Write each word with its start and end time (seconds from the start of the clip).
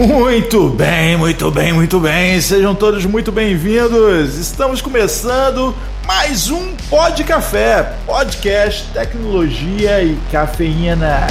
Muito 0.00 0.70
bem, 0.70 1.14
muito 1.14 1.50
bem, 1.50 1.74
muito 1.74 2.00
bem. 2.00 2.40
Sejam 2.40 2.74
todos 2.74 3.04
muito 3.04 3.30
bem-vindos. 3.30 4.38
Estamos 4.38 4.80
começando 4.80 5.74
mais 6.06 6.50
um 6.50 6.74
Pod 6.88 7.22
Café, 7.22 7.98
podcast, 8.06 8.90
tecnologia 8.94 10.02
e 10.02 10.16
cafeína. 10.32 11.26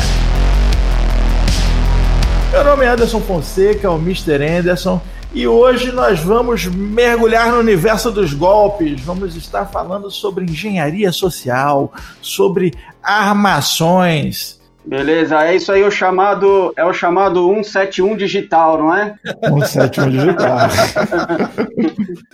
Meu 2.52 2.64
nome 2.64 2.86
é 2.86 2.90
Anderson 2.90 3.20
Fonseca, 3.22 3.90
o 3.90 3.98
Mr. 3.98 4.46
Anderson, 4.46 5.02
e 5.34 5.48
hoje 5.48 5.92
nós 5.92 6.20
vamos 6.20 6.68
mergulhar 6.68 7.52
no 7.52 7.58
universo 7.58 8.12
dos 8.12 8.36
golpes. 8.36 9.02
Vamos 9.02 9.36
estar 9.36 9.66
falando 9.66 10.12
sobre 10.12 10.46
engenharia 10.46 11.12
social, 11.12 11.92
sobre 12.22 12.76
armações, 13.02 14.59
Beleza, 14.86 15.44
é 15.44 15.56
isso 15.56 15.72
aí 15.72 15.84
o 15.84 15.92
chamado, 15.92 16.74
é 16.76 16.86
o 16.86 16.94
chamado 16.94 17.48
171 17.48 18.16
digital, 18.16 18.78
não 18.78 18.96
é? 18.96 19.16
171 19.44 20.10
digital. 20.10 20.58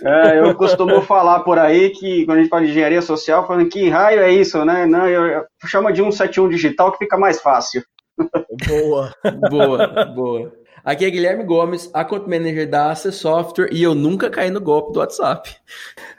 é, 0.02 0.40
eu 0.40 0.54
costumo 0.54 1.02
falar 1.02 1.40
por 1.40 1.58
aí 1.58 1.90
que 1.90 2.24
quando 2.24 2.38
a 2.38 2.40
gente 2.40 2.50
fala 2.50 2.62
de 2.64 2.70
engenharia 2.70 3.02
social, 3.02 3.46
falando 3.46 3.68
que 3.68 3.88
raio 3.88 4.20
é 4.20 4.32
isso, 4.32 4.64
né? 4.64 4.86
Não, 4.86 5.06
eu, 5.06 5.26
eu 5.26 5.44
chamo 5.66 5.92
de 5.92 6.00
171 6.00 6.48
digital 6.48 6.92
que 6.92 6.98
fica 6.98 7.18
mais 7.18 7.40
fácil. 7.40 7.82
Boa, 8.66 9.12
boa, 9.50 10.04
boa. 10.06 10.52
Aqui 10.86 11.04
é 11.04 11.10
Guilherme 11.10 11.42
Gomes, 11.42 11.90
Account 11.92 12.30
Manager 12.30 12.70
da 12.70 12.92
Access 12.92 13.18
Software 13.18 13.70
e 13.72 13.82
eu 13.82 13.92
nunca 13.92 14.30
caí 14.30 14.52
no 14.52 14.60
golpe 14.60 14.92
do 14.92 15.00
WhatsApp. 15.00 15.50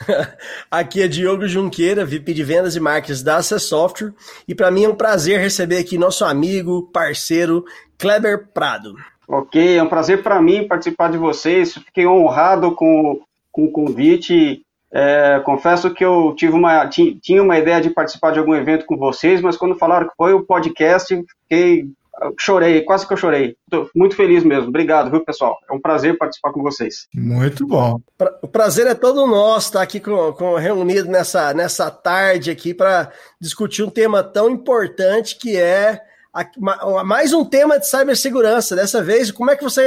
aqui 0.69 1.01
é 1.01 1.07
Diogo 1.07 1.47
Junqueira, 1.47 2.05
VP 2.05 2.33
de 2.33 2.43
Vendas 2.43 2.75
e 2.75 2.79
Marketing 2.81 3.23
da 3.23 3.37
Access 3.37 3.65
Software 3.65 4.13
e 4.45 4.53
para 4.53 4.69
mim 4.69 4.83
é 4.83 4.89
um 4.89 4.95
prazer 4.95 5.39
receber 5.39 5.77
aqui 5.77 5.97
nosso 5.97 6.25
amigo, 6.25 6.89
parceiro, 6.91 7.63
Kleber 7.97 8.49
Prado. 8.53 8.93
Ok, 9.25 9.77
é 9.77 9.81
um 9.81 9.87
prazer 9.87 10.21
para 10.21 10.41
mim 10.41 10.67
participar 10.67 11.11
de 11.11 11.17
vocês. 11.17 11.73
Fiquei 11.73 12.05
honrado 12.05 12.75
com, 12.75 13.21
com 13.53 13.67
o 13.67 13.71
convite. 13.71 14.63
É, 14.91 15.41
confesso 15.45 15.93
que 15.93 16.03
eu 16.03 16.33
tive 16.35 16.51
uma, 16.51 16.89
tinha 16.89 17.41
uma 17.41 17.57
ideia 17.57 17.79
de 17.79 17.89
participar 17.89 18.31
de 18.31 18.39
algum 18.39 18.53
evento 18.53 18.85
com 18.85 18.97
vocês, 18.97 19.39
mas 19.39 19.55
quando 19.55 19.75
falaram 19.75 20.09
que 20.09 20.15
foi 20.17 20.33
o 20.33 20.43
podcast, 20.43 21.23
fiquei 21.43 21.87
chorei, 22.39 22.81
quase 22.81 23.07
que 23.07 23.13
eu 23.13 23.17
chorei. 23.17 23.55
Tô 23.69 23.89
muito 23.95 24.15
feliz 24.15 24.43
mesmo. 24.43 24.69
Obrigado, 24.69 25.11
viu, 25.11 25.23
pessoal? 25.23 25.57
É 25.69 25.73
um 25.73 25.79
prazer 25.79 26.17
participar 26.17 26.51
com 26.51 26.61
vocês. 26.61 27.07
Muito 27.13 27.65
bom. 27.65 27.99
O 28.41 28.47
prazer 28.47 28.87
é 28.87 28.95
todo 28.95 29.27
nosso 29.27 29.67
estar 29.67 29.81
aqui 29.81 29.99
com, 29.99 30.33
com 30.33 30.55
reunido 30.55 31.09
nessa, 31.09 31.53
nessa 31.53 31.91
tarde 31.91 32.51
aqui 32.51 32.73
para 32.73 33.11
discutir 33.39 33.83
um 33.83 33.89
tema 33.89 34.23
tão 34.23 34.49
importante 34.49 35.37
que 35.37 35.57
é 35.57 36.01
mais 37.05 37.33
um 37.33 37.43
tema 37.43 37.79
de 37.79 37.87
cibersegurança. 37.87 38.75
Dessa 38.75 39.03
vez, 39.03 39.31
como 39.31 39.51
é 39.51 39.55
que 39.55 39.63
você 39.63 39.81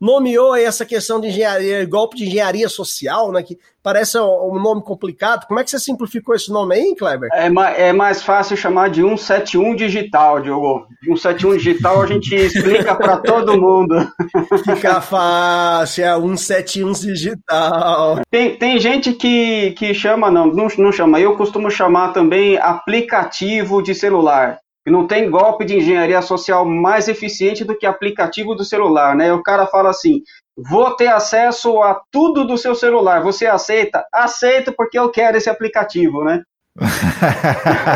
nomeou 0.00 0.54
essa 0.54 0.84
questão 0.84 1.20
de 1.20 1.28
engenharia, 1.28 1.84
golpe 1.86 2.16
de 2.16 2.26
engenharia 2.26 2.68
social, 2.68 3.32
né? 3.32 3.42
Que 3.42 3.58
parece 3.82 4.18
um 4.18 4.58
nome 4.60 4.82
complicado. 4.82 5.46
Como 5.46 5.60
é 5.60 5.64
que 5.64 5.70
você 5.70 5.78
simplificou 5.78 6.34
esse 6.34 6.50
nome 6.50 6.74
aí, 6.74 6.94
Kleber? 6.96 7.28
É, 7.32 7.46
é 7.88 7.92
mais 7.92 8.20
fácil 8.20 8.56
chamar 8.56 8.90
de 8.90 9.00
171 9.00 9.76
digital, 9.76 10.40
Diogo. 10.40 10.88
171 11.04 11.56
digital 11.56 12.02
a 12.02 12.06
gente 12.06 12.34
explica 12.34 12.96
para 12.96 13.18
todo 13.18 13.60
mundo. 13.60 13.94
Fica 14.64 15.00
fácil, 15.00 16.04
é 16.04 16.14
171 16.20 16.92
digital. 16.92 18.20
Tem, 18.28 18.56
tem 18.56 18.78
gente 18.80 19.12
que, 19.12 19.70
que 19.78 19.94
chama, 19.94 20.32
não, 20.32 20.46
não, 20.46 20.66
não 20.78 20.90
chama. 20.90 21.20
Eu 21.20 21.36
costumo 21.36 21.70
chamar 21.70 22.12
também 22.12 22.58
aplicativo 22.58 23.80
de 23.80 23.94
celular. 23.94 24.58
E 24.86 24.90
não 24.90 25.06
tem 25.06 25.28
golpe 25.28 25.64
de 25.64 25.76
engenharia 25.76 26.22
social 26.22 26.64
mais 26.64 27.08
eficiente 27.08 27.64
do 27.64 27.76
que 27.76 27.84
aplicativo 27.84 28.54
do 28.54 28.64
celular, 28.64 29.16
né? 29.16 29.32
O 29.32 29.42
cara 29.42 29.66
fala 29.66 29.90
assim: 29.90 30.22
vou 30.56 30.94
ter 30.94 31.08
acesso 31.08 31.82
a 31.82 32.00
tudo 32.10 32.46
do 32.46 32.56
seu 32.56 32.74
celular. 32.74 33.22
Você 33.22 33.46
aceita? 33.46 34.04
Aceito 34.14 34.72
porque 34.72 34.96
eu 34.96 35.10
quero 35.10 35.36
esse 35.36 35.50
aplicativo, 35.50 36.22
né? 36.22 36.42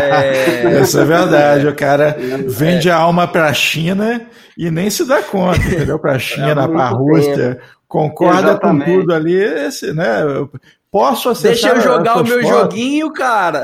é... 0.02 0.80
Isso 0.82 0.98
é 0.98 1.04
verdade. 1.04 1.68
O 1.68 1.76
cara 1.76 2.16
vende 2.48 2.88
é. 2.88 2.92
a 2.92 2.96
alma 2.96 3.28
para 3.28 3.46
a 3.46 3.54
China 3.54 4.26
e 4.58 4.68
nem 4.70 4.90
se 4.90 5.06
dá 5.06 5.22
conta, 5.22 5.58
entendeu? 5.58 5.98
Para 5.98 6.14
a 6.14 6.18
China, 6.18 6.64
é 6.64 6.68
para 6.68 6.82
a 6.82 6.88
Rússia, 6.88 7.60
concorda 7.86 8.50
Exatamente. 8.50 8.84
com 8.84 9.00
tudo 9.00 9.14
ali, 9.14 9.36
esse, 9.36 9.92
né? 9.92 10.22
Posso 10.90 11.28
acessar. 11.28 11.74
Deixa 11.74 11.88
eu 11.88 11.92
jogar 11.92 12.16
o 12.16 12.24
meu 12.24 12.42
fotos. 12.42 12.48
joguinho, 12.48 13.12
cara. 13.12 13.62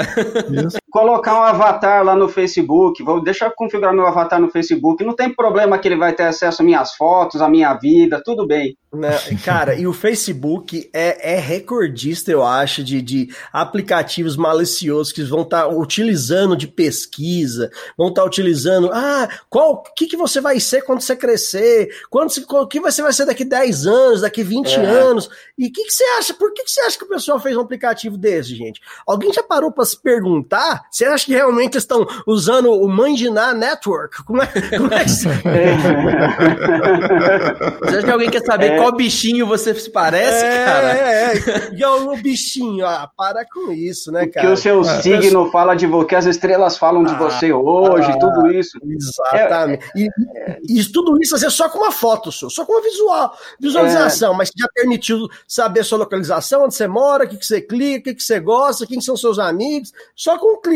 Isso. 0.48 0.78
Colocar 0.96 1.38
um 1.38 1.42
avatar 1.42 2.02
lá 2.02 2.16
no 2.16 2.26
Facebook. 2.26 3.02
Vou 3.02 3.22
deixar 3.22 3.50
configurar 3.50 3.92
meu 3.92 4.06
avatar 4.06 4.40
no 4.40 4.48
Facebook. 4.48 5.04
Não 5.04 5.14
tem 5.14 5.28
problema 5.30 5.78
que 5.78 5.86
ele 5.86 5.98
vai 5.98 6.14
ter 6.14 6.22
acesso 6.22 6.62
às 6.62 6.66
minhas 6.66 6.94
fotos, 6.94 7.42
à 7.42 7.50
minha 7.50 7.74
vida, 7.74 8.22
tudo 8.24 8.46
bem. 8.46 8.78
Né? 8.94 9.10
Cara, 9.44 9.74
e 9.74 9.86
o 9.86 9.92
Facebook 9.92 10.88
é, 10.94 11.34
é 11.34 11.38
recordista, 11.38 12.30
eu 12.30 12.42
acho, 12.42 12.82
de, 12.82 13.02
de 13.02 13.28
aplicativos 13.52 14.38
maliciosos 14.38 15.12
que 15.12 15.22
vão 15.22 15.42
estar 15.42 15.64
tá 15.64 15.68
utilizando 15.68 16.56
de 16.56 16.66
pesquisa, 16.66 17.70
vão 17.98 18.08
estar 18.08 18.22
tá 18.22 18.26
utilizando. 18.26 18.90
Ah, 18.90 19.28
qual 19.50 19.82
que, 19.94 20.06
que 20.06 20.16
você 20.16 20.40
vai 20.40 20.58
ser 20.58 20.80
quando 20.82 21.02
você 21.02 21.14
crescer? 21.14 21.90
Quando 22.08 22.30
o 22.48 22.66
que 22.66 22.80
você 22.80 23.02
vai 23.02 23.12
ser 23.12 23.26
daqui 23.26 23.44
10 23.44 23.86
anos, 23.86 24.20
daqui 24.22 24.42
20 24.42 24.74
é. 24.74 24.84
anos? 24.86 25.28
E 25.58 25.66
o 25.66 25.72
que, 25.72 25.84
que 25.84 25.92
você 25.92 26.04
acha? 26.18 26.32
Por 26.32 26.54
que, 26.54 26.64
que 26.64 26.70
você 26.70 26.80
acha 26.80 26.96
que 26.96 27.04
o 27.04 27.08
pessoal 27.08 27.38
fez 27.38 27.54
um 27.54 27.60
aplicativo 27.60 28.16
desse, 28.16 28.54
gente? 28.54 28.80
Alguém 29.06 29.30
já 29.30 29.42
parou 29.42 29.70
para 29.70 29.84
se 29.84 30.00
perguntar? 30.00 30.85
Você 30.90 31.04
acha 31.04 31.26
que 31.26 31.32
realmente 31.32 31.76
estão 31.76 32.06
usando 32.26 32.72
o 32.72 32.88
Mandiná 32.88 33.52
Network? 33.52 34.24
Como 34.24 34.42
é, 34.42 34.46
como 34.76 34.92
é 34.92 35.04
que 35.04 35.10
você... 35.10 35.28
Acha 37.86 38.02
que 38.02 38.10
alguém 38.10 38.30
quer 38.30 38.42
saber 38.44 38.72
é. 38.72 38.76
qual 38.76 38.92
bichinho 38.92 39.46
você 39.46 39.74
se 39.74 39.90
parece, 39.90 40.44
é, 40.44 40.64
cara? 40.64 40.92
É, 40.92 41.32
é. 41.32 41.66
E 41.76 41.84
o 41.84 42.16
bichinho, 42.16 42.86
ah, 42.86 43.10
para 43.16 43.44
com 43.44 43.70
isso, 43.72 44.10
né, 44.10 44.26
cara? 44.26 44.46
Que 44.46 44.52
o 44.52 44.56
seu 44.56 44.80
é. 44.80 45.02
signo 45.02 45.50
fala 45.50 45.74
de 45.74 45.86
você, 45.86 46.06
que 46.08 46.14
as 46.14 46.26
estrelas 46.26 46.78
falam 46.78 47.04
de 47.04 47.12
ah, 47.12 47.18
você 47.18 47.52
hoje, 47.52 48.10
ah, 48.10 48.18
tudo 48.18 48.50
isso. 48.52 48.78
Exatamente. 48.84 49.84
É, 49.96 50.58
e, 50.68 50.80
e, 50.80 50.84
tudo 50.84 51.20
isso 51.20 51.32
fazer 51.32 51.50
só 51.50 51.68
com 51.68 51.78
uma 51.78 51.92
foto, 51.92 52.32
só, 52.32 52.48
só 52.48 52.64
com 52.64 52.72
uma 52.72 52.82
visual, 52.82 53.36
visualização, 53.60 54.34
é. 54.34 54.36
mas 54.36 54.50
já 54.56 54.66
permitiu 54.74 55.28
saber 55.46 55.84
sua 55.84 55.98
localização, 55.98 56.64
onde 56.64 56.74
você 56.74 56.86
mora, 56.86 57.24
o 57.24 57.28
que, 57.28 57.36
que 57.36 57.46
você 57.46 57.60
clica, 57.60 57.98
o 57.98 58.02
que, 58.04 58.14
que 58.14 58.22
você 58.22 58.40
gosta, 58.40 58.86
quem 58.86 59.00
são 59.00 59.16
seus 59.16 59.38
amigos, 59.38 59.92
só 60.14 60.38
com 60.38 60.54
um 60.54 60.60
clique. 60.60 60.75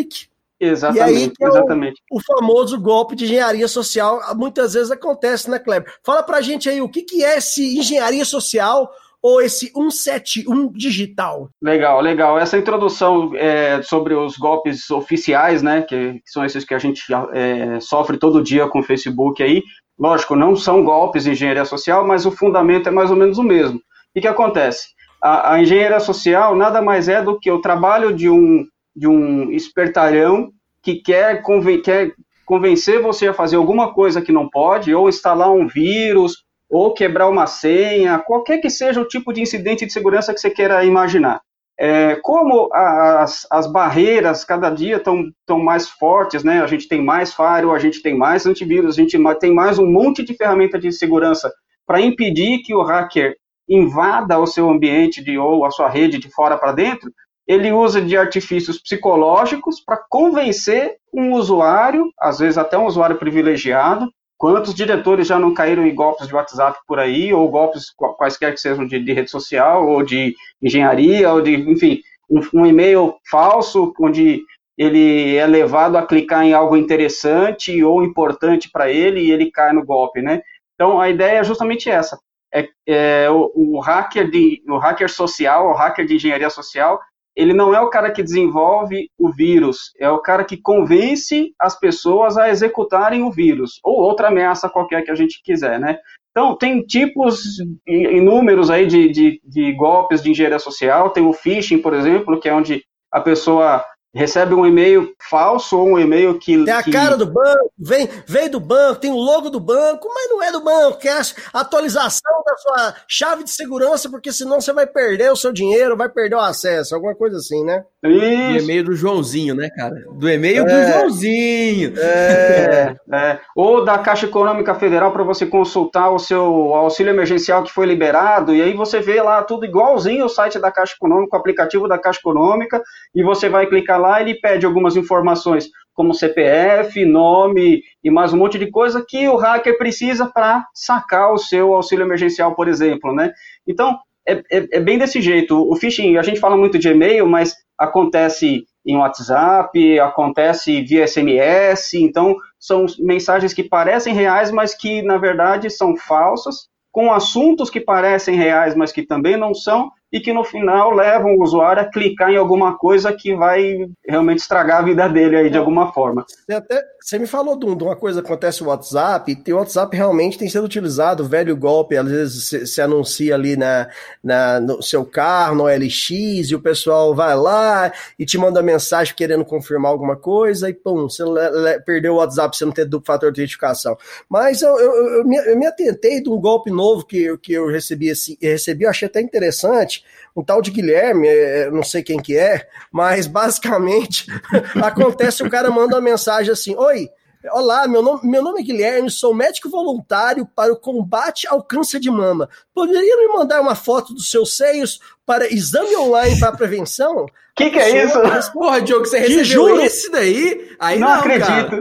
Exatamente, 0.60 1.10
e 1.10 1.16
aí, 1.16 1.32
é 1.40 1.46
exatamente. 1.46 2.02
O, 2.10 2.18
o, 2.18 2.22
famoso 2.22 2.78
golpe 2.78 3.16
de 3.16 3.24
engenharia 3.24 3.66
social 3.66 4.20
muitas 4.36 4.74
vezes 4.74 4.90
acontece, 4.90 5.48
né, 5.48 5.58
Kleber? 5.58 5.90
Fala 6.04 6.22
pra 6.22 6.42
gente 6.42 6.68
aí 6.68 6.82
o 6.82 6.88
que, 6.88 7.00
que 7.00 7.24
é 7.24 7.38
esse 7.38 7.78
engenharia 7.78 8.26
social 8.26 8.90
ou 9.22 9.40
esse 9.40 9.70
171 9.72 10.70
digital? 10.72 11.48
Legal, 11.62 12.00
legal. 12.00 12.38
Essa 12.38 12.58
introdução 12.58 13.32
é, 13.36 13.80
sobre 13.82 14.14
os 14.14 14.36
golpes 14.36 14.90
oficiais, 14.90 15.62
né, 15.62 15.82
que, 15.82 16.20
são 16.26 16.44
esses 16.44 16.64
que 16.64 16.74
a 16.74 16.78
gente 16.78 17.02
é, 17.32 17.80
sofre 17.80 18.18
todo 18.18 18.42
dia 18.42 18.68
com 18.68 18.80
o 18.80 18.84
Facebook 18.84 19.42
aí, 19.42 19.62
lógico, 19.98 20.36
não 20.36 20.54
são 20.56 20.84
golpes 20.84 21.24
de 21.24 21.30
engenharia 21.30 21.64
social, 21.64 22.06
mas 22.06 22.26
o 22.26 22.30
fundamento 22.30 22.88
é 22.88 22.92
mais 22.92 23.10
ou 23.10 23.16
menos 23.16 23.38
o 23.38 23.42
mesmo. 23.42 23.80
O 24.14 24.20
que 24.20 24.28
acontece? 24.28 24.88
A, 25.22 25.54
a 25.54 25.60
engenharia 25.62 26.00
social 26.00 26.54
nada 26.54 26.82
mais 26.82 27.08
é 27.08 27.22
do 27.22 27.38
que 27.38 27.50
o 27.50 27.60
trabalho 27.60 28.14
de 28.14 28.28
um 28.28 28.66
de 28.94 29.06
um 29.08 29.50
espertalhão 29.50 30.50
que 30.82 30.96
quer, 30.96 31.42
conven 31.42 31.80
quer 31.80 32.12
convencer 32.46 33.00
você 33.00 33.28
a 33.28 33.34
fazer 33.34 33.56
alguma 33.56 33.94
coisa 33.94 34.20
que 34.20 34.32
não 34.32 34.48
pode, 34.48 34.92
ou 34.92 35.08
instalar 35.08 35.52
um 35.52 35.68
vírus, 35.68 36.44
ou 36.68 36.92
quebrar 36.92 37.28
uma 37.28 37.46
senha, 37.46 38.18
qualquer 38.18 38.58
que 38.58 38.68
seja 38.68 39.00
o 39.00 39.06
tipo 39.06 39.32
de 39.32 39.40
incidente 39.40 39.86
de 39.86 39.92
segurança 39.92 40.34
que 40.34 40.40
você 40.40 40.50
queira 40.50 40.84
imaginar. 40.84 41.40
É, 41.78 42.16
como 42.16 42.68
as, 42.74 43.46
as 43.50 43.70
barreiras 43.70 44.44
cada 44.44 44.68
dia 44.68 44.96
estão 44.96 45.58
mais 45.58 45.88
fortes, 45.88 46.44
né? 46.44 46.60
A 46.60 46.66
gente 46.66 46.86
tem 46.86 47.02
mais 47.02 47.32
firewall, 47.32 47.74
a 47.74 47.78
gente 47.78 48.02
tem 48.02 48.16
mais 48.16 48.44
antivírus, 48.44 48.98
a 48.98 49.00
gente 49.00 49.16
tem 49.40 49.54
mais 49.54 49.78
um 49.78 49.86
monte 49.86 50.22
de 50.22 50.34
ferramenta 50.34 50.78
de 50.78 50.92
segurança 50.92 51.50
para 51.86 52.00
impedir 52.00 52.62
que 52.62 52.74
o 52.74 52.82
hacker 52.82 53.34
invada 53.68 54.38
o 54.38 54.46
seu 54.46 54.68
ambiente 54.68 55.22
de, 55.22 55.38
ou 55.38 55.64
a 55.64 55.70
sua 55.70 55.88
rede 55.88 56.18
de 56.18 56.28
fora 56.30 56.58
para 56.58 56.72
dentro, 56.72 57.10
ele 57.50 57.72
usa 57.72 58.00
de 58.00 58.16
artifícios 58.16 58.80
psicológicos 58.80 59.80
para 59.80 60.00
convencer 60.08 60.98
um 61.12 61.32
usuário, 61.32 62.08
às 62.16 62.38
vezes 62.38 62.56
até 62.56 62.78
um 62.78 62.86
usuário 62.86 63.18
privilegiado. 63.18 64.08
Quantos 64.38 64.72
diretores 64.72 65.26
já 65.26 65.36
não 65.36 65.52
caíram 65.52 65.84
em 65.84 65.92
golpes 65.92 66.28
de 66.28 66.34
WhatsApp 66.34 66.78
por 66.86 67.00
aí, 67.00 67.34
ou 67.34 67.50
golpes 67.50 67.86
quaisquer 68.16 68.54
que 68.54 68.60
sejam 68.60 68.86
de, 68.86 69.00
de 69.00 69.12
rede 69.12 69.32
social, 69.32 69.84
ou 69.88 70.04
de 70.04 70.32
engenharia, 70.62 71.32
ou 71.32 71.42
de, 71.42 71.56
enfim, 71.68 72.00
um, 72.30 72.60
um 72.60 72.66
e-mail 72.66 73.16
falso, 73.28 73.92
onde 73.98 74.44
ele 74.78 75.34
é 75.34 75.44
levado 75.44 75.96
a 75.96 76.06
clicar 76.06 76.44
em 76.44 76.52
algo 76.52 76.76
interessante 76.76 77.82
ou 77.82 78.04
importante 78.04 78.70
para 78.70 78.88
ele 78.88 79.22
e 79.22 79.32
ele 79.32 79.50
cai 79.50 79.72
no 79.72 79.84
golpe, 79.84 80.22
né? 80.22 80.40
Então, 80.76 81.00
a 81.00 81.10
ideia 81.10 81.38
é 81.38 81.44
justamente 81.44 81.90
essa. 81.90 82.16
É, 82.54 82.68
é 82.86 83.28
o, 83.28 83.50
o, 83.56 83.80
hacker 83.80 84.30
de, 84.30 84.62
o 84.68 84.78
hacker 84.78 85.10
social, 85.10 85.68
o 85.68 85.74
hacker 85.74 86.06
de 86.06 86.14
engenharia 86.14 86.48
social, 86.48 87.00
ele 87.36 87.52
não 87.52 87.74
é 87.74 87.80
o 87.80 87.88
cara 87.88 88.10
que 88.10 88.22
desenvolve 88.22 89.08
o 89.18 89.30
vírus, 89.30 89.92
é 89.98 90.10
o 90.10 90.18
cara 90.18 90.44
que 90.44 90.56
convence 90.56 91.52
as 91.58 91.78
pessoas 91.78 92.36
a 92.36 92.48
executarem 92.48 93.22
o 93.22 93.30
vírus, 93.30 93.80
ou 93.84 94.00
outra 94.00 94.28
ameaça 94.28 94.68
qualquer 94.68 95.02
que 95.02 95.10
a 95.10 95.14
gente 95.14 95.40
quiser, 95.42 95.78
né? 95.78 95.98
Então, 96.30 96.56
tem 96.56 96.82
tipos 96.82 97.42
inúmeros 97.86 98.70
aí 98.70 98.86
de, 98.86 99.08
de, 99.08 99.40
de 99.44 99.72
golpes 99.72 100.22
de 100.22 100.30
engenharia 100.30 100.60
social. 100.60 101.10
Tem 101.10 101.26
o 101.26 101.32
phishing, 101.32 101.78
por 101.78 101.92
exemplo, 101.92 102.38
que 102.38 102.48
é 102.48 102.54
onde 102.54 102.84
a 103.12 103.20
pessoa 103.20 103.84
recebe 104.14 104.54
um 104.54 104.66
e-mail 104.66 105.14
falso 105.28 105.78
ou 105.78 105.90
um 105.90 105.98
e-mail 105.98 106.38
que. 106.38 106.64
Tem 106.64 106.74
a 106.74 106.82
que... 106.82 106.90
cara 106.90 107.16
do 107.16 107.26
banco, 107.26 107.72
vem, 107.78 108.08
vem 108.26 108.48
do 108.48 108.60
banco, 108.60 109.00
tem 109.00 109.10
o 109.10 109.16
logo 109.16 109.50
do 109.50 109.60
banco, 109.60 110.08
mas 110.12 110.30
não 110.30 110.42
é 110.42 110.52
do 110.52 110.60
banco, 110.60 110.98
quer 110.98 111.20
a 111.52 111.60
atualização 111.60 112.42
da 112.44 112.56
sua 112.56 112.94
chave 113.06 113.44
de 113.44 113.50
segurança, 113.50 114.08
porque 114.08 114.32
senão 114.32 114.60
você 114.60 114.72
vai 114.72 114.86
perder 114.86 115.30
o 115.30 115.36
seu 115.36 115.52
dinheiro, 115.52 115.96
vai 115.96 116.08
perder 116.08 116.36
o 116.36 116.40
acesso, 116.40 116.94
alguma 116.94 117.14
coisa 117.14 117.36
assim, 117.36 117.64
né? 117.64 117.84
Isso. 118.02 118.56
Do 118.56 118.64
e-mail 118.64 118.84
do 118.84 118.94
Joãozinho, 118.94 119.54
né, 119.54 119.68
cara? 119.76 119.94
Do 120.10 120.28
e-mail 120.28 120.62
é. 120.62 120.64
do 120.64 120.92
Joãozinho. 120.92 121.92
É. 121.98 122.96
é. 123.12 123.40
Ou 123.54 123.84
da 123.84 123.98
Caixa 123.98 124.24
Econômica 124.24 124.74
Federal 124.74 125.12
para 125.12 125.22
você 125.22 125.44
consultar 125.44 126.10
o 126.10 126.18
seu 126.18 126.42
auxílio 126.74 127.10
emergencial 127.10 127.62
que 127.62 127.72
foi 127.72 127.84
liberado, 127.84 128.54
e 128.54 128.62
aí 128.62 128.72
você 128.72 129.00
vê 129.00 129.20
lá 129.20 129.42
tudo 129.42 129.66
igualzinho 129.66 130.24
o 130.24 130.30
site 130.30 130.58
da 130.58 130.72
Caixa 130.72 130.94
Econômica, 130.96 131.36
o 131.36 131.40
aplicativo 131.40 131.86
da 131.86 131.98
Caixa 131.98 132.20
Econômica, 132.20 132.82
e 133.14 133.22
você 133.22 133.50
vai 133.50 133.66
clicar 133.66 134.00
lá, 134.00 134.20
ele 134.20 134.40
pede 134.40 134.64
algumas 134.64 134.96
informações, 134.96 135.68
como 135.92 136.14
CPF, 136.14 137.04
nome 137.04 137.82
e 138.02 138.10
mais 138.10 138.32
um 138.32 138.38
monte 138.38 138.58
de 138.58 138.70
coisa 138.70 139.04
que 139.06 139.28
o 139.28 139.36
hacker 139.36 139.76
precisa 139.76 140.24
para 140.32 140.64
sacar 140.72 141.30
o 141.34 141.36
seu 141.36 141.74
auxílio 141.74 142.06
emergencial, 142.06 142.54
por 142.54 142.68
exemplo, 142.68 143.12
né? 143.12 143.30
Então, 143.66 143.98
é, 144.26 144.34
é, 144.50 144.68
é, 144.72 144.80
bem 144.80 144.96
desse 144.96 145.20
jeito. 145.20 145.56
O 145.70 145.76
phishing, 145.76 146.16
a 146.16 146.22
gente 146.22 146.40
fala 146.40 146.56
muito 146.56 146.78
de 146.78 146.88
e-mail, 146.88 147.26
mas 147.26 147.54
acontece 147.80 148.66
em 148.84 148.96
WhatsApp, 148.96 149.98
acontece 149.98 150.82
via 150.82 151.06
SMS, 151.06 151.94
então 151.94 152.36
são 152.58 152.84
mensagens 152.98 153.54
que 153.54 153.64
parecem 153.64 154.14
reais, 154.14 154.50
mas 154.50 154.74
que 154.74 155.00
na 155.02 155.16
verdade 155.16 155.70
são 155.70 155.96
falsas, 155.96 156.68
com 156.92 157.12
assuntos 157.12 157.70
que 157.70 157.80
parecem 157.80 158.36
reais, 158.36 158.74
mas 158.74 158.92
que 158.92 159.02
também 159.02 159.36
não 159.36 159.54
são, 159.54 159.90
e 160.12 160.20
que 160.20 160.32
no 160.32 160.42
final 160.42 160.92
levam 160.92 161.36
o 161.36 161.42
usuário 161.42 161.82
a 161.82 161.84
clicar 161.84 162.30
em 162.30 162.36
alguma 162.36 162.76
coisa 162.76 163.12
que 163.12 163.34
vai 163.34 163.88
realmente 164.06 164.38
estragar 164.38 164.78
a 164.78 164.82
vida 164.82 165.08
dele 165.08 165.36
aí 165.36 165.50
de 165.50 165.56
alguma 165.56 165.92
forma. 165.92 166.24
Você, 166.26 166.52
até, 166.52 166.82
você 167.00 167.18
me 167.18 167.26
falou 167.26 167.56
de, 167.56 167.66
uma 167.66 167.96
coisa 167.96 168.20
que 168.20 168.26
acontece 168.26 168.62
no 168.62 168.70
WhatsApp, 168.70 169.42
e 169.46 169.52
o 169.52 169.56
WhatsApp 169.56 169.96
realmente 169.96 170.38
tem 170.38 170.48
sido 170.48 170.64
utilizado, 170.64 171.24
velho 171.24 171.56
golpe, 171.56 171.96
às 171.96 172.08
vezes 172.08 172.70
se, 172.70 172.80
anuncia 172.80 173.34
ali 173.34 173.56
na, 173.56 173.88
na, 174.22 174.60
no 174.60 174.82
seu 174.82 175.04
carro, 175.04 175.54
no 175.54 175.64
LX, 175.64 176.50
e 176.50 176.54
o 176.54 176.60
pessoal 176.60 177.14
vai 177.14 177.36
lá 177.36 177.92
e 178.18 178.24
te 178.24 178.36
manda 178.36 178.62
mensagem 178.62 179.14
querendo 179.14 179.44
confirmar 179.44 179.92
alguma 179.92 180.16
coisa, 180.16 180.68
e 180.68 180.74
pum, 180.74 181.08
você 181.08 181.22
le, 181.24 181.50
le, 181.50 181.80
perdeu 181.80 182.14
o 182.14 182.16
WhatsApp, 182.16 182.56
você 182.56 182.64
não 182.64 182.72
tem 182.72 182.86
duplo 182.86 183.06
fator 183.06 183.30
de 183.30 183.40
identificação. 183.40 183.96
Mas 184.28 184.62
eu, 184.62 184.76
eu, 184.78 185.18
eu, 185.18 185.24
me, 185.24 185.36
eu 185.36 185.58
me 185.58 185.66
atentei 185.66 186.22
de 186.22 186.28
um 186.28 186.40
golpe 186.40 186.70
novo 186.70 187.04
que, 187.04 187.36
que 187.38 187.52
eu 187.52 187.68
recebi, 187.68 188.10
assim, 188.10 188.36
recebi, 188.40 188.84
eu 188.84 188.90
achei 188.90 189.06
até 189.06 189.20
interessante, 189.20 189.99
um 190.36 190.44
tal 190.44 190.62
de 190.62 190.70
Guilherme, 190.70 191.26
é, 191.28 191.70
não 191.70 191.82
sei 191.82 192.02
quem 192.02 192.20
que 192.20 192.36
é, 192.36 192.68
mas 192.92 193.26
basicamente 193.26 194.26
acontece 194.82 195.42
o 195.42 195.50
cara 195.50 195.70
manda 195.70 195.96
uma 195.96 196.00
mensagem 196.00 196.52
assim: 196.52 196.74
Oi, 196.76 197.08
Olá, 197.52 197.88
meu 197.88 198.02
nome, 198.02 198.28
meu 198.28 198.42
nome 198.42 198.60
é 198.60 198.62
Guilherme, 198.62 199.10
sou 199.10 199.32
médico 199.32 199.70
voluntário 199.70 200.46
para 200.54 200.70
o 200.70 200.76
combate 200.76 201.48
ao 201.48 201.62
câncer 201.62 201.98
de 201.98 202.10
mama. 202.10 202.50
Poderia 202.80 203.14
me 203.18 203.28
mandar 203.28 203.60
uma 203.60 203.74
foto 203.74 204.14
dos 204.14 204.30
seus 204.30 204.56
seios 204.56 205.00
para 205.26 205.52
exame 205.52 205.94
online 205.96 206.40
para 206.40 206.56
prevenção? 206.56 207.26
que, 207.60 207.70
que 207.70 207.78
é 207.78 208.04
isso? 208.04 208.52
Porra, 208.52 208.80
Diogo, 208.80 209.04
você 209.04 209.18
recebeu 209.18 209.44
juro? 209.44 209.80
esse 209.82 210.10
daí? 210.10 210.70
Aí 210.78 210.98
não, 210.98 211.08
não 211.08 211.14
acredito. 211.16 211.80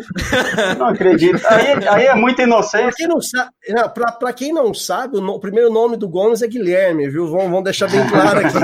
Não 0.77 0.87
acredito. 0.87 1.41
Aí, 1.47 1.87
aí 1.87 2.05
é 2.07 2.15
muita 2.15 2.43
inocência. 2.43 2.87
Pra 2.87 2.95
quem 2.97 3.07
não 3.07 3.21
sabe, 3.21 3.51
pra, 3.93 4.11
pra 4.11 4.33
quem 4.33 4.51
não 4.51 4.73
sabe 4.73 5.17
o, 5.17 5.21
no, 5.21 5.35
o, 5.35 5.39
primeiro 5.39 5.71
nome 5.71 5.95
do 5.95 6.09
Gomes 6.09 6.41
é 6.41 6.47
Guilherme, 6.47 7.09
viu? 7.09 7.27
Vamos, 7.27 7.49
vamos 7.49 7.63
deixar 7.63 7.89
bem 7.89 8.05
claro 8.09 8.39
aqui. 8.39 8.57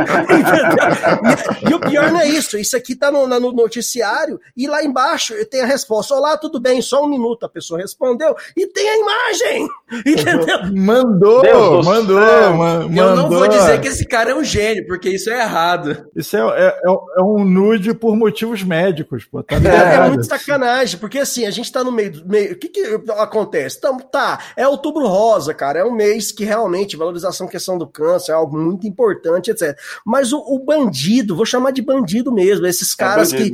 e, 1.63 1.69
e, 1.71 1.73
o 1.73 1.79
pior 1.79 2.11
não 2.11 2.19
é 2.19 2.27
isso. 2.27 2.57
Isso 2.57 2.75
aqui 2.75 2.95
tá 2.95 3.09
no, 3.09 3.25
no 3.27 3.53
noticiário 3.53 4.39
e 4.57 4.67
lá 4.67 4.83
embaixo 4.83 5.33
tem 5.45 5.61
a 5.61 5.65
resposta. 5.65 6.13
Olá, 6.15 6.37
tudo 6.37 6.59
bem? 6.59 6.81
Só 6.81 7.05
um 7.05 7.07
minuto. 7.07 7.45
A 7.45 7.49
pessoa 7.49 7.79
respondeu 7.79 8.35
e 8.57 8.67
tem 8.67 8.89
a 8.89 8.97
imagem. 8.97 9.67
Entendeu? 10.05 10.75
Mandou, 10.75 11.41
Deus 11.41 11.85
mandou, 11.85 12.19
mandou. 12.54 13.04
Eu 13.04 13.16
não 13.16 13.30
vou 13.30 13.48
dizer 13.48 13.80
que 13.81 13.88
esse 13.88 14.06
cara 14.06 14.31
é 14.31 14.36
um 14.36 14.44
gênio, 14.44 14.86
porque 14.88 15.10
isso 15.10 15.30
é 15.30 15.42
errado. 15.42 16.07
Isso 16.16 16.36
é, 16.36 16.42
é, 16.42 16.68
é 16.68 16.95
é 17.18 17.22
um 17.22 17.45
nude 17.45 17.94
por 17.94 18.16
motivos 18.16 18.62
médicos, 18.63 19.25
pô. 19.25 19.42
Tá 19.42 19.56
é, 19.56 19.95
é, 19.95 20.10
muito 20.10 20.25
sacanagem, 20.25 21.00
porque 21.00 21.19
assim, 21.19 21.45
a 21.45 21.51
gente 21.51 21.72
tá 21.72 21.83
no 21.83 21.92
meio. 21.92 22.24
meio 22.25 22.54
o 22.54 22.57
que 22.57 22.68
que 22.68 22.81
acontece? 23.18 23.77
Então, 23.77 23.98
tá, 23.98 24.39
é 24.56 24.68
outubro 24.68 25.07
rosa, 25.07 25.54
cara. 25.54 25.80
É 25.80 25.86
um 25.86 25.94
mês 25.94 26.31
que 26.31 26.44
realmente 26.44 26.98
valorização 26.98 27.48
questão 27.48 27.77
do 27.77 27.88
câncer 27.88 28.31
é 28.31 28.36
algo 28.36 28.57
muito 28.57 28.86
importante, 28.86 29.51
etc. 29.51 29.78
Mas 30.06 30.33
o, 30.33 30.39
o 30.39 30.60
bandido, 30.60 31.36
vou 31.36 31.45
chamar 31.45 31.71
de 31.71 31.81
bandido 31.81 32.31
mesmo, 32.31 32.66
esses 32.68 32.94
é 32.94 32.98
caras 32.98 33.33
é 33.33 33.38
que 33.38 33.54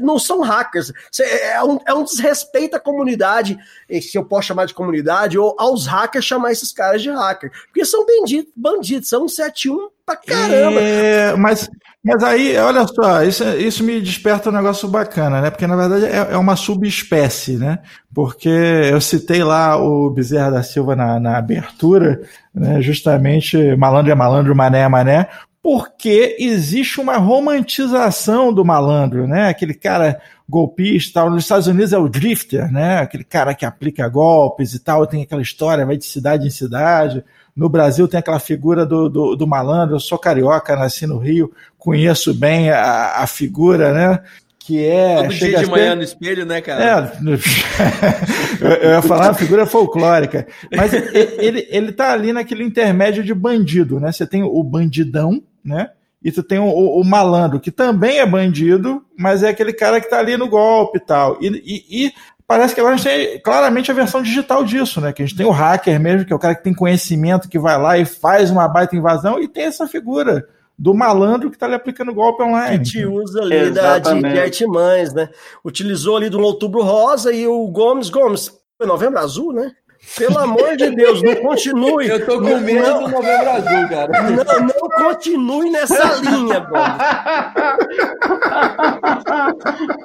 não 0.00 0.18
são 0.18 0.40
hackers. 0.40 0.92
É 1.20 1.62
um, 1.62 1.78
é 1.86 1.94
um 1.94 2.04
desrespeito 2.04 2.76
à 2.76 2.80
comunidade, 2.80 3.56
se 4.00 4.16
eu 4.16 4.24
posso 4.24 4.48
chamar 4.48 4.66
de 4.66 4.74
comunidade, 4.74 5.38
ou 5.38 5.54
aos 5.58 5.86
hackers 5.86 6.24
chamar 6.24 6.52
esses 6.52 6.72
caras 6.72 7.02
de 7.02 7.10
hacker. 7.10 7.50
Porque 7.72 7.86
são 7.86 8.04
bandidos, 8.04 8.52
bandidos, 8.54 9.08
são 9.08 9.26
71 9.26 9.88
pra 10.04 10.14
caramba. 10.14 10.78
É, 10.78 11.34
mas, 11.36 11.70
mas 12.04 12.22
aí, 12.22 12.54
olha 12.58 12.86
só, 12.86 13.22
isso, 13.22 13.42
isso 13.56 13.82
me 13.82 13.98
desperta 13.98 14.50
um 14.50 14.52
negócio 14.52 14.86
bacana, 14.86 15.40
né? 15.40 15.50
Porque 15.50 15.66
na 15.66 15.74
verdade 15.74 16.04
é, 16.04 16.34
é 16.34 16.36
uma 16.36 16.54
subespécie, 16.54 17.56
né? 17.56 17.78
Porque 18.14 18.48
eu 18.48 19.00
citei 19.00 19.42
lá 19.42 19.82
o 19.82 20.10
Bezerra 20.10 20.50
da 20.50 20.62
Silva 20.62 20.94
na, 20.94 21.18
na 21.18 21.38
abertura, 21.38 22.20
né? 22.54 22.82
justamente 22.82 23.74
malandro 23.76 24.12
é 24.12 24.14
malandro, 24.14 24.54
mané 24.54 24.80
é 24.80 24.88
mané, 24.88 25.28
porque 25.62 26.36
existe 26.40 27.00
uma 27.00 27.16
romantização 27.16 28.52
do 28.52 28.64
malandro, 28.64 29.28
né? 29.28 29.48
Aquele 29.48 29.74
cara 29.74 30.20
golpista, 30.48 31.20
tal. 31.20 31.30
nos 31.30 31.44
Estados 31.44 31.68
Unidos 31.68 31.92
é 31.92 31.98
o 31.98 32.08
drifter, 32.08 32.70
né? 32.70 32.98
Aquele 32.98 33.22
cara 33.22 33.54
que 33.54 33.64
aplica 33.64 34.08
golpes 34.08 34.74
e 34.74 34.80
tal, 34.80 35.06
tem 35.06 35.22
aquela 35.22 35.40
história, 35.40 35.86
vai 35.86 35.96
de 35.96 36.04
cidade 36.04 36.46
em 36.46 36.50
cidade. 36.50 37.24
No 37.54 37.68
Brasil 37.68 38.08
tem 38.08 38.18
aquela 38.18 38.40
figura 38.40 38.84
do, 38.84 39.08
do, 39.08 39.36
do 39.36 39.46
malandro, 39.46 39.94
eu 39.94 40.00
sou 40.00 40.18
carioca, 40.18 40.74
nasci 40.74 41.06
no 41.06 41.18
Rio, 41.18 41.52
conheço 41.78 42.34
bem 42.34 42.70
a, 42.70 43.18
a 43.18 43.26
figura, 43.26 43.92
né? 43.92 44.20
que 44.64 44.84
é. 44.84 45.16
Todo 45.16 45.34
dia 45.34 45.58
de 45.58 45.66
manhã 45.66 45.94
no 45.94 46.02
espelho, 46.02 46.46
né, 46.46 46.60
cara? 46.60 46.84
É, 46.84 47.12
eu 48.86 48.90
ia 48.90 49.02
falar 49.02 49.28
uma 49.28 49.34
figura 49.34 49.66
folclórica. 49.66 50.46
Mas 50.74 50.92
ele, 50.92 51.66
ele 51.68 51.92
tá 51.92 52.12
ali 52.12 52.32
naquele 52.32 52.62
intermédio 52.62 53.24
de 53.24 53.34
bandido, 53.34 53.98
né? 53.98 54.12
Você 54.12 54.26
tem 54.26 54.42
o 54.42 54.62
bandidão, 54.62 55.42
né? 55.64 55.90
E 56.24 56.30
tu 56.30 56.42
tem 56.42 56.58
o, 56.58 56.68
o, 56.68 57.04
malandro, 57.04 57.58
que 57.58 57.70
também 57.70 58.18
é 58.18 58.26
bandido, 58.26 59.04
mas 59.18 59.42
é 59.42 59.48
aquele 59.48 59.72
cara 59.72 60.00
que 60.00 60.08
tá 60.08 60.18
ali 60.18 60.36
no 60.36 60.48
golpe 60.48 60.98
e 60.98 61.00
tal. 61.00 61.36
E, 61.40 61.48
e, 61.48 62.06
e 62.06 62.12
parece 62.46 62.74
que 62.74 62.80
agora 62.80 62.94
a 62.94 62.96
gente 62.96 63.08
tem 63.08 63.40
claramente 63.40 63.90
a 63.90 63.94
versão 63.94 64.22
digital 64.22 64.62
disso, 64.62 65.00
né? 65.00 65.12
Que 65.12 65.22
a 65.22 65.26
gente 65.26 65.36
tem 65.36 65.46
o 65.46 65.50
hacker 65.50 65.98
mesmo, 65.98 66.24
que 66.24 66.32
é 66.32 66.36
o 66.36 66.38
cara 66.38 66.54
que 66.54 66.62
tem 66.62 66.72
conhecimento, 66.72 67.48
que 67.48 67.58
vai 67.58 67.76
lá 67.76 67.98
e 67.98 68.04
faz 68.04 68.50
uma 68.50 68.68
baita 68.68 68.94
invasão, 68.94 69.40
e 69.40 69.48
tem 69.48 69.64
essa 69.64 69.88
figura 69.88 70.46
do 70.78 70.94
malandro 70.94 71.50
que 71.50 71.56
está 71.56 71.66
ali 71.66 71.74
aplicando 71.74 72.14
golpe 72.14 72.42
online. 72.42 72.78
Que 72.78 72.90
te 72.90 73.06
usa 73.06 73.42
ali 73.42 73.70
da, 73.70 73.98
de, 73.98 74.20
de 74.20 74.38
artimanhas, 74.38 75.12
né? 75.12 75.28
Utilizou 75.64 76.16
ali 76.16 76.28
do 76.28 76.40
Outubro 76.40 76.82
Rosa 76.82 77.32
e 77.32 77.46
o 77.48 77.66
Gomes, 77.68 78.10
Gomes, 78.10 78.50
foi 78.78 78.86
Novembro 78.86 79.18
Azul, 79.18 79.52
né? 79.52 79.72
Pelo 80.16 80.38
amor 80.38 80.76
de 80.76 80.90
Deus, 80.94 81.22
não 81.22 81.36
continue. 81.36 82.08
Eu 82.08 82.26
tô 82.26 82.40
com 82.40 82.58
medo 82.58 82.86
não, 82.86 83.04
do 83.04 83.08
Novembro 83.08 83.50
Azul, 83.50 83.88
cara. 83.88 84.22
Não, 84.30 84.66
não 84.66 84.88
continue 84.98 85.70
nessa 85.70 86.14
linha, 86.16 86.60
Gomes. 86.60 86.98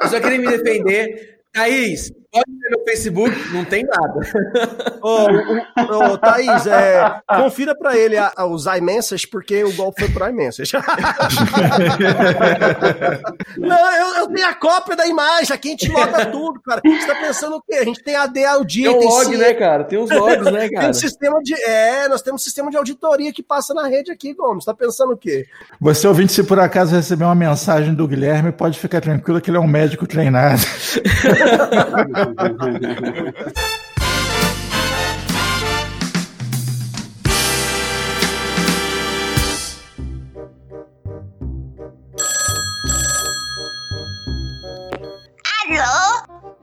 Eu 0.01 0.07
só 0.07 0.19
queria 0.19 0.39
me 0.39 0.47
defender. 0.47 1.39
Thaís, 1.51 2.11
Pode 2.29 2.51
ver 2.51 2.69
no 2.71 2.83
Facebook, 2.83 3.53
não 3.53 3.63
tem 3.63 3.85
nada. 3.85 4.19
Ô, 5.01 5.27
ô, 5.81 6.13
ô 6.13 6.17
Thaís, 6.17 6.67
é, 6.67 7.21
confira 7.25 7.73
pra 7.73 7.97
ele 7.97 8.17
a, 8.17 8.33
a, 8.35 8.45
os 8.45 8.65
iMessage, 8.65 9.25
porque 9.27 9.63
o 9.63 9.71
golpe 9.73 10.01
foi 10.01 10.11
pro 10.11 10.27
iMessage. 10.27 10.73
não, 13.57 13.95
eu, 13.95 14.15
eu, 14.17 14.27
tenho 14.27 14.45
a 14.45 14.53
cópia 14.53 14.97
da 14.97 15.07
imagem, 15.07 15.55
aqui 15.55 15.69
a 15.69 15.71
gente 15.71 15.89
loga 15.89 16.25
tudo, 16.25 16.59
cara. 16.61 16.81
Você 16.83 17.07
tá 17.07 17.15
pensando 17.15 17.55
o 17.55 17.61
quê? 17.61 17.75
A 17.75 17.85
gente 17.85 18.03
tem 18.03 18.15
AD 18.15 18.45
audit. 18.45 18.83
Tem 18.83 18.97
um 18.97 19.09
log, 19.09 19.29
tem 19.29 19.37
né, 19.37 19.53
cara? 19.53 19.85
Tem 19.85 19.97
uns 19.97 20.11
logs, 20.11 20.51
né, 20.51 20.67
cara? 20.69 20.81
tem 20.81 20.89
um 20.89 20.93
sistema 20.93 21.39
de, 21.41 21.53
é, 21.63 22.09
nós 22.09 22.21
temos 22.21 22.41
um 22.41 22.43
sistema 22.43 22.69
de 22.69 22.75
auditoria 22.75 23.31
que 23.31 23.41
passa 23.41 23.73
na 23.73 23.87
rede 23.87 24.11
aqui, 24.11 24.33
Gomes. 24.33 24.65
Tá 24.65 24.73
pensando 24.73 25.13
o 25.13 25.17
quê? 25.17 25.47
Você 25.79 26.05
ouvinte, 26.05 26.33
se 26.33 26.43
por 26.43 26.59
acaso 26.59 26.93
receber 26.93 27.23
uma 27.23 27.35
mensagem 27.35 27.93
do 27.93 28.05
Guilherme, 28.05 28.51
pode 28.51 28.77
ficar 28.77 28.99
tranquilo 28.99 29.39
que 29.39 29.49
ele 29.49 29.57
é 29.57 29.61
um 29.61 29.67
médico 29.67 30.05
treinado. 30.05 30.61
Alô? 32.17 32.33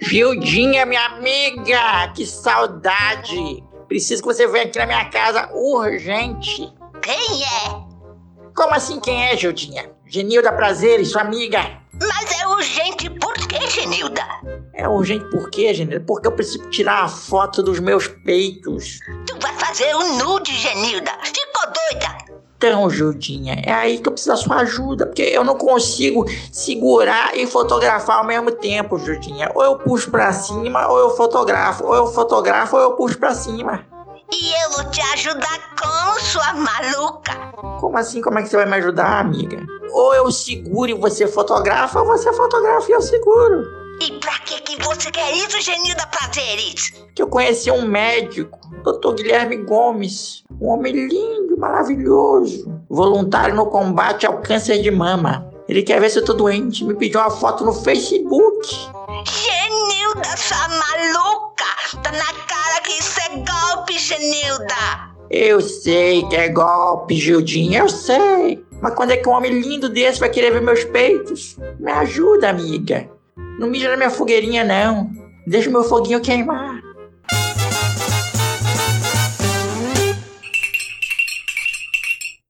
Fildinha, 0.03 0.85
minha 0.85 1.07
amiga, 1.07 2.09
que 2.17 2.27
saudade! 2.27 3.63
Preciso 3.87 4.23
que 4.23 4.27
você 4.27 4.49
venha 4.49 4.65
aqui 4.65 4.79
na 4.81 4.87
minha 4.87 5.05
casa 5.05 5.49
urgente. 5.53 6.75
Quem 7.01 7.45
é? 7.45 7.85
Como 8.57 8.75
assim 8.75 8.99
quem 8.99 9.29
é, 9.29 9.37
Judinha? 9.37 9.89
Genilda 10.05 10.53
Prazeres, 10.53 11.13
sua 11.13 11.23
amiga. 11.23 11.81
Mas 11.93 12.41
é 12.41 12.49
urgente 12.49 13.09
por 13.09 13.35
quê, 13.47 13.65
Genilda? 13.71 14.27
É 14.77 14.89
urgente 14.89 15.25
por 15.31 15.51
quê, 15.51 15.73
Genilda? 15.73 16.05
Porque 16.05 16.27
eu 16.27 16.33
preciso 16.33 16.69
tirar 16.71 17.05
a 17.05 17.09
foto 17.09 17.63
dos 17.63 17.79
meus 17.79 18.09
peitos. 18.09 18.99
Tu 19.27 19.37
vai 19.41 19.53
fazer 19.55 19.95
um 19.95 20.19
nude, 20.19 20.53
Genilda. 20.53 21.13
Ficou 21.23 21.73
doida? 21.73 22.35
Então, 22.57 22.89
Judinha, 22.89 23.63
é 23.65 23.73
aí 23.73 23.99
que 23.99 24.09
eu 24.09 24.13
preciso 24.13 24.31
da 24.31 24.37
sua 24.37 24.57
ajuda, 24.57 25.07
porque 25.07 25.23
eu 25.23 25.45
não 25.45 25.55
consigo 25.55 26.25
segurar 26.51 27.37
e 27.37 27.47
fotografar 27.47 28.19
ao 28.19 28.25
mesmo 28.25 28.51
tempo, 28.51 28.99
Judinha. 28.99 29.51
Ou 29.55 29.63
eu 29.63 29.79
puxo 29.79 30.11
pra 30.11 30.33
cima, 30.33 30.89
ou 30.89 30.99
eu 30.99 31.11
fotografo. 31.11 31.85
Ou 31.85 31.95
eu 31.95 32.07
fotografo, 32.07 32.77
ou 32.77 32.83
eu 32.83 32.93
puxo 32.93 33.19
pra 33.19 33.35
cima. 33.35 33.85
E 34.33 34.65
eu 34.65 34.71
vou 34.71 34.91
te 34.91 35.01
ajudar 35.13 35.75
com 35.79 36.21
sua 36.21 36.55
maluca. 36.55 37.35
Como 37.81 37.99
assim? 37.99 38.23
Como 38.23 38.39
é 38.39 38.43
que 38.43 38.49
você 38.49 38.57
vai 38.57 38.67
me 38.67 38.77
ajudar, 38.77 39.21
amiga? 39.21 39.65
Ou 39.93 40.15
eu 40.15 40.33
seguro 40.33 40.91
e 40.91 40.95
você 40.95 41.27
fotografa, 41.27 42.01
ou 42.01 42.07
você 42.07 42.33
fotografa 42.33 42.91
e 42.91 42.95
eu 42.95 43.03
seguro. 43.03 43.84
E 44.01 44.13
pra 44.21 44.39
que 44.41 44.61
que 44.63 44.83
você 44.83 45.11
quer 45.11 45.33
isso, 45.37 45.61
Genilda 45.61 46.07
Prazeres? 46.07 46.93
Que 47.15 47.23
eu 47.23 47.29
conheci 47.29 47.71
um 47.71 47.87
médico, 47.87 48.59
Dr. 48.83 49.15
Guilherme 49.15 49.57
Gomes. 49.59 50.43
Um 50.61 50.69
homem 50.69 50.93
lindo, 50.93 51.57
maravilhoso. 51.59 52.71
Voluntário 52.89 53.55
no 53.55 53.67
combate 53.67 54.27
ao 54.27 54.41
câncer 54.41 54.83
de 54.83 54.91
mama. 54.91 55.51
Ele 55.69 55.83
quer 55.83 56.01
ver 56.01 56.11
se 56.11 56.19
eu 56.19 56.25
tô 56.25 56.35
doente. 56.35 56.85
Me 56.85 56.95
pediu 56.95 57.21
uma 57.21 57.31
foto 57.31 57.65
no 57.65 57.73
Facebook. 57.73 58.69
Genilda, 59.27 60.37
sua 60.37 60.69
maluca! 60.69 61.65
Tá 62.03 62.13
na 62.13 62.33
cara 62.47 62.81
que 62.83 62.93
isso 62.93 63.19
é 63.21 63.29
golpe, 63.37 63.99
Genilda! 63.99 65.15
Eu 65.31 65.61
sei 65.61 66.27
que 66.29 66.37
é 66.37 66.49
golpe, 66.49 67.15
Gildinha, 67.17 67.81
eu 67.81 67.89
sei. 67.89 68.63
Mas 68.81 68.95
quando 68.95 69.13
é 69.13 69.17
que 69.17 69.29
um 69.29 69.33
homem 69.33 69.61
lindo 69.61 69.89
desse 69.89 70.21
vai 70.21 70.29
querer 70.29 70.53
ver 70.53 70.61
meus 70.61 70.85
peitos? 70.85 71.57
Me 71.79 71.91
ajuda, 71.91 72.51
amiga. 72.51 73.09
Não 73.59 73.69
mija 73.69 73.89
na 73.89 73.97
minha 73.97 74.11
fogueirinha, 74.11 74.65
não. 74.65 75.11
Deixa 75.47 75.69
o 75.69 75.73
meu 75.73 75.85
foguinho 75.85 76.21
queimar. 76.21 76.83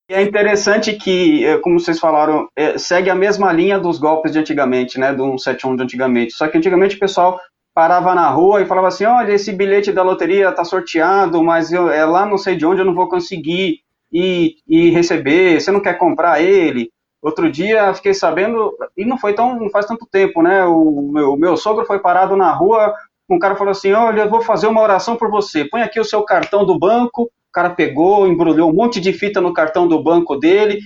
É 0.08 0.23
interessante 0.23 0.92
que, 0.94 1.44
é, 1.44 1.58
como 1.58 1.80
vocês 1.80 1.99
falaram, 1.99 2.46
é, 2.56 2.78
segue 2.78 3.11
a 3.11 3.14
mesma 3.14 3.52
linha 3.52 3.78
dos 3.78 3.99
golpes 3.99 4.32
de 4.32 4.38
antigamente, 4.38 4.99
né, 4.99 5.12
do 5.12 5.38
171 5.38 5.76
de 5.76 5.82
antigamente. 5.82 6.32
Só 6.34 6.46
que 6.46 6.56
antigamente 6.56 6.96
o 6.96 7.00
pessoal 7.00 7.38
parava 7.75 8.14
na 8.14 8.28
rua 8.30 8.62
e 8.62 8.66
falava 8.66 8.88
assim, 8.88 9.04
olha, 9.04 9.32
esse 9.32 9.52
bilhete 9.52 9.90
da 9.90 10.02
loteria 10.02 10.52
tá 10.52 10.64
sorteado, 10.64 11.42
mas 11.42 11.73
eu, 11.73 11.90
é 11.90 12.04
lá 12.04 12.25
não 12.25 12.38
sei 12.38 12.54
de 12.54 12.64
onde 12.64 12.80
eu 12.80 12.84
não 12.84 12.94
vou 12.94 13.08
conseguir 13.08 13.80
ir, 14.12 14.54
ir 14.68 14.90
receber, 14.90 15.61
você 15.61 15.73
não 15.73 15.80
quer 15.80 15.99
comprar 15.99 16.40
ele? 16.40 16.90
Outro 17.24 17.50
dia 17.50 17.94
fiquei 17.94 18.12
sabendo, 18.12 18.76
e 18.94 19.04
não 19.04 19.16
foi 19.16 19.32
tão, 19.32 19.58
não 19.58 19.70
faz 19.70 19.86
tanto 19.86 20.06
tempo, 20.06 20.42
né, 20.42 20.66
o 20.66 21.08
meu, 21.10 21.36
meu 21.38 21.56
sogro 21.56 21.86
foi 21.86 21.98
parado 21.98 22.36
na 22.36 22.52
rua, 22.52 22.94
um 23.30 23.38
cara 23.38 23.56
falou 23.56 23.70
assim, 23.70 23.92
olha, 23.92 24.22
eu 24.22 24.30
vou 24.30 24.42
fazer 24.42 24.66
uma 24.66 24.82
oração 24.82 25.16
por 25.16 25.30
você, 25.30 25.64
põe 25.64 25.80
aqui 25.80 25.98
o 25.98 26.04
seu 26.04 26.22
cartão 26.22 26.66
do 26.66 26.78
banco, 26.78 27.22
o 27.22 27.52
cara 27.52 27.70
pegou, 27.70 28.26
embrulhou 28.26 28.70
um 28.70 28.74
monte 28.74 29.00
de 29.00 29.12
fita 29.14 29.40
no 29.40 29.54
cartão 29.54 29.88
do 29.88 30.02
banco 30.02 30.36
dele, 30.36 30.80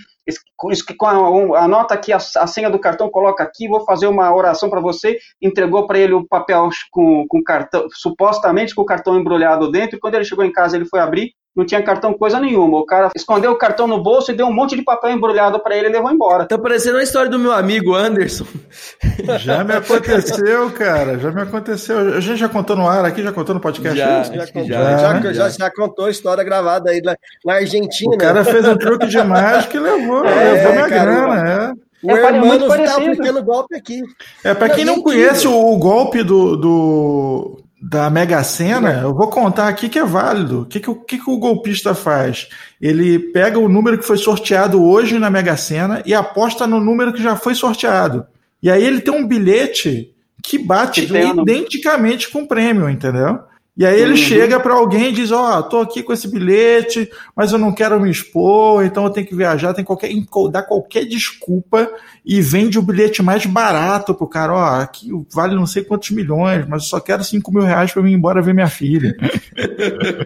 anota 1.57 1.95
aqui 1.95 2.13
a, 2.13 2.19
senha 2.19 2.71
do 2.71 2.79
cartão, 2.79 3.11
coloca 3.11 3.43
aqui, 3.43 3.67
vou 3.69 3.85
fazer 3.85 4.07
uma 4.07 4.35
oração 4.35 4.69
para 4.69 4.81
você. 4.81 5.19
Entregou 5.41 5.87
para 5.87 5.99
ele 5.99 6.13
o 6.13 6.27
papel 6.27 6.69
com, 6.91 7.27
com 7.27 7.43
cartão, 7.43 7.87
supostamente 7.93 8.75
com 8.75 8.83
o 8.83 8.87
cartão 8.87 9.19
embrulhado 9.19 9.71
dentro. 9.71 9.97
E 9.97 10.01
quando 10.01 10.15
ele 10.15 10.25
chegou 10.25 10.45
em 10.45 10.53
casa, 10.53 10.77
ele 10.77 10.85
foi 10.85 11.01
abrir, 11.01 11.33
não 11.59 11.67
tinha 11.67 11.83
cartão 11.83 12.15
coisa 12.15 12.39
nenhuma. 12.39 12.79
O 12.79 12.87
cara 12.87 13.11
escondeu 13.17 13.51
o 13.51 13.59
cartão 13.59 13.89
no 13.89 14.01
bolso 14.01 14.31
e 14.31 14.35
deu 14.35 14.47
um 14.47 14.55
monte 14.55 14.77
de 14.77 14.83
papel 14.83 15.11
embrulhado 15.11 15.59
para 15.59 15.77
ele 15.77 15.89
e 15.89 15.93
levou 15.93 16.09
embora. 16.09 16.47
Tá 16.47 16.57
parecendo 16.57 16.99
a 16.99 17.03
história 17.03 17.29
do 17.29 17.39
meu 17.39 17.51
amigo 17.51 17.97
Anderson. 17.97 18.47
Já 19.41 19.65
me 19.65 19.75
aconteceu, 19.75 20.71
cara. 20.71 21.19
Já 21.19 21.33
me 21.33 21.43
aconteceu. 21.43 22.15
A 22.15 22.21
gente 22.21 22.39
já 22.39 22.49
contou 22.49 22.77
no 22.77 22.89
ar 22.89 23.05
aqui, 23.05 23.23
já 23.23 23.33
contou 23.33 23.55
no 23.55 23.61
podcast? 23.61 23.99
Já, 23.99 24.23
já, 24.23 24.47
contou, 24.47 24.65
já, 24.65 24.99
já, 24.99 25.33
já, 25.33 25.49
já, 25.49 25.71
contou 25.71 26.05
a 26.05 26.11
história 26.11 26.45
gravada 26.45 26.91
aí 26.91 27.03
na, 27.03 27.17
na 27.45 27.55
Argentina. 27.55 28.15
O 28.15 28.19
cara 28.19 28.45
fez 28.45 28.67
um 28.67 28.77
truque 28.77 29.09
de 29.09 29.21
mágica 29.23 29.77
e 29.77 29.81
levou, 29.81 30.25
é, 30.25 30.53
levou 30.53 30.73
minha 30.73 30.89
cara, 30.89 31.11
grana, 31.11 31.51
é. 31.51 31.89
O 32.03 32.13
é, 32.13 32.27
Hermanos 32.27 32.69
tá 32.69 32.97
aplicando 32.97 33.43
golpe 33.43 33.75
aqui. 33.75 34.03
É, 34.45 34.55
para 34.55 34.69
quem 34.69 34.85
não 34.85 35.03
conhece 35.03 35.49
o, 35.49 35.73
o 35.73 35.77
golpe 35.79 36.23
do, 36.23 36.57
do 36.57 37.68
da 37.81 38.11
Mega 38.11 38.43
Sena, 38.43 39.01
eu 39.03 39.15
vou 39.15 39.29
contar 39.29 39.69
aqui 39.69 39.89
que 39.89 39.99
é 39.99 40.05
válido. 40.05 40.63
O 40.63 40.67
que, 40.67 40.81
que, 40.81 40.95
que, 40.95 41.19
que 41.19 41.31
o 41.31 41.39
golpista 41.39 41.95
faz? 41.95 42.49
Ele 42.81 43.19
pega 43.19 43.59
o 43.59 43.69
número 43.69 43.99
que 43.99 44.07
foi 44.07 44.19
sorteado 44.19 44.83
hoje 44.83 45.19
na 45.19 45.31
Mega 45.31 45.57
Sena 45.57 46.03
e 46.05 46.13
aposta 46.13 46.67
no 46.67 46.81
número 46.81 47.13
que 47.13 47.23
já 47.23 47.37
foi 47.37 47.55
sorteado. 47.55 48.27
E 48.63 48.71
aí 48.71 48.85
ele 48.85 49.01
tem 49.01 49.15
um 49.15 49.27
bilhete 49.27 50.13
que 50.43 50.59
bate 50.59 51.07
que 51.07 51.17
identicamente 51.17 52.31
com 52.31 52.43
o 52.43 52.49
prêmio, 52.49 52.89
entendeu? 52.89 53.41
E 53.79 53.87
aí 53.87 54.01
ele 54.01 54.11
uhum. 54.11 54.17
chega 54.17 54.59
para 54.59 54.75
alguém 54.75 55.11
e 55.11 55.13
diz: 55.13 55.31
Ó, 55.31 55.57
oh, 55.57 55.63
tô 55.63 55.79
aqui 55.79 56.03
com 56.03 56.13
esse 56.13 56.27
bilhete, 56.27 57.09
mas 57.37 57.53
eu 57.53 57.59
não 57.59 57.73
quero 57.73 58.01
me 58.01 58.11
expor, 58.11 58.85
então 58.85 59.05
eu 59.05 59.11
tenho 59.11 59.25
que 59.25 59.37
viajar, 59.37 59.73
tem 59.73 59.85
qualquer, 59.85 60.11
dá 60.51 60.65
qualquer 60.65 61.05
desculpa 61.05 61.89
e 62.27 62.41
vende 62.41 62.77
o 62.77 62.83
bilhete 62.83 63.23
mais 63.23 63.47
barato 63.47 64.13
pro 64.13 64.27
cara: 64.27 64.53
Ó, 64.53 64.57
oh, 64.57 64.83
aqui 64.83 65.11
vale 65.33 65.55
não 65.55 65.65
sei 65.65 65.85
quantos 65.85 66.11
milhões, 66.11 66.67
mas 66.67 66.83
eu 66.83 66.89
só 66.89 66.99
quero 66.99 67.23
5 67.23 67.53
mil 67.53 67.63
reais 67.63 67.93
para 67.93 68.03
eu 68.03 68.09
ir 68.09 68.15
embora 68.15 68.43
ver 68.43 68.53
minha 68.53 68.67
filha. 68.67 69.15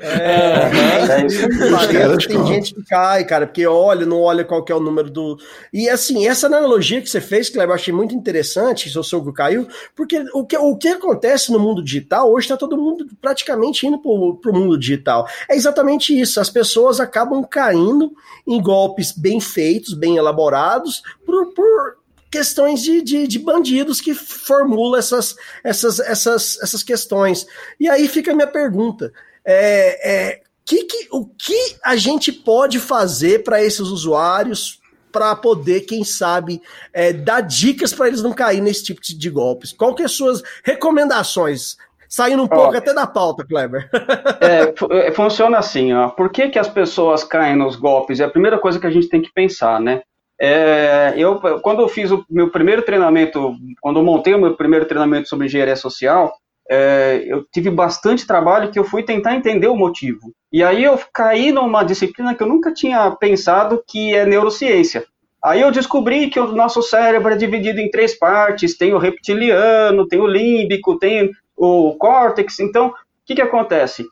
É, 0.00 0.70
é, 1.10 1.26
isso 1.26 1.44
é 1.44 2.16
tem 2.28 2.46
gente 2.46 2.74
que 2.74 2.82
cai, 2.84 3.24
cara, 3.24 3.46
porque 3.46 3.66
olha, 3.66 4.06
não 4.06 4.22
olha 4.22 4.44
qual 4.44 4.64
que 4.64 4.72
é 4.72 4.74
o 4.74 4.80
número 4.80 5.10
do. 5.10 5.38
E 5.70 5.90
assim, 5.90 6.26
essa 6.26 6.46
analogia 6.46 7.02
que 7.02 7.08
você 7.08 7.20
fez, 7.20 7.50
que 7.50 7.58
eu 7.58 7.72
achei 7.72 7.92
muito 7.92 8.14
interessante, 8.14 8.90
seu 8.90 9.02
sogro 9.02 9.32
caiu, 9.32 9.68
porque 9.94 10.24
o 10.32 10.46
que, 10.46 10.56
o 10.56 10.76
que 10.76 10.88
acontece 10.88 11.52
no 11.52 11.58
mundo 11.58 11.84
digital, 11.84 12.32
hoje 12.32 12.46
está 12.46 12.56
todo 12.56 12.78
mundo 12.78 13.06
praticamente 13.20 13.41
praticamente 13.42 13.86
indo 13.86 13.98
para 13.98 14.50
o 14.50 14.54
mundo 14.54 14.78
digital. 14.78 15.28
É 15.48 15.56
exatamente 15.56 16.18
isso. 16.18 16.40
As 16.40 16.48
pessoas 16.48 17.00
acabam 17.00 17.44
caindo 17.44 18.12
em 18.46 18.60
golpes 18.60 19.12
bem 19.12 19.40
feitos, 19.40 19.94
bem 19.94 20.16
elaborados, 20.16 21.02
por, 21.26 21.52
por 21.52 21.98
questões 22.30 22.82
de, 22.82 23.02
de, 23.02 23.26
de, 23.26 23.38
bandidos 23.38 24.00
que 24.00 24.14
formulam 24.14 24.98
essas, 24.98 25.36
essas, 25.62 26.00
essas, 26.00 26.58
essas 26.62 26.82
questões. 26.82 27.46
E 27.78 27.88
aí 27.88 28.08
fica 28.08 28.32
a 28.32 28.34
minha 28.34 28.46
pergunta. 28.46 29.12
É, 29.44 30.10
é, 30.10 30.40
que, 30.64 30.84
que, 30.84 31.08
o 31.10 31.26
que 31.26 31.76
a 31.84 31.96
gente 31.96 32.32
pode 32.32 32.78
fazer 32.78 33.42
para 33.42 33.62
esses 33.62 33.80
usuários 33.80 34.80
para 35.10 35.36
poder, 35.36 35.82
quem 35.82 36.04
sabe, 36.04 36.62
é, 36.90 37.12
dar 37.12 37.42
dicas 37.42 37.92
para 37.92 38.08
eles 38.08 38.22
não 38.22 38.32
caírem 38.32 38.62
nesse 38.62 38.84
tipo 38.84 39.02
de, 39.02 39.14
de 39.14 39.28
golpes? 39.28 39.70
Qual 39.70 39.94
que 39.94 40.00
é 40.00 40.06
as 40.06 40.12
suas 40.12 40.42
recomendações 40.64 41.76
Saindo 42.12 42.42
um 42.42 42.46
pouco 42.46 42.76
até 42.76 42.92
da 42.92 43.06
pauta, 43.06 43.42
Kleber. 43.42 43.88
É, 44.42 45.06
é, 45.06 45.12
funciona 45.12 45.56
assim, 45.56 45.94
ó. 45.94 46.08
Por 46.08 46.30
que, 46.30 46.48
que 46.48 46.58
as 46.58 46.68
pessoas 46.68 47.24
caem 47.24 47.56
nos 47.56 47.76
golpes? 47.76 48.20
É 48.20 48.24
a 48.24 48.30
primeira 48.30 48.58
coisa 48.58 48.78
que 48.78 48.86
a 48.86 48.90
gente 48.90 49.08
tem 49.08 49.22
que 49.22 49.32
pensar, 49.32 49.80
né? 49.80 50.02
É, 50.38 51.14
eu, 51.16 51.40
quando 51.62 51.80
eu 51.80 51.88
fiz 51.88 52.10
o 52.10 52.24
meu 52.28 52.50
primeiro 52.50 52.82
treinamento, 52.82 53.54
quando 53.80 54.00
eu 54.00 54.04
montei 54.04 54.34
o 54.34 54.40
meu 54.40 54.54
primeiro 54.56 54.84
treinamento 54.84 55.28
sobre 55.28 55.46
engenharia 55.46 55.76
social, 55.76 56.34
é, 56.68 57.22
eu 57.26 57.44
tive 57.50 57.70
bastante 57.70 58.26
trabalho 58.26 58.70
que 58.70 58.78
eu 58.78 58.84
fui 58.84 59.04
tentar 59.04 59.34
entender 59.34 59.68
o 59.68 59.76
motivo. 59.76 60.32
E 60.52 60.62
aí 60.62 60.84
eu 60.84 60.98
caí 61.14 61.50
numa 61.50 61.82
disciplina 61.82 62.34
que 62.34 62.42
eu 62.42 62.48
nunca 62.48 62.74
tinha 62.74 63.10
pensado 63.12 63.82
que 63.88 64.14
é 64.14 64.26
neurociência. 64.26 65.06
Aí 65.44 65.60
eu 65.60 65.72
descobri 65.72 66.28
que 66.28 66.38
o 66.38 66.52
nosso 66.52 66.82
cérebro 66.82 67.32
é 67.32 67.36
dividido 67.36 67.80
em 67.80 67.90
três 67.90 68.16
partes: 68.16 68.76
tem 68.76 68.94
o 68.94 68.98
reptiliano, 68.98 70.06
tem 70.06 70.20
o 70.20 70.26
límbico, 70.26 70.98
tem 70.98 71.30
o 71.56 71.94
córtex. 71.96 72.60
Então, 72.60 72.88
o 72.88 72.94
que, 73.26 73.34
que 73.34 73.42
acontece? 73.42 74.06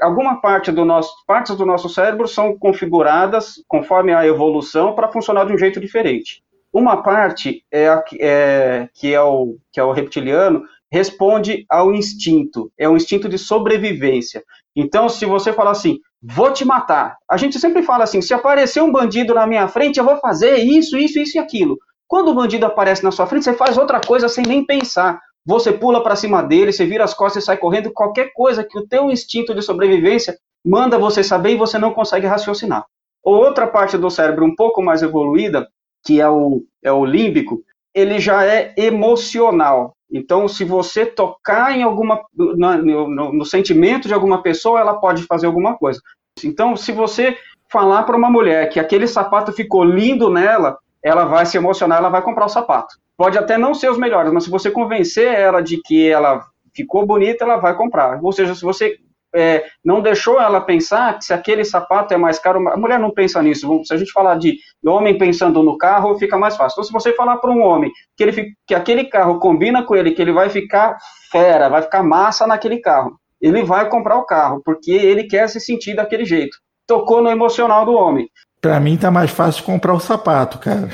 alguma 0.00 0.40
parte 0.40 0.72
do 0.72 0.84
nosso, 0.84 1.12
partes 1.24 1.54
do 1.54 1.64
nosso 1.64 1.88
cérebro 1.88 2.26
são 2.26 2.58
configuradas 2.58 3.62
conforme 3.68 4.12
a 4.12 4.26
evolução 4.26 4.96
para 4.96 5.12
funcionar 5.12 5.44
de 5.44 5.52
um 5.52 5.58
jeito 5.58 5.78
diferente. 5.78 6.42
Uma 6.72 7.02
parte 7.02 7.64
é, 7.70 7.88
a, 7.88 8.02
é, 8.18 8.88
que, 8.92 9.14
é 9.14 9.22
o, 9.22 9.56
que 9.72 9.78
é 9.78 9.84
o 9.84 9.92
reptiliano 9.92 10.64
responde 10.90 11.64
ao 11.68 11.92
instinto, 11.92 12.72
é 12.76 12.88
o 12.88 12.96
instinto 12.96 13.28
de 13.28 13.38
sobrevivência. 13.38 14.42
Então, 14.78 15.08
se 15.08 15.26
você 15.26 15.52
falar 15.52 15.72
assim, 15.72 15.98
vou 16.22 16.52
te 16.52 16.64
matar, 16.64 17.16
a 17.28 17.36
gente 17.36 17.58
sempre 17.58 17.82
fala 17.82 18.04
assim, 18.04 18.22
se 18.22 18.32
aparecer 18.32 18.82
um 18.82 18.92
bandido 18.92 19.34
na 19.34 19.46
minha 19.46 19.66
frente, 19.68 19.98
eu 19.98 20.04
vou 20.04 20.16
fazer 20.18 20.56
isso, 20.56 20.96
isso, 20.96 21.18
isso 21.18 21.36
e 21.36 21.40
aquilo. 21.40 21.76
Quando 22.06 22.28
o 22.28 22.34
bandido 22.34 22.64
aparece 22.64 23.04
na 23.04 23.10
sua 23.10 23.26
frente, 23.26 23.44
você 23.44 23.54
faz 23.54 23.76
outra 23.76 24.00
coisa 24.00 24.28
sem 24.28 24.44
nem 24.46 24.64
pensar 24.64 25.20
você 25.48 25.72
pula 25.72 26.02
para 26.02 26.14
cima 26.14 26.42
dele, 26.42 26.74
você 26.74 26.84
vira 26.84 27.04
as 27.04 27.14
costas 27.14 27.42
e 27.42 27.46
sai 27.46 27.56
correndo, 27.56 27.90
qualquer 27.90 28.32
coisa 28.34 28.62
que 28.62 28.78
o 28.78 28.86
teu 28.86 29.10
instinto 29.10 29.54
de 29.54 29.62
sobrevivência 29.62 30.36
manda 30.62 30.98
você 30.98 31.24
saber 31.24 31.52
e 31.52 31.56
você 31.56 31.78
não 31.78 31.94
consegue 31.94 32.26
raciocinar. 32.26 32.84
Outra 33.24 33.66
parte 33.66 33.96
do 33.96 34.10
cérebro 34.10 34.44
um 34.44 34.54
pouco 34.54 34.82
mais 34.82 35.02
evoluída, 35.02 35.66
que 36.04 36.20
é 36.20 36.28
o, 36.28 36.62
é 36.84 36.92
o 36.92 37.02
límbico, 37.02 37.62
ele 37.94 38.18
já 38.20 38.44
é 38.44 38.74
emocional. 38.76 39.94
Então, 40.10 40.48
se 40.48 40.64
você 40.64 41.04
tocar 41.04 41.76
em 41.76 41.82
alguma 41.82 42.20
no, 42.34 42.56
no, 42.56 43.32
no 43.32 43.44
sentimento 43.44 44.08
de 44.08 44.14
alguma 44.14 44.42
pessoa, 44.42 44.80
ela 44.80 44.94
pode 44.94 45.24
fazer 45.24 45.46
alguma 45.46 45.76
coisa. 45.76 46.00
Então, 46.42 46.76
se 46.76 46.92
você 46.92 47.36
falar 47.70 48.04
para 48.04 48.16
uma 48.16 48.30
mulher 48.30 48.70
que 48.70 48.80
aquele 48.80 49.06
sapato 49.06 49.52
ficou 49.52 49.84
lindo 49.84 50.30
nela, 50.30 50.78
ela 51.02 51.24
vai 51.24 51.44
se 51.44 51.56
emocionar, 51.56 51.98
ela 51.98 52.08
vai 52.08 52.22
comprar 52.22 52.46
o 52.46 52.50
sapato. 52.50 52.94
Pode 53.16 53.36
até 53.36 53.58
não 53.58 53.74
ser 53.74 53.90
os 53.90 53.98
melhores, 53.98 54.32
mas 54.32 54.44
se 54.44 54.50
você 54.50 54.70
convencer 54.70 55.26
ela 55.26 55.60
de 55.60 55.80
que 55.82 56.08
ela 56.08 56.40
ficou 56.74 57.04
bonita, 57.04 57.44
ela 57.44 57.56
vai 57.56 57.76
comprar. 57.76 58.18
Ou 58.22 58.32
seja, 58.32 58.54
se 58.54 58.62
você 58.62 58.96
é, 59.34 59.64
não 59.84 60.00
deixou 60.00 60.40
ela 60.40 60.60
pensar 60.60 61.18
que 61.18 61.24
se 61.24 61.32
aquele 61.32 61.64
sapato 61.64 62.14
é 62.14 62.16
mais 62.16 62.38
caro, 62.38 62.66
a 62.68 62.76
mulher 62.76 62.98
não 62.98 63.10
pensa 63.10 63.42
nisso. 63.42 63.68
Se 63.84 63.92
a 63.92 63.96
gente 63.96 64.12
falar 64.12 64.36
de 64.36 64.56
homem 64.84 65.18
pensando 65.18 65.62
no 65.62 65.76
carro, 65.76 66.18
fica 66.18 66.38
mais 66.38 66.56
fácil. 66.56 66.74
Então, 66.74 66.84
se 66.84 66.92
você 66.92 67.12
falar 67.14 67.36
para 67.38 67.50
um 67.50 67.62
homem 67.62 67.90
que, 68.16 68.22
ele, 68.22 68.52
que 68.66 68.74
aquele 68.74 69.04
carro 69.04 69.38
combina 69.38 69.82
com 69.84 69.94
ele, 69.94 70.12
que 70.12 70.22
ele 70.22 70.32
vai 70.32 70.48
ficar 70.48 70.96
fera, 71.30 71.68
vai 71.68 71.82
ficar 71.82 72.02
massa 72.02 72.46
naquele 72.46 72.80
carro, 72.80 73.18
ele 73.40 73.62
vai 73.62 73.88
comprar 73.88 74.16
o 74.16 74.24
carro, 74.24 74.62
porque 74.64 74.90
ele 74.90 75.24
quer 75.24 75.48
se 75.48 75.60
sentir 75.60 75.94
daquele 75.94 76.24
jeito. 76.24 76.56
Tocou 76.86 77.22
no 77.22 77.30
emocional 77.30 77.84
do 77.84 77.92
homem. 77.92 78.28
Pra 78.60 78.80
mim 78.80 78.96
tá 78.96 79.08
mais 79.08 79.30
fácil 79.30 79.62
comprar 79.62 79.94
o 79.94 80.00
sapato, 80.00 80.58
cara. 80.58 80.88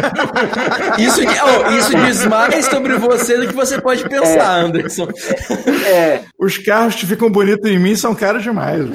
isso, 0.98 1.20
oh, 1.20 1.70
isso 1.72 1.94
diz 1.94 2.26
mais 2.26 2.64
sobre 2.64 2.96
você 2.96 3.36
do 3.36 3.48
que 3.48 3.54
você 3.54 3.78
pode 3.78 4.02
pensar, 4.08 4.60
é, 4.60 4.64
Anderson. 4.64 5.06
É. 5.86 6.22
Os 6.38 6.56
carros 6.56 6.94
que 6.94 7.06
ficam 7.06 7.30
bonitos 7.30 7.70
em 7.70 7.78
mim 7.78 7.94
são 7.94 8.14
caros 8.14 8.42
demais. 8.42 8.88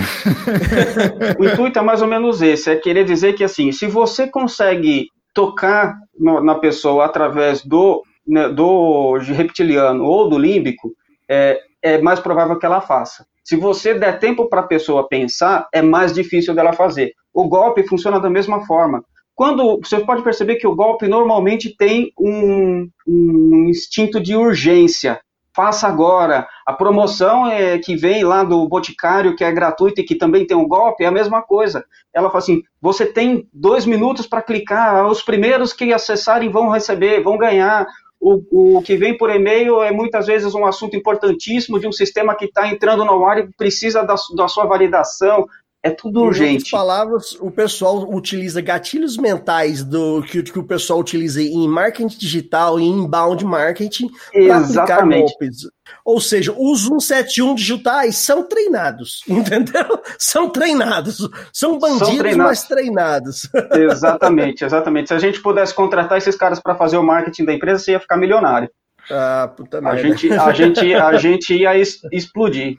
o 1.37 1.45
intuito 1.45 1.77
é 1.77 1.81
mais 1.83 2.01
ou 2.01 2.07
menos 2.07 2.41
esse, 2.41 2.71
é 2.71 2.75
querer 2.75 3.05
dizer 3.05 3.33
que 3.33 3.43
assim, 3.43 3.71
se 3.71 3.85
você 3.85 4.25
consegue 4.25 5.09
tocar 5.31 5.95
no, 6.19 6.43
na 6.43 6.55
pessoa 6.55 7.05
através 7.05 7.63
do, 7.63 8.01
né, 8.27 8.49
do 8.49 9.19
reptiliano 9.19 10.03
ou 10.05 10.27
do 10.27 10.39
límbico, 10.39 10.91
é, 11.29 11.59
é 11.83 12.01
mais 12.01 12.19
provável 12.19 12.57
que 12.57 12.65
ela 12.65 12.81
faça. 12.81 13.27
Se 13.45 13.55
você 13.55 13.93
der 13.93 14.17
tempo 14.17 14.49
para 14.49 14.61
a 14.61 14.67
pessoa 14.67 15.07
pensar, 15.07 15.69
é 15.71 15.79
mais 15.79 16.11
difícil 16.11 16.55
dela 16.55 16.73
fazer. 16.73 17.13
O 17.31 17.47
golpe 17.47 17.87
funciona 17.87 18.19
da 18.19 18.27
mesma 18.29 18.65
forma. 18.65 19.05
Quando 19.35 19.79
você 19.83 19.99
pode 19.99 20.23
perceber 20.23 20.55
que 20.55 20.65
o 20.65 20.75
golpe 20.75 21.07
normalmente 21.07 21.75
tem 21.77 22.11
um, 22.19 22.89
um 23.07 23.67
instinto 23.69 24.19
de 24.19 24.35
urgência. 24.35 25.19
Faça 25.55 25.87
agora. 25.87 26.47
A 26.65 26.73
promoção 26.73 27.47
é, 27.47 27.77
que 27.77 27.95
vem 27.95 28.23
lá 28.23 28.43
do 28.43 28.67
Boticário, 28.67 29.35
que 29.35 29.43
é 29.43 29.51
gratuita 29.51 30.01
e 30.01 30.03
que 30.03 30.15
também 30.15 30.47
tem 30.47 30.57
um 30.57 30.67
golpe, 30.67 31.03
é 31.03 31.07
a 31.07 31.11
mesma 31.11 31.41
coisa. 31.43 31.85
Ela 32.13 32.29
fala 32.29 32.39
assim: 32.39 32.63
você 32.81 33.05
tem 33.05 33.47
dois 33.53 33.85
minutos 33.85 34.25
para 34.25 34.41
clicar, 34.41 35.05
os 35.05 35.21
primeiros 35.21 35.71
que 35.71 35.93
acessarem 35.93 36.49
vão 36.49 36.69
receber, 36.69 37.21
vão 37.21 37.37
ganhar 37.37 37.85
o, 38.19 38.77
o 38.77 38.81
que 38.81 38.97
vem 38.97 39.17
por 39.17 39.29
e-mail 39.29 39.81
é 39.83 39.91
muitas 39.91 40.25
vezes 40.25 40.55
um 40.55 40.65
assunto 40.65 40.95
importantíssimo 40.95 41.79
de 41.79 41.87
um 41.87 41.91
sistema 41.91 42.35
que 42.35 42.45
está 42.45 42.67
entrando 42.67 43.05
no 43.05 43.25
ar 43.25 43.39
e 43.39 43.49
precisa 43.55 44.03
da, 44.03 44.15
da 44.35 44.47
sua 44.47 44.65
validação. 44.65 45.47
É 45.85 45.91
tudo 45.91 46.23
urgente. 46.23 46.49
Em 46.49 46.53
outras 46.53 46.71
palavras, 46.71 47.37
o 47.39 47.51
pessoal 47.51 48.11
utiliza 48.11 48.59
gatilhos 48.59 49.17
mentais 49.17 49.83
do 49.83 50.23
que, 50.23 50.41
que 50.41 50.57
o 50.57 50.63
pessoal 50.63 50.99
utiliza 50.99 51.39
em 51.39 51.67
marketing 51.67 52.17
digital 52.17 52.79
e 52.79 52.83
inbound 52.83 53.45
marketing 53.45 54.09
para 54.33 54.57
aplicar 54.57 55.07
golpes. 55.07 55.57
Ou 56.03 56.19
seja, 56.19 56.51
os 56.57 56.87
171 56.87 57.53
digitais 57.53 58.15
são 58.15 58.41
treinados, 58.41 59.21
entendeu? 59.29 60.01
São 60.17 60.49
treinados. 60.49 61.29
São 61.53 61.77
bandidos, 61.77 62.07
são 62.07 62.17
treinados. 62.17 62.49
mas 62.49 62.67
treinados. 62.67 63.49
Exatamente, 63.73 64.65
exatamente. 64.65 65.09
Se 65.09 65.13
a 65.13 65.19
gente 65.19 65.39
pudesse 65.39 65.75
contratar 65.75 66.17
esses 66.17 66.35
caras 66.35 66.59
para 66.59 66.73
fazer 66.73 66.97
o 66.97 67.03
marketing 67.03 67.45
da 67.45 67.53
empresa, 67.53 67.83
você 67.83 67.91
ia 67.91 67.99
ficar 67.99 68.17
milionário. 68.17 68.71
Ah, 69.09 69.51
puta 69.55 69.79
a 69.87 69.95
gente, 69.97 70.31
a 70.31 70.51
gente, 70.51 70.93
a 70.93 71.13
gente 71.17 71.53
ia 71.53 71.77
explodir. 71.77 72.77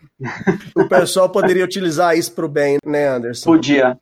O 0.75 0.89
pessoal 0.89 1.29
poderia 1.29 1.65
utilizar 1.65 2.17
isso 2.17 2.33
para 2.33 2.47
o 2.47 2.49
bem, 2.49 2.79
né, 2.85 3.09
Anderson? 3.09 3.51
Podia. 3.51 3.99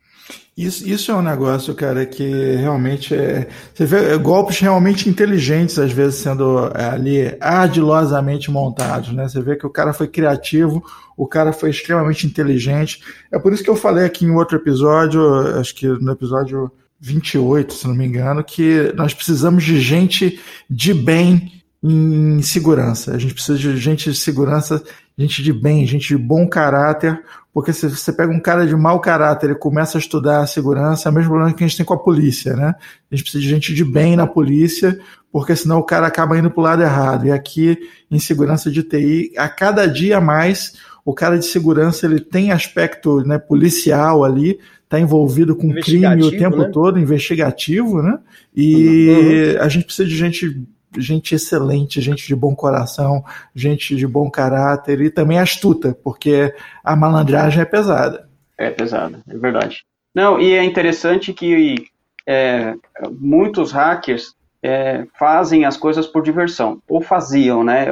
Isso, 0.57 0.89
isso 0.89 1.11
é 1.11 1.15
um 1.15 1.23
negócio, 1.23 1.75
cara, 1.75 2.07
que 2.07 2.25
realmente 2.55 3.13
é. 3.13 3.49
Você 3.75 3.85
vê 3.85 4.17
golpes 4.19 4.61
realmente 4.61 5.09
inteligentes, 5.09 5.79
às 5.79 5.91
vezes, 5.91 6.21
sendo 6.21 6.71
é, 6.75 6.85
ali 6.85 7.37
ardilosamente 7.41 8.51
montados, 8.53 9.13
né? 9.13 9.29
Você 9.29 9.43
vê 9.43 9.57
que 9.57 9.67
o 9.67 9.71
cara 9.71 9.93
foi 9.93 10.07
criativo, 10.07 10.83
o 11.17 11.27
cara 11.27 11.53
foi 11.53 11.71
extremamente 11.71 12.25
inteligente. 12.27 13.01
É 13.33 13.39
por 13.39 13.53
isso 13.53 13.65
que 13.65 13.71
eu 13.71 13.77
falei 13.77 14.05
aqui 14.05 14.25
em 14.25 14.31
outro 14.31 14.57
episódio, 14.57 15.21
acho 15.59 15.75
que 15.75 15.89
no 15.89 16.13
episódio 16.13 16.71
28, 17.01 17.75
se 17.75 17.89
não 17.89 17.95
me 17.95 18.07
engano, 18.07 18.45
que 18.45 18.93
nós 18.95 19.13
precisamos 19.13 19.65
de 19.65 19.81
gente 19.81 20.41
de 20.71 20.95
bem 20.95 21.64
em 21.87 22.41
segurança. 22.41 23.15
A 23.15 23.19
gente 23.19 23.35
precisa 23.35 23.59
de 23.59 23.77
gente 23.77 24.11
de 24.11 24.17
segurança, 24.17 24.83
gente 25.19 25.43
de 25.43 25.53
bem, 25.53 25.87
gente 25.87 26.09
de 26.09 26.17
bom 26.17 26.49
caráter, 26.49 27.23
porque 27.53 27.75
se 27.75 27.87
você 27.87 28.11
pega 28.11 28.33
um 28.33 28.41
cara 28.41 28.67
de 28.67 28.75
mau 28.75 28.99
caráter 29.01 29.51
e 29.51 29.55
começa 29.55 29.99
a 29.99 30.01
estudar 30.01 30.41
a 30.41 30.47
segurança, 30.47 31.09
é 31.09 31.13
o 31.13 31.15
mesmo 31.15 31.31
problema 31.31 31.55
que 31.55 31.63
a 31.63 31.67
gente 31.67 31.77
tem 31.77 31.85
com 31.85 31.93
a 31.93 32.03
polícia, 32.03 32.57
né? 32.57 32.75
A 33.13 33.15
gente 33.15 33.25
precisa 33.25 33.43
de 33.43 33.49
gente 33.49 33.75
de 33.75 33.85
bem 33.85 34.17
na 34.17 34.27
polícia, 34.27 34.99
porque 35.31 35.55
senão 35.55 35.79
o 35.79 35.85
cara 35.85 36.07
acaba 36.07 36.39
indo 36.39 36.51
para 36.51 36.61
o 36.61 36.65
lado 36.65 36.83
errado. 36.83 37.27
E 37.27 37.31
aqui, 37.31 37.77
em 38.11 38.19
segurança 38.19 38.71
de 38.71 38.83
TI, 38.83 39.33
a 39.37 39.47
cada 39.47 39.87
dia 39.87 40.23
mais, 40.23 40.73
o 41.05 41.13
cara 41.13 41.39
de 41.39 41.45
segurança 41.45 42.07
ele 42.07 42.19
tem 42.19 42.51
aspecto 42.51 43.21
né, 43.27 43.39
policial 43.39 44.25
ali, 44.25 44.59
está 44.85 44.99
envolvido 44.99 45.55
com 45.55 45.71
crime 45.75 46.25
o 46.25 46.31
tempo 46.31 46.57
né? 46.57 46.71
todo, 46.73 46.99
investigativo, 46.99 48.03
né? 48.03 48.19
E 48.57 49.57
uhum. 49.59 49.63
a 49.63 49.69
gente 49.69 49.85
precisa 49.85 50.09
de 50.09 50.17
gente 50.17 50.67
gente 50.97 51.35
excelente, 51.35 52.01
gente 52.01 52.27
de 52.27 52.35
bom 52.35 52.55
coração, 52.55 53.25
gente 53.55 53.97
de 53.97 54.07
bom 54.07 54.31
caráter 54.31 55.01
e 55.01 55.11
também 55.11 55.39
astuta, 55.39 55.97
porque 56.03 56.55
a 56.83 56.97
malandragem 56.97 57.63
é 57.63 57.65
pesada. 57.65 58.29
É 58.57 58.71
pesada, 58.71 59.21
é 59.29 59.37
verdade. 59.37 59.85
Não, 60.15 60.41
e 60.41 60.53
é 60.53 60.63
interessante 60.63 61.33
que 61.33 61.87
é, 62.27 62.75
muitos 63.19 63.73
hackers 63.73 64.35
é, 64.63 65.07
fazem 65.19 65.65
as 65.65 65.77
coisas 65.77 66.07
por 66.07 66.23
diversão, 66.23 66.81
ou 66.89 67.01
faziam, 67.01 67.65
né? 67.65 67.87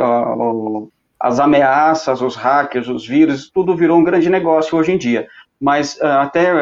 As 1.19 1.38
ameaças, 1.38 2.21
os 2.21 2.35
hackers, 2.35 2.88
os 2.88 3.07
vírus, 3.07 3.51
tudo 3.51 3.77
virou 3.77 3.99
um 3.99 4.05
grande 4.05 4.29
negócio 4.31 4.77
hoje 4.77 4.93
em 4.93 4.99
dia 4.99 5.29
mas 5.62 5.94
uh, 5.98 6.07
até, 6.07 6.53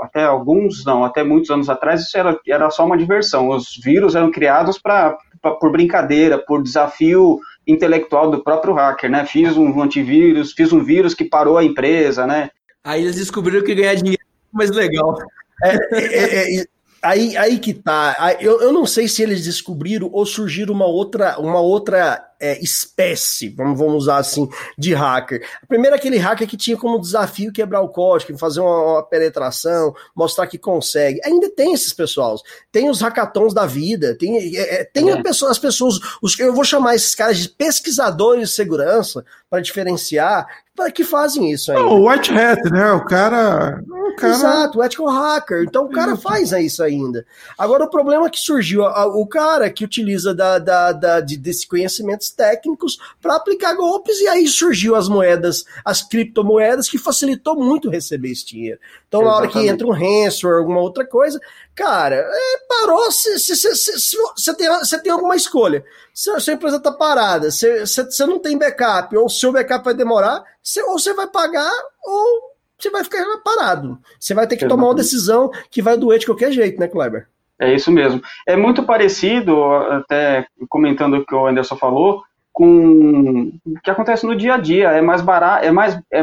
até 0.00 0.24
alguns, 0.24 0.82
não, 0.86 1.04
até 1.04 1.22
muitos 1.22 1.50
anos 1.50 1.68
atrás, 1.68 2.00
isso 2.00 2.16
era, 2.16 2.34
era 2.48 2.70
só 2.70 2.86
uma 2.86 2.96
diversão. 2.96 3.50
Os 3.50 3.78
vírus 3.84 4.14
eram 4.14 4.30
criados 4.30 4.78
para 4.78 5.18
por 5.60 5.70
brincadeira, 5.70 6.38
por 6.38 6.62
desafio 6.62 7.38
intelectual 7.66 8.30
do 8.30 8.42
próprio 8.42 8.72
hacker, 8.72 9.10
né? 9.10 9.26
Fiz 9.26 9.54
um 9.54 9.82
antivírus, 9.82 10.54
fiz 10.54 10.72
um 10.72 10.82
vírus 10.82 11.12
que 11.12 11.26
parou 11.26 11.58
a 11.58 11.64
empresa, 11.64 12.26
né? 12.26 12.48
Aí 12.82 13.02
eles 13.02 13.16
descobriram 13.16 13.62
que 13.62 13.74
ganhar 13.74 13.94
dinheiro 13.94 14.22
é 14.22 14.56
mais 14.56 14.70
legal. 14.70 15.18
É, 15.62 15.76
é, 15.92 16.60
é, 16.60 16.64
aí, 17.02 17.36
aí 17.36 17.58
que 17.58 17.74
tá. 17.74 18.16
Eu, 18.40 18.62
eu 18.62 18.72
não 18.72 18.86
sei 18.86 19.08
se 19.08 19.22
eles 19.22 19.44
descobriram 19.44 20.08
ou 20.10 20.24
surgiram 20.24 20.72
uma 20.72 20.86
outra, 20.86 21.38
uma 21.38 21.60
outra 21.60 22.18
é, 22.40 22.62
espécie, 22.62 23.48
vamos, 23.48 23.78
vamos 23.78 23.94
usar 23.96 24.18
assim, 24.18 24.48
de 24.76 24.94
hacker. 24.94 25.46
Primeiro 25.68 25.96
aquele 25.96 26.18
hacker 26.18 26.46
que 26.46 26.56
tinha 26.56 26.76
como 26.76 27.00
desafio 27.00 27.52
quebrar 27.52 27.80
o 27.80 27.88
código, 27.88 28.36
fazer 28.38 28.60
uma, 28.60 28.92
uma 28.92 29.02
penetração, 29.02 29.94
mostrar 30.14 30.46
que 30.46 30.58
consegue. 30.58 31.20
Ainda 31.24 31.50
tem 31.50 31.72
esses 31.72 31.92
pessoal. 31.92 32.36
Tem 32.70 32.90
os 32.90 33.00
hackathons 33.00 33.54
da 33.54 33.66
vida, 33.66 34.16
tem, 34.16 34.56
é, 34.56 34.80
é 34.80 34.84
tem 34.84 35.10
é. 35.10 35.22
pessoa, 35.22 35.50
as 35.50 35.58
pessoas, 35.58 35.98
os, 36.20 36.38
eu 36.38 36.52
vou 36.52 36.64
chamar 36.64 36.94
esses 36.94 37.14
caras 37.14 37.38
de 37.38 37.48
pesquisadores 37.48 38.48
de 38.48 38.54
segurança 38.54 39.24
para 39.48 39.62
diferenciar, 39.62 40.46
para 40.74 40.90
que 40.90 41.04
fazem 41.04 41.50
isso 41.50 41.72
aí. 41.72 41.78
O 41.78 42.08
white 42.08 42.30
hat, 42.32 42.60
né? 42.70 42.92
O 42.92 43.04
cara, 43.04 43.80
o 43.88 44.16
cara. 44.16 44.32
Exato, 44.34 44.78
o 44.78 44.84
ethical 44.84 45.08
hacker. 45.08 45.62
Então 45.62 45.86
o 45.86 45.90
cara 45.90 46.16
faz 46.16 46.52
isso 46.52 46.82
ainda. 46.82 47.24
Agora 47.56 47.84
o 47.84 47.90
problema 47.90 48.26
é 48.26 48.30
que 48.30 48.38
surgiu, 48.38 48.82
o 48.82 49.26
cara 49.26 49.70
que 49.70 49.84
utiliza 49.84 50.34
da, 50.34 50.58
da, 50.58 50.92
da 50.92 51.20
de, 51.20 51.36
desse 51.36 51.66
conhecimento 51.66 52.25
técnicos 52.30 52.98
para 53.20 53.36
aplicar 53.36 53.74
golpes, 53.74 54.20
e 54.20 54.28
aí 54.28 54.46
surgiu 54.48 54.94
as 54.94 55.08
moedas, 55.08 55.64
as 55.84 56.02
criptomoedas, 56.02 56.88
que 56.88 56.98
facilitou 56.98 57.56
muito 57.56 57.90
receber 57.90 58.30
esse 58.30 58.46
dinheiro. 58.46 58.78
Então, 59.08 59.22
Exatamente. 59.22 59.54
na 59.54 59.60
hora 59.60 59.66
que 59.66 59.72
entra 59.72 59.86
um 59.86 59.92
ransomware, 59.92 60.58
alguma 60.58 60.80
outra 60.80 61.06
coisa, 61.06 61.40
cara, 61.74 62.16
é, 62.16 62.58
parou, 62.68 63.10
você 63.10 64.54
tem, 64.54 64.68
tem 65.02 65.12
alguma 65.12 65.36
escolha. 65.36 65.84
Se 66.12 66.30
a 66.30 66.40
sua 66.40 66.54
empresa 66.54 66.76
está 66.76 66.92
parada, 66.92 67.50
você 67.50 68.26
não 68.26 68.38
tem 68.38 68.58
backup, 68.58 69.16
ou 69.16 69.26
o 69.26 69.30
seu 69.30 69.52
backup 69.52 69.84
vai 69.84 69.94
demorar, 69.94 70.44
cê, 70.62 70.82
ou 70.82 70.98
você 70.98 71.14
vai 71.14 71.26
pagar, 71.26 71.72
ou 72.04 72.56
você 72.78 72.90
vai 72.90 73.02
ficar 73.04 73.24
parado. 73.44 73.98
Você 74.18 74.34
vai 74.34 74.46
ter 74.46 74.56
que 74.56 74.64
Exatamente. 74.64 74.80
tomar 74.80 74.90
uma 74.90 74.94
decisão 74.94 75.50
que 75.70 75.80
vai 75.80 75.96
doer 75.96 76.18
de 76.18 76.26
qualquer 76.26 76.52
jeito, 76.52 76.78
né, 76.78 76.88
Kleber? 76.88 77.28
É 77.58 77.72
isso 77.72 77.90
mesmo. 77.90 78.20
É 78.46 78.56
muito 78.56 78.82
parecido, 78.82 79.64
até 79.64 80.46
comentando 80.68 81.14
o 81.18 81.24
que 81.24 81.34
o 81.34 81.46
Anderson 81.46 81.76
falou, 81.76 82.22
com 82.52 83.52
o 83.66 83.80
que 83.82 83.90
acontece 83.90 84.26
no 84.26 84.36
dia 84.36 84.54
a 84.54 84.58
dia. 84.58 84.90
É 84.90 85.00
mais 85.00 85.20
barato, 85.20 85.64
é 85.64 85.70
mais, 85.70 85.98
é, 86.12 86.22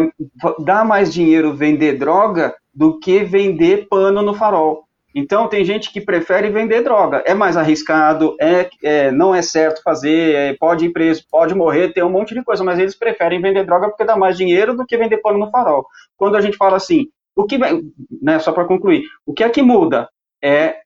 dá 0.59 0.83
mais 0.83 1.13
dinheiro 1.13 1.53
vender 1.53 1.97
droga 1.97 2.55
do 2.73 2.99
que 2.99 3.23
vender 3.23 3.87
pano 3.89 4.21
no 4.21 4.33
farol. 4.33 4.83
Então, 5.15 5.47
tem 5.47 5.63
gente 5.63 5.91
que 5.91 6.01
prefere 6.01 6.49
vender 6.49 6.81
droga. 6.81 7.21
É 7.25 7.35
mais 7.35 7.55
arriscado, 7.55 8.35
é, 8.41 8.67
é 8.83 9.11
não 9.11 9.33
é 9.33 9.43
certo 9.43 9.83
fazer, 9.83 10.35
é, 10.35 10.53
pode 10.59 10.85
ir 10.87 10.91
preso, 10.91 11.23
pode 11.29 11.53
morrer, 11.53 11.93
tem 11.93 12.03
um 12.03 12.09
monte 12.09 12.33
de 12.33 12.43
coisa, 12.43 12.63
mas 12.63 12.79
eles 12.79 12.95
preferem 12.95 13.39
vender 13.39 13.63
droga 13.63 13.89
porque 13.89 14.05
dá 14.05 14.15
mais 14.15 14.35
dinheiro 14.35 14.75
do 14.75 14.85
que 14.85 14.97
vender 14.97 15.17
pano 15.17 15.37
no 15.37 15.51
farol. 15.51 15.85
Quando 16.17 16.35
a 16.35 16.41
gente 16.41 16.57
fala 16.57 16.77
assim, 16.77 17.07
o 17.35 17.45
que, 17.45 17.59
né, 18.21 18.39
só 18.39 18.51
para 18.51 18.65
concluir, 18.65 19.03
o 19.23 19.33
que 19.33 19.43
é 19.43 19.49
que 19.49 19.61
muda? 19.61 20.09
É, 20.43 20.77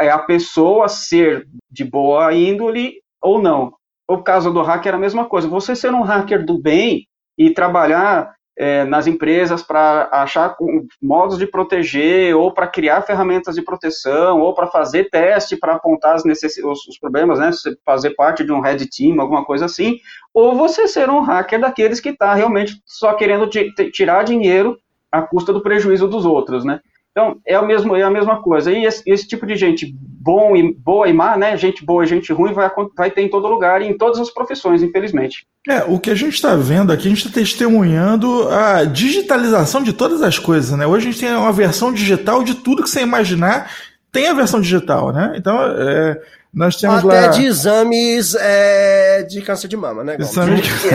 é 0.00 0.08
a 0.10 0.18
pessoa 0.18 0.88
ser 0.88 1.46
de 1.70 1.84
boa 1.84 2.32
índole 2.32 2.94
ou 3.20 3.40
não. 3.40 3.72
O 4.08 4.18
caso 4.18 4.52
do 4.52 4.62
hacker 4.62 4.92
é 4.92 4.96
a 4.96 5.00
mesma 5.00 5.24
coisa. 5.26 5.48
Você 5.48 5.74
ser 5.74 5.92
um 5.92 6.02
hacker 6.02 6.44
do 6.44 6.60
bem 6.60 7.06
e 7.38 7.50
trabalhar 7.50 8.34
é, 8.56 8.84
nas 8.84 9.06
empresas 9.06 9.62
para 9.62 10.08
achar 10.12 10.56
modos 11.02 11.38
de 11.38 11.46
proteger, 11.46 12.36
ou 12.36 12.52
para 12.52 12.68
criar 12.68 13.02
ferramentas 13.02 13.56
de 13.56 13.62
proteção, 13.62 14.40
ou 14.40 14.54
para 14.54 14.68
fazer 14.68 15.10
teste 15.10 15.56
para 15.56 15.74
apontar 15.74 16.14
os, 16.14 16.24
os, 16.24 16.98
problemas, 16.98 17.38
né? 17.38 17.50
Fazer 17.84 18.10
parte 18.10 18.44
de 18.44 18.52
um 18.52 18.60
red 18.60 18.86
team, 18.86 19.20
alguma 19.20 19.44
coisa 19.44 19.64
assim, 19.64 19.98
ou 20.32 20.54
você 20.54 20.86
ser 20.86 21.10
um 21.10 21.20
hacker 21.20 21.60
daqueles 21.60 22.00
que 22.00 22.10
está 22.10 22.34
realmente 22.34 22.80
só 22.86 23.14
querendo 23.14 23.48
tirar 23.92 24.22
dinheiro 24.22 24.78
à 25.10 25.22
custa 25.22 25.52
do 25.52 25.62
prejuízo 25.62 26.06
dos 26.06 26.24
outros, 26.24 26.64
né? 26.64 26.80
Então, 27.16 27.36
é, 27.46 27.56
o 27.56 27.64
mesmo, 27.64 27.94
é 27.94 28.02
a 28.02 28.10
mesma 28.10 28.42
coisa. 28.42 28.72
E 28.72 28.84
esse, 28.84 29.00
esse, 29.06 29.28
tipo 29.28 29.46
de 29.46 29.54
gente 29.54 29.94
bom 29.96 30.56
e, 30.56 30.74
boa 30.74 31.08
e 31.08 31.12
má, 31.12 31.36
né? 31.36 31.56
Gente 31.56 31.84
boa 31.84 32.02
e 32.02 32.08
gente 32.08 32.32
ruim 32.32 32.52
vai, 32.52 32.68
vai 32.96 33.08
ter 33.08 33.22
em 33.22 33.30
todo 33.30 33.46
lugar 33.46 33.80
e 33.80 33.86
em 33.86 33.96
todas 33.96 34.18
as 34.18 34.30
profissões, 34.30 34.82
infelizmente. 34.82 35.46
É, 35.68 35.84
o 35.84 36.00
que 36.00 36.10
a 36.10 36.14
gente 36.16 36.34
está 36.34 36.56
vendo 36.56 36.92
aqui, 36.92 37.06
a 37.06 37.10
gente 37.10 37.24
está 37.24 37.30
testemunhando 37.30 38.48
a 38.48 38.84
digitalização 38.84 39.80
de 39.80 39.92
todas 39.92 40.22
as 40.22 40.40
coisas, 40.40 40.76
né? 40.76 40.88
Hoje 40.88 41.06
a 41.06 41.12
gente 41.12 41.20
tem 41.20 41.32
uma 41.36 41.52
versão 41.52 41.92
digital 41.92 42.42
de 42.42 42.56
tudo 42.56 42.82
que 42.82 42.90
você 42.90 43.02
imaginar, 43.02 43.70
tem 44.10 44.26
a 44.26 44.34
versão 44.34 44.60
digital, 44.60 45.12
né? 45.12 45.34
Então, 45.36 45.56
é, 45.62 46.20
nós 46.54 46.76
temos 46.76 47.04
Até 47.04 47.20
lá... 47.20 47.26
de 47.28 47.44
exames 47.46 48.36
é, 48.36 49.22
de 49.24 49.42
câncer 49.42 49.66
de 49.66 49.76
mama, 49.76 50.04
né? 50.04 50.16
Exame 50.20 50.60
de... 50.60 50.70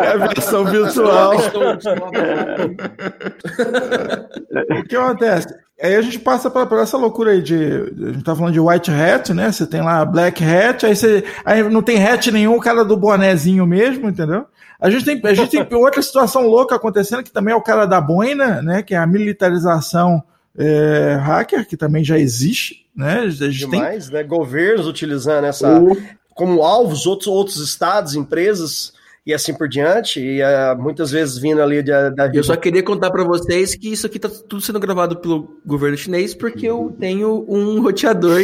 é 0.00 0.12
a 0.12 0.16
versão 0.28 0.64
virtual. 0.64 1.32
o 4.70 4.84
que 4.84 4.94
acontece? 4.94 5.48
Aí 5.82 5.96
a 5.96 6.02
gente 6.02 6.20
passa 6.20 6.48
por, 6.48 6.66
por, 6.68 6.78
essa 6.78 6.96
loucura 6.96 7.32
aí 7.32 7.42
de. 7.42 7.56
A 7.56 8.12
gente 8.12 8.22
tá 8.22 8.36
falando 8.36 8.52
de 8.52 8.60
white 8.60 8.92
hat, 8.92 9.34
né? 9.34 9.50
Você 9.50 9.66
tem 9.66 9.82
lá 9.82 10.04
black 10.04 10.44
hat, 10.44 10.86
aí 10.86 10.94
você. 10.94 11.24
Aí 11.44 11.62
não 11.68 11.82
tem 11.82 12.00
hat 12.00 12.30
nenhum, 12.30 12.56
o 12.56 12.60
cara 12.60 12.84
do 12.84 12.96
bonezinho 12.96 13.66
mesmo, 13.66 14.08
entendeu? 14.08 14.46
A 14.80 14.88
gente 14.88 15.04
tem, 15.04 15.20
a 15.24 15.34
gente 15.34 15.50
tem 15.50 15.78
outra 15.78 16.00
situação 16.00 16.46
louca 16.46 16.76
acontecendo, 16.76 17.24
que 17.24 17.32
também 17.32 17.52
é 17.52 17.56
o 17.56 17.62
cara 17.62 17.86
da 17.86 18.00
boina, 18.00 18.62
né? 18.62 18.82
Que 18.82 18.94
é 18.94 18.98
a 18.98 19.06
militarização 19.06 20.22
é, 20.56 21.18
hacker, 21.20 21.66
que 21.66 21.76
também 21.76 22.04
já 22.04 22.18
existe, 22.18 22.86
né? 22.94 23.20
A 23.20 23.28
gente 23.28 23.58
Demais, 23.58 24.06
tem... 24.06 24.14
né? 24.14 24.22
Governos 24.22 24.86
utilizando 24.86 25.44
essa 25.44 25.80
uh. 25.80 25.96
como 26.34 26.62
alvos, 26.62 27.06
outros, 27.06 27.28
outros 27.28 27.58
estados, 27.58 28.14
empresas 28.14 28.92
e 29.28 29.34
assim 29.34 29.52
por 29.52 29.68
diante, 29.68 30.20
e 30.20 30.40
uh, 30.40 30.74
muitas 30.78 31.10
vezes 31.10 31.36
vindo 31.36 31.60
ali 31.60 31.82
da, 31.82 32.08
da... 32.08 32.30
Eu 32.32 32.42
só 32.42 32.56
queria 32.56 32.82
contar 32.82 33.10
para 33.10 33.22
vocês 33.22 33.74
que 33.74 33.92
isso 33.92 34.06
aqui 34.06 34.18
tá 34.18 34.26
tudo 34.26 34.62
sendo 34.62 34.80
gravado 34.80 35.16
pelo 35.16 35.60
governo 35.66 35.98
chinês 35.98 36.34
porque 36.34 36.66
eu 36.66 36.96
tenho 36.98 37.44
um 37.46 37.82
roteador 37.84 38.40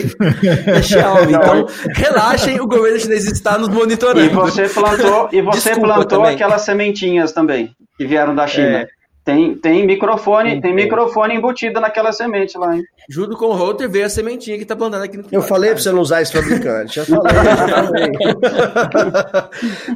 da 0.66 0.82
Xiaomi. 0.82 1.32
Então, 1.32 1.66
relaxem, 1.94 2.60
o 2.60 2.66
governo 2.66 3.00
chinês 3.00 3.24
está 3.24 3.56
nos 3.56 3.70
monitorando. 3.70 4.26
E 4.26 4.28
você 4.28 4.68
plantou, 4.68 5.30
e 5.32 5.40
você 5.40 5.70
Desculpa 5.70 5.94
plantou 5.94 6.18
também. 6.18 6.34
aquelas 6.34 6.60
sementinhas 6.60 7.32
também 7.32 7.74
que 7.96 8.06
vieram 8.06 8.34
da 8.34 8.46
China. 8.46 8.80
É. 8.80 8.88
Tem, 9.24 9.54
tem 9.56 9.86
microfone, 9.86 10.60
tem 10.60 10.74
microfone 10.74 11.34
embutido 11.34 11.80
naquela 11.80 12.12
semente 12.12 12.58
lá, 12.58 12.76
hein? 12.76 12.84
Junto 13.08 13.38
com 13.38 13.46
o 13.46 13.54
router 13.54 13.88
veio 13.88 14.04
a 14.04 14.08
sementinha 14.10 14.58
que 14.58 14.66
tá 14.66 14.76
plantando 14.76 15.04
aqui 15.04 15.16
no 15.16 15.24
Eu 15.32 15.40
falei 15.40 15.70
para 15.70 15.80
você 15.80 15.90
não 15.90 16.00
usar 16.00 16.20
esse 16.20 16.30
fabricante. 16.32 16.96
Já 16.96 17.06
falei, 17.06 17.32
já 17.32 17.84
falei. 17.86 18.12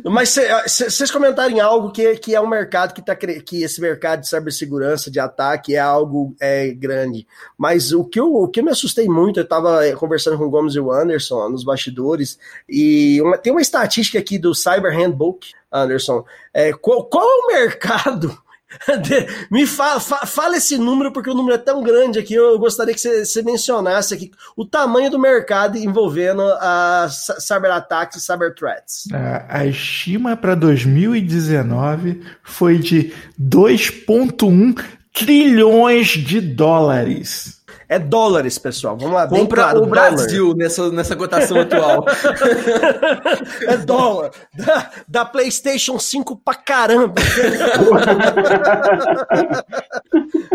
Mas 0.11 0.35
vocês 0.67 1.11
comentarem 1.11 1.61
algo 1.61 1.91
que, 1.91 2.17
que 2.17 2.35
é 2.35 2.41
um 2.41 2.47
mercado 2.47 2.95
que 2.95 3.03
tá 3.03 3.14
que 3.14 3.62
esse 3.62 3.83
mercado 3.83 4.21
de 4.21 4.29
cibersegurança, 4.29 5.11
de 5.11 5.21
ataque, 5.21 5.75
é 5.75 5.79
algo 5.79 6.35
é, 6.41 6.71
grande. 6.71 7.27
Mas 7.59 7.93
o 7.93 8.05
que, 8.05 8.19
eu, 8.19 8.35
o 8.35 8.49
que 8.49 8.61
eu 8.61 8.64
me 8.64 8.71
assustei 8.71 9.09
muito, 9.09 9.41
eu 9.41 9.45
estava 9.45 9.85
é, 9.85 9.93
conversando 9.93 10.38
com 10.38 10.45
o 10.45 10.51
Gomes 10.51 10.75
e 10.75 10.81
o 10.81 10.91
Anderson 10.91 11.51
nos 11.51 11.64
bastidores, 11.64 12.38
e 12.67 13.21
uma, 13.21 13.37
tem 13.37 13.53
uma 13.53 13.61
estatística 13.61 14.19
aqui 14.19 14.38
do 14.38 14.55
Cyber 14.55 14.97
Handbook, 14.97 15.53
Anderson. 15.71 16.25
É, 16.55 16.73
qual, 16.73 17.05
qual 17.05 17.25
é 17.25 17.35
o 17.35 17.47
mercado? 17.61 18.47
Me 19.50 19.66
fala, 19.66 20.00
fala 20.00 20.57
esse 20.57 20.76
número, 20.76 21.12
porque 21.12 21.31
o 21.31 21.35
número 21.35 21.54
é 21.54 21.59
tão 21.59 21.83
grande 21.83 22.18
aqui. 22.18 22.35
Eu 22.35 22.59
gostaria 22.59 22.94
que 22.94 23.00
você, 23.00 23.42
mencionasse 23.42 24.14
aqui 24.14 24.31
o 24.57 24.64
tamanho 24.64 25.11
do 25.11 25.18
mercado 25.18 25.78
envolvendo 25.78 26.42
a 26.42 27.09
cyberataques 27.11 28.18
e 28.18 28.20
cyberthreats. 28.24 29.04
A, 29.12 29.61
a 29.61 29.66
estima 29.66 30.37
para 30.37 30.54
2019 30.54 32.22
foi 32.42 32.78
de 32.78 33.12
2,1 33.40 34.83
trilhões 35.12 36.09
de 36.09 36.40
dólares. 36.40 37.58
É 37.88 37.98
dólares, 37.98 38.59
pessoal. 38.59 38.98
Vamos 38.98 39.14
lá. 39.14 39.27
Compra 39.27 39.62
claro, 39.62 39.83
o 39.83 39.87
Brasil 39.87 40.55
nessa, 40.55 40.90
nessa 40.90 41.16
cotação 41.16 41.59
atual. 41.59 42.05
é 43.66 43.79
dólar. 43.79 44.31
Da, 44.55 44.90
da, 45.09 45.24
PlayStation 45.24 45.98
5 45.98 46.37
pra 46.37 46.55
caramba. 46.55 47.14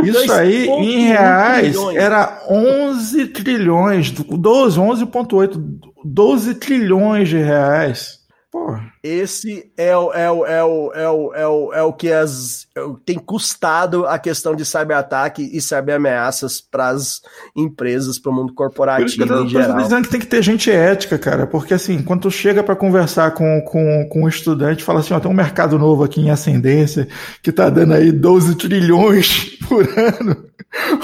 Isso 0.03 0.31
aí, 0.31 0.67
em 0.67 1.07
reais, 1.07 1.71
trilhões. 1.71 1.97
era 1.97 2.43
11 2.47 3.27
trilhões, 3.27 4.11
12, 4.11 4.79
11,8, 4.79 5.79
12 6.05 6.55
trilhões 6.55 7.29
de 7.29 7.37
reais. 7.37 8.22
Porra. 8.53 8.93
Esse 9.01 9.71
é 9.75 9.97
o, 9.97 10.13
é 10.13 10.31
o, 10.31 10.45
é 10.45 10.63
o, 10.63 10.91
é 10.93 11.09
o, 11.09 11.33
é 11.33 11.47
o, 11.47 11.73
é 11.73 11.81
o 11.81 11.91
que 11.91 12.11
as, 12.11 12.67
é 12.77 12.81
tem 13.03 13.17
custado 13.17 14.05
a 14.05 14.19
questão 14.19 14.55
de 14.55 14.63
cyberataque 14.63 15.49
e 15.51 15.59
cyberameaças 15.59 16.61
para 16.61 16.89
as 16.89 17.23
empresas, 17.55 18.19
para 18.19 18.31
o 18.31 18.35
mundo 18.35 18.53
corporativo 18.53 19.25
eu, 19.25 19.45
em 19.45 19.49
geral. 19.49 19.79
Eu 19.79 19.83
dizendo 19.83 20.03
que 20.03 20.11
tem 20.11 20.19
que 20.19 20.27
ter 20.27 20.43
gente 20.43 20.69
ética, 20.69 21.17
cara, 21.17 21.47
porque 21.47 21.73
assim, 21.73 22.03
quando 22.03 22.21
tu 22.21 22.29
chega 22.29 22.61
para 22.61 22.75
conversar 22.75 23.31
com, 23.31 23.59
com, 23.61 24.07
com 24.07 24.21
um 24.21 24.29
estudante, 24.29 24.83
fala 24.83 24.99
assim, 24.99 25.15
ó, 25.15 25.19
tem 25.19 25.31
um 25.31 25.33
mercado 25.33 25.79
novo 25.79 26.03
aqui 26.03 26.21
em 26.21 26.29
ascendência 26.29 27.07
que 27.41 27.51
tá 27.51 27.71
dando 27.71 27.95
aí 27.95 28.11
12 28.11 28.53
trilhões 28.53 29.57
por 29.67 29.83
ano, 29.97 30.45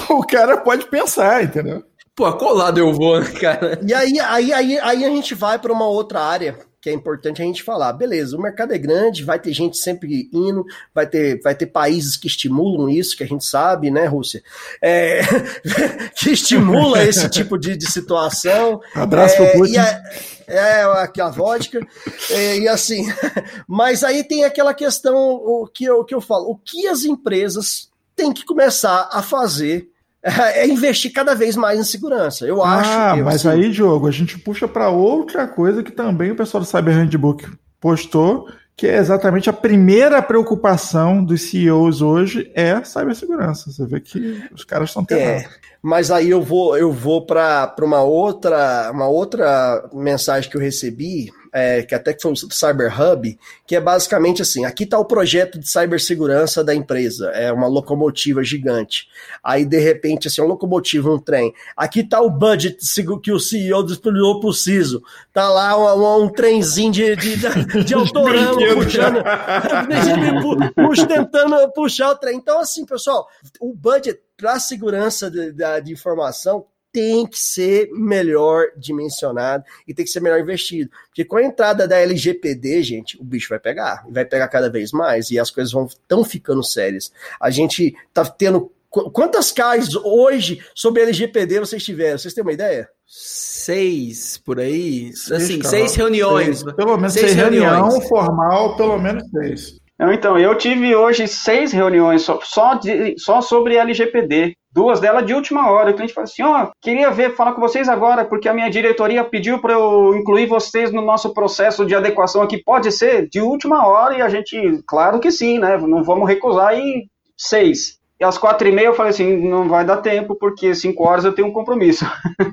o 0.08 0.24
cara 0.24 0.56
pode 0.58 0.86
pensar, 0.86 1.42
entendeu? 1.42 1.82
Pô, 2.14 2.26
a 2.26 2.38
qual 2.38 2.54
lado 2.54 2.78
eu 2.78 2.92
vou, 2.92 3.20
cara? 3.40 3.80
E 3.84 3.92
aí, 3.92 4.20
aí, 4.20 4.52
aí, 4.52 4.78
aí 4.78 5.04
a 5.04 5.08
gente 5.08 5.34
vai 5.34 5.58
para 5.58 5.72
uma 5.72 5.88
outra 5.88 6.20
área 6.20 6.69
que 6.80 6.88
é 6.88 6.92
importante 6.92 7.42
a 7.42 7.44
gente 7.44 7.62
falar. 7.62 7.92
Beleza, 7.92 8.36
o 8.36 8.40
mercado 8.40 8.72
é 8.72 8.78
grande, 8.78 9.24
vai 9.24 9.38
ter 9.38 9.52
gente 9.52 9.76
sempre 9.76 10.30
indo, 10.32 10.64
vai 10.94 11.06
ter, 11.06 11.40
vai 11.42 11.54
ter 11.54 11.66
países 11.66 12.16
que 12.16 12.26
estimulam 12.26 12.88
isso, 12.88 13.16
que 13.16 13.22
a 13.22 13.26
gente 13.26 13.44
sabe, 13.44 13.90
né, 13.90 14.06
Rússia? 14.06 14.42
É, 14.82 15.20
que 16.16 16.30
estimula 16.30 17.04
esse 17.04 17.28
tipo 17.28 17.58
de, 17.58 17.76
de 17.76 17.90
situação. 17.90 18.80
Abraço 18.94 19.34
é, 19.34 19.50
pro 19.50 19.60
Putin. 19.60 19.76
A, 19.76 20.02
é, 20.46 20.82
aqui 21.02 21.20
a 21.20 21.28
vodka. 21.28 21.86
É, 22.30 22.58
e 22.58 22.68
assim, 22.68 23.06
mas 23.68 24.02
aí 24.02 24.24
tem 24.24 24.44
aquela 24.44 24.72
questão 24.72 25.16
o 25.16 25.66
que 25.66 25.84
eu, 25.84 26.04
que 26.04 26.14
eu 26.14 26.20
falo, 26.20 26.50
o 26.50 26.56
que 26.56 26.86
as 26.86 27.04
empresas 27.04 27.90
têm 28.16 28.32
que 28.32 28.44
começar 28.44 29.08
a 29.12 29.22
fazer 29.22 29.88
é 30.22 30.66
investir 30.66 31.12
cada 31.12 31.34
vez 31.34 31.56
mais 31.56 31.80
em 31.80 31.84
segurança. 31.84 32.46
Eu 32.46 32.62
ah, 32.62 32.76
acho. 32.76 32.90
Ah, 32.90 33.16
mas 33.16 33.46
assim... 33.46 33.48
aí, 33.48 33.70
Diogo, 33.70 34.06
a 34.06 34.10
gente 34.10 34.38
puxa 34.38 34.68
para 34.68 34.90
outra 34.90 35.46
coisa 35.46 35.82
que 35.82 35.92
também 35.92 36.30
o 36.30 36.36
pessoal 36.36 36.62
do 36.62 36.66
Cyber 36.66 36.94
Handbook 36.94 37.46
postou, 37.80 38.48
que 38.76 38.86
é 38.86 38.96
exatamente 38.96 39.48
a 39.48 39.52
primeira 39.52 40.20
preocupação 40.20 41.24
dos 41.24 41.42
CEOs 41.50 42.02
hoje 42.02 42.50
é 42.54 42.82
cibersegurança. 42.84 43.70
Você 43.70 43.86
vê 43.86 44.00
que 44.00 44.42
os 44.52 44.64
caras 44.64 44.90
estão 44.90 45.04
tendo. 45.04 45.20
É, 45.20 45.48
mas 45.82 46.10
aí 46.10 46.30
eu 46.30 46.42
vou 46.42 46.76
eu 46.76 46.92
vou 46.92 47.24
para 47.24 47.74
uma 47.82 48.02
outra 48.02 48.90
uma 48.92 49.08
outra 49.08 49.88
mensagem 49.92 50.50
que 50.50 50.56
eu 50.56 50.60
recebi 50.60 51.30
é, 51.52 51.82
que 51.82 51.94
até 51.94 52.12
que 52.12 52.22
foi 52.22 52.32
o 52.32 52.36
Cyber 52.36 52.92
Hub, 53.00 53.38
que 53.66 53.76
é 53.76 53.80
basicamente 53.80 54.42
assim: 54.42 54.64
aqui 54.64 54.84
está 54.84 54.98
o 54.98 55.04
projeto 55.04 55.58
de 55.58 55.68
cibersegurança 55.68 56.62
da 56.62 56.74
empresa, 56.74 57.30
é 57.30 57.52
uma 57.52 57.66
locomotiva 57.66 58.42
gigante. 58.42 59.08
Aí, 59.42 59.64
de 59.64 59.78
repente, 59.78 60.28
assim, 60.28 60.40
uma 60.40 60.48
locomotiva, 60.48 61.10
um 61.10 61.18
trem. 61.18 61.52
Aqui 61.76 62.00
está 62.00 62.20
o 62.20 62.30
budget 62.30 62.78
que 63.22 63.32
o 63.32 63.40
CEO 63.40 63.84
disponibilizou 63.84 64.40
para 64.40 64.50
o 64.50 64.54
CISO. 64.54 65.02
Tá 65.32 65.48
lá 65.48 65.76
um, 65.76 66.24
um 66.24 66.28
trenzinho 66.28 66.92
de, 66.92 67.16
de, 67.16 67.36
de, 67.36 67.84
de 67.84 67.94
autorama 67.94 68.60
puxando, 68.74 69.22
puxa, 70.74 71.06
tentando 71.06 71.72
puxar 71.72 72.10
o 72.10 72.16
trem. 72.16 72.36
Então, 72.36 72.60
assim, 72.60 72.84
pessoal, 72.84 73.28
o 73.60 73.74
budget 73.74 74.20
para 74.36 74.58
segurança 74.58 75.30
de, 75.30 75.52
de, 75.52 75.80
de 75.82 75.92
informação 75.92 76.64
tem 76.92 77.26
que 77.26 77.38
ser 77.38 77.88
melhor 77.92 78.66
dimensionado 78.76 79.64
e 79.86 79.94
tem 79.94 80.04
que 80.04 80.10
ser 80.10 80.20
melhor 80.20 80.40
investido. 80.40 80.90
Porque 81.06 81.24
com 81.24 81.36
a 81.36 81.42
entrada 81.44 81.86
da 81.86 81.98
LGPD, 81.98 82.82
gente, 82.82 83.20
o 83.20 83.24
bicho 83.24 83.48
vai 83.48 83.58
pegar. 83.58 84.04
Vai 84.10 84.24
pegar 84.24 84.48
cada 84.48 84.68
vez 84.70 84.92
mais 84.92 85.30
e 85.30 85.38
as 85.38 85.50
coisas 85.50 85.72
vão 85.72 85.88
tão 86.08 86.24
ficando 86.24 86.62
sérias. 86.64 87.12
A 87.40 87.50
gente 87.50 87.94
tá 88.12 88.24
tendo 88.24 88.70
Qu- 88.90 89.08
Quantas 89.12 89.52
CAIs 89.52 89.94
hoje 89.94 90.60
sobre 90.74 91.02
LGPD 91.02 91.60
vocês 91.60 91.84
tiveram? 91.84 92.18
Vocês 92.18 92.34
têm 92.34 92.42
uma 92.42 92.52
ideia? 92.52 92.88
Seis 93.06 94.36
por 94.38 94.58
aí. 94.58 95.10
Assim, 95.32 95.58
cara. 95.58 95.70
seis 95.70 95.94
reuniões. 95.94 96.58
Seis. 96.60 96.72
Pelo 96.74 96.96
menos 96.96 97.12
Seis 97.12 97.26
seis 97.26 97.36
reunião 97.36 97.74
reuniões. 97.84 98.08
formal, 98.08 98.76
pelo 98.76 98.98
menos 98.98 99.22
seis. 99.30 99.79
Então, 100.12 100.38
eu 100.38 100.56
tive 100.56 100.94
hoje 100.96 101.28
seis 101.28 101.72
reuniões 101.72 102.22
só, 102.22 102.38
só, 102.42 102.74
de- 102.74 103.14
só 103.18 103.40
sobre 103.40 103.76
LGPD. 103.76 104.54
Duas 104.72 105.00
delas 105.00 105.26
de 105.26 105.34
última 105.34 105.68
hora. 105.70 105.90
O 105.90 105.94
cliente 105.94 106.14
falou 106.14 106.24
assim: 106.24 106.42
ó, 106.42 106.70
queria 106.80 107.10
ver, 107.10 107.34
falar 107.34 107.52
com 107.52 107.60
vocês 107.60 107.88
agora, 107.88 108.24
porque 108.24 108.48
a 108.48 108.54
minha 108.54 108.70
diretoria 108.70 109.24
pediu 109.24 109.60
para 109.60 109.72
eu 109.74 110.14
incluir 110.14 110.46
vocês 110.46 110.92
no 110.92 111.02
nosso 111.02 111.34
processo 111.34 111.84
de 111.84 111.94
adequação 111.94 112.40
aqui. 112.40 112.62
Pode 112.64 112.90
ser 112.92 113.28
de 113.28 113.40
última 113.40 113.86
hora 113.86 114.16
e 114.16 114.22
a 114.22 114.28
gente, 114.28 114.56
claro 114.86 115.18
que 115.18 115.30
sim, 115.32 115.58
né? 115.58 115.76
Não 115.76 116.04
vamos 116.04 116.28
recusar. 116.28 116.78
E 116.78 117.06
seis. 117.36 117.98
E 118.20 118.24
às 118.24 118.38
quatro 118.38 118.68
e 118.68 118.72
meia 118.72 118.86
eu 118.86 118.94
falei 118.94 119.10
assim: 119.10 119.36
não 119.48 119.68
vai 119.68 119.84
dar 119.84 119.96
tempo, 119.98 120.36
porque 120.38 120.72
cinco 120.74 121.04
horas 121.04 121.24
eu 121.24 121.32
tenho 121.34 121.48
um 121.48 121.52
compromisso. 121.52 122.04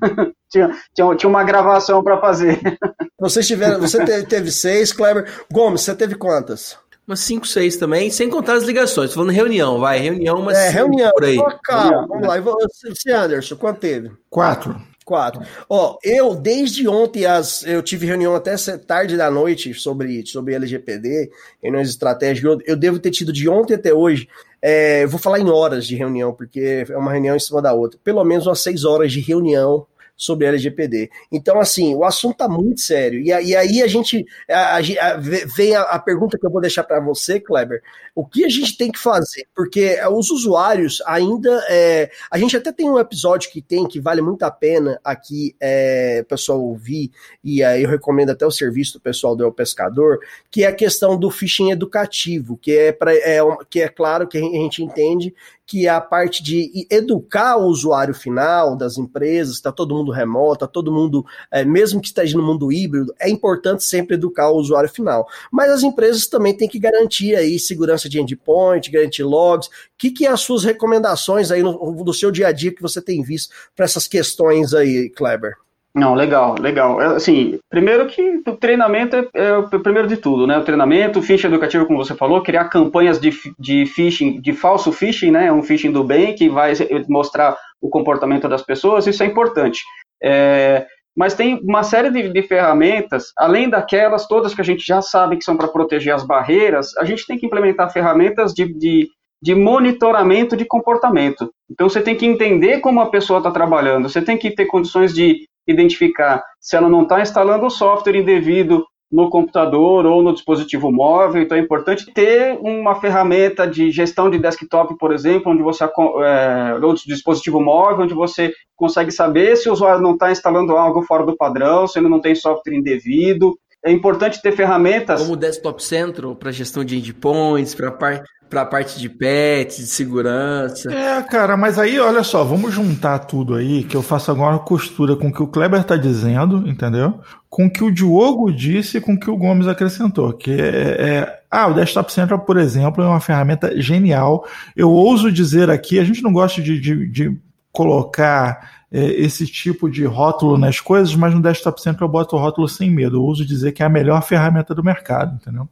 tinha, 0.50 0.76
tinha, 0.96 1.16
tinha 1.16 1.30
uma 1.30 1.44
gravação 1.44 2.04
para 2.04 2.20
fazer. 2.20 2.60
Vocês 3.20 3.48
tiveram, 3.48 3.80
você 3.82 4.04
te- 4.06 4.28
teve 4.28 4.52
seis, 4.52 4.94
Kleber. 4.94 5.28
Gomes, 5.52 5.82
você 5.82 5.96
teve 5.96 6.14
quantas? 6.14 6.78
Umas 7.08 7.22
cinco, 7.22 7.48
seis 7.48 7.78
também, 7.78 8.12
sem 8.12 8.30
contar 8.30 8.56
as 8.56 8.64
ligações. 8.64 9.12
Tô 9.12 9.16
falando 9.16 9.32
reunião, 9.32 9.80
vai. 9.80 9.98
Reunião, 9.98 10.42
umas 10.42 10.58
é, 10.58 10.68
cinco 10.68 10.78
reunião. 10.78 11.12
por 11.14 11.24
aí. 11.24 11.38
Reunião, 11.70 12.08
vamos 12.08 12.28
lá. 12.28 12.38
E 12.38 12.42
você, 12.42 13.12
Anderson, 13.14 13.56
quanto 13.56 13.80
teve? 13.80 14.12
Quatro. 14.30 14.76
Quatro. 15.06 15.42
Ó, 15.70 15.98
eu, 16.04 16.36
desde 16.36 16.86
ontem, 16.86 17.26
as, 17.26 17.66
eu 17.66 17.82
tive 17.82 18.06
reunião 18.06 18.36
até 18.36 18.58
tarde 18.86 19.16
da 19.16 19.32
noite 19.32 19.74
sobre, 19.74 20.28
sobre 20.28 20.54
LGPD, 20.54 21.32
reuniões 21.64 21.88
estratégicas. 21.88 22.52
Eu, 22.52 22.60
eu 22.66 22.76
devo 22.76 23.00
ter 23.00 23.12
tido 23.12 23.32
de 23.32 23.48
ontem 23.48 23.76
até 23.76 23.94
hoje. 23.94 24.28
é, 24.62 25.06
eu 25.06 25.08
vou 25.08 25.18
falar 25.18 25.40
em 25.40 25.50
horas 25.50 25.88
de 25.88 25.96
reunião, 25.96 26.34
porque 26.34 26.86
é 26.90 26.98
uma 26.98 27.14
reunião 27.14 27.38
em 27.38 27.40
cima 27.40 27.62
da 27.62 27.72
outra. 27.72 27.98
Pelo 28.04 28.22
menos 28.26 28.48
umas 28.48 28.60
seis 28.60 28.84
horas 28.84 29.14
de 29.14 29.22
reunião 29.22 29.88
sobre 30.18 30.48
LGPD. 30.48 31.10
Então, 31.32 31.60
assim, 31.60 31.96
o 31.96 32.04
assunto 32.04 32.38
tá 32.38 32.50
muito 32.50 32.82
sério. 32.82 33.22
E, 33.22 33.28
e 33.28 33.56
aí 33.56 33.82
a 33.84 33.88
gente, 33.88 34.26
a- 34.50 34.78
a- 34.78 35.18
vem 35.56 35.76
a, 35.76 35.82
a 35.84 36.00
pergunta 36.00 36.38
que 36.38 36.46
eu 36.46 36.50
vou 36.52 36.60
deixar 36.60 36.84
para 36.84 37.00
você, 37.00 37.40
Kleber. 37.40 37.82
O 38.16 38.26
que 38.26 38.44
a 38.44 38.50
gente 38.50 38.76
tem 38.76 38.92
que 38.92 38.98
fazer? 39.00 39.46
Porque 39.56 39.98
os 40.12 40.32
usuários 40.32 41.02
ainda. 41.06 41.64
é, 41.70 42.10
a 42.32 42.38
gente 42.38 42.58
até 42.58 42.72
tem 42.72 42.90
um 42.90 43.00
episódio 43.00 43.52
que 43.52 43.62
tem 43.62 43.88
que 43.88 44.00
vale 44.00 44.22
muito 44.22 44.42
a 44.44 44.50
pena 44.52 45.00
aqui, 45.04 45.56
é, 45.60 46.24
pessoal 46.28 46.60
ouvir, 46.62 47.12
e 47.44 47.64
aí 47.64 47.84
eu 47.84 47.90
recomendo 47.90 48.32
até 48.32 48.46
o 48.46 48.52
serviço 48.52 48.94
do 48.94 49.00
pessoal 49.00 49.36
do 49.36 49.44
El 49.44 49.52
Pescador, 49.52 50.20
que 50.50 50.64
é 50.64 50.68
a 50.68 50.74
questão 50.76 51.18
do 51.18 51.30
phishing 51.30 51.70
educativo, 51.72 52.58
que 52.58 52.72
é, 52.76 52.92
pra, 52.92 53.14
é, 53.16 53.40
que 53.70 53.82
é 53.82 53.88
claro 53.88 54.28
que 54.28 54.38
a 54.38 54.42
gente 54.42 54.84
entende 54.84 55.34
que 55.68 55.86
é 55.86 55.90
a 55.90 56.00
parte 56.00 56.42
de 56.42 56.88
educar 56.90 57.58
o 57.58 57.66
usuário 57.66 58.14
final 58.14 58.74
das 58.74 58.98
empresas, 58.98 59.56
está 59.56 59.70
todo 59.70 59.94
mundo 59.94 60.14
remoto, 60.14 60.54
está 60.54 60.68
todo 60.68 60.94
mundo, 60.94 61.26
é, 61.52 61.66
mesmo 61.66 62.00
que 62.00 62.08
esteja 62.08 62.38
no 62.38 62.44
mundo 62.44 62.72
híbrido, 62.72 63.14
é 63.20 63.30
importante 63.30 63.84
sempre 63.84 64.16
educar 64.16 64.50
o 64.50 64.56
usuário 64.56 64.90
final. 64.90 65.28
Mas 65.52 65.70
as 65.70 65.84
empresas 65.84 66.26
também 66.26 66.56
têm 66.56 66.70
que 66.70 66.80
garantir 66.80 67.36
aí 67.36 67.60
segurança 67.60 68.08
de 68.08 68.22
endpoint, 68.22 68.90
garantir 68.90 69.24
logs. 69.24 69.68
O 69.68 69.72
que, 69.98 70.10
que 70.10 70.26
é 70.26 70.30
as 70.30 70.40
suas 70.40 70.64
recomendações 70.64 71.52
aí 71.52 71.62
no, 71.62 71.94
no 71.94 72.14
seu 72.14 72.32
dia 72.32 72.48
a 72.48 72.52
dia 72.54 72.74
que 72.74 72.82
você 72.82 73.02
tem 73.02 73.22
visto 73.22 73.54
para 73.76 73.84
essas 73.84 74.08
questões 74.08 74.74
aí, 74.74 75.10
Kleber? 75.10 75.67
Não, 75.98 76.14
legal, 76.14 76.56
legal. 76.60 77.02
É, 77.02 77.16
Assim, 77.16 77.60
primeiro 77.70 78.06
que 78.06 78.44
o 78.48 78.56
treinamento 78.56 79.16
é, 79.16 79.28
é 79.34 79.58
o 79.58 79.68
primeiro 79.68 80.08
de 80.08 80.16
tudo, 80.16 80.46
né? 80.46 80.58
O 80.58 80.64
treinamento, 80.64 81.18
o 81.18 81.24
phishing 81.24 81.48
educativo, 81.48 81.88
como 81.88 81.98
você 81.98 82.14
falou, 82.14 82.44
criar 82.44 82.66
campanhas 82.66 83.20
de, 83.20 83.32
de 83.58 83.86
phishing, 83.88 84.40
de 84.40 84.54
falso 84.54 84.92
phishing, 84.92 85.32
né? 85.32 85.52
Um 85.52 85.64
phishing 85.64 85.92
do 85.92 86.04
bem 86.04 86.36
que 86.36 86.50
vai 86.50 86.74
mostrar 87.10 87.58
o 87.82 87.90
comportamento 87.90 88.48
das 88.48 88.62
pessoas, 88.62 89.08
isso 89.08 89.24
é 89.24 89.26
importante. 89.26 89.82
É, 90.24 90.86
mas 91.18 91.34
tem 91.34 91.60
uma 91.64 91.82
série 91.82 92.12
de, 92.12 92.30
de 92.32 92.44
ferramentas, 92.44 93.32
além 93.36 93.68
daquelas 93.68 94.28
todas 94.28 94.54
que 94.54 94.62
a 94.62 94.64
gente 94.64 94.86
já 94.86 95.02
sabe 95.02 95.38
que 95.38 95.44
são 95.44 95.58
para 95.58 95.68
proteger 95.68 96.14
as 96.14 96.24
barreiras, 96.24 96.96
a 96.96 97.06
gente 97.06 97.26
tem 97.26 97.40
que 97.40 97.46
implementar 97.48 97.92
ferramentas 97.92 98.54
de, 98.54 98.72
de, 98.72 99.10
de 99.42 99.54
monitoramento 99.56 100.58
de 100.58 100.66
comportamento. 100.66 101.52
Então 101.70 101.90
você 101.90 102.02
tem 102.02 102.16
que 102.16 102.26
entender 102.26 102.80
como 102.80 103.02
a 103.02 103.10
pessoa 103.10 103.40
está 103.40 103.52
trabalhando, 103.52 104.10
você 104.10 104.22
tem 104.22 104.38
que 104.38 104.52
ter 104.52 104.66
condições 104.66 105.14
de 105.14 105.48
identificar 105.68 106.44
se 106.60 106.76
ela 106.76 106.90
não 106.90 107.04
está 107.04 107.22
instalando 107.22 107.66
o 107.66 107.70
software 107.70 108.16
indevido 108.16 108.86
no 109.12 109.30
computador 109.30 110.06
ou 110.06 110.22
no 110.22 110.34
dispositivo 110.34 110.92
móvel. 110.92 111.42
Então 111.42 111.58
é 111.58 111.62
importante 111.62 112.12
ter 112.14 112.58
uma 112.60 112.96
ferramenta 112.96 113.66
de 113.66 113.90
gestão 113.90 114.30
de 114.30 114.38
desktop, 114.38 114.98
por 114.98 115.14
exemplo, 115.14 115.52
onde 115.52 115.64
você 115.64 115.84
é, 115.84 116.80
ou 116.82 116.94
dispositivo 116.94 117.62
móvel, 117.62 118.04
onde 118.04 118.14
você 118.14 118.52
consegue 118.76 119.12
saber 119.12 119.56
se 119.56 119.70
o 119.70 119.74
usuário 119.74 120.02
não 120.02 120.14
está 120.14 120.32
instalando 120.32 120.76
algo 120.76 121.02
fora 121.04 121.26
do 121.26 121.38
padrão, 121.38 121.88
se 121.88 121.98
ele 121.98 122.10
não 122.10 122.20
tem 122.20 122.36
software 122.36 122.76
indevido. 122.76 123.58
É 123.86 123.92
importante 123.92 124.42
ter 124.42 124.52
ferramentas. 124.52 125.22
Como 125.22 125.34
o 125.34 125.38
Desktop 125.38 125.84
Central 125.84 126.36
para 126.36 126.52
gestão 126.52 126.84
de 126.84 126.98
endpoints, 126.98 127.76
para 127.76 127.92
par 127.92 128.24
a 128.56 128.66
parte 128.66 129.00
de 129.00 129.10
pets, 129.10 129.78
de 129.78 129.88
segurança. 129.88 130.90
É, 130.94 131.22
cara, 131.24 131.58
mas 131.58 131.78
aí, 131.78 132.00
olha 132.00 132.24
só, 132.24 132.44
vamos 132.44 132.74
juntar 132.74 133.20
tudo 133.20 133.56
aí, 133.56 133.84
que 133.84 133.96
eu 133.96 134.02
faço 134.02 134.32
agora 134.32 134.56
uma 134.56 134.64
costura 134.64 135.16
com 135.18 135.28
o 135.28 135.34
que 135.34 135.44
o 135.44 135.48
Kleber 135.48 135.84
tá 135.84 135.98
dizendo, 135.98 136.68
entendeu? 136.68 137.20
Com 137.50 137.66
o 137.66 137.70
que 137.70 137.84
o 137.84 137.92
Diogo 137.92 138.52
disse 138.52 138.98
e 138.98 139.02
com 139.02 139.14
o 139.14 139.20
que 139.20 139.30
o 139.30 139.36
Gomes 139.36 139.68
acrescentou, 139.68 140.32
que 140.32 140.52
é, 140.52 141.08
é... 141.10 141.40
Ah, 141.52 141.68
o 141.68 141.74
Desktop 141.74 142.12
Central, 142.12 142.40
por 142.40 142.58
exemplo, 142.58 143.04
é 143.04 143.08
uma 143.08 143.20
ferramenta 143.20 143.80
genial. 143.82 144.46
Eu 144.76 144.92
ouso 144.92 145.32
dizer 145.32 145.70
aqui, 145.70 146.00
a 146.00 146.04
gente 146.04 146.22
não 146.22 146.32
gosta 146.32 146.62
de, 146.62 146.80
de, 146.80 147.08
de 147.08 147.38
colocar 147.72 148.77
esse 148.92 149.46
tipo 149.46 149.90
de 149.90 150.06
rótulo 150.06 150.58
nas 150.58 150.80
coisas, 150.80 151.14
mas 151.16 151.34
no 151.34 151.42
Desktop 151.42 151.82
Central 151.82 152.08
eu 152.08 152.12
boto 152.12 152.36
o 152.36 152.40
rótulo 152.40 152.68
sem 152.68 152.90
medo. 152.90 153.18
Eu 153.18 153.26
uso 153.26 153.46
dizer 153.46 153.72
que 153.74 153.84
é 153.84 153.86
a 153.86 153.90
melhor 153.90 154.24
ferramenta 154.24 154.74
do 154.74 154.84
mercado, 154.84 155.36
entendeu? 155.36 155.68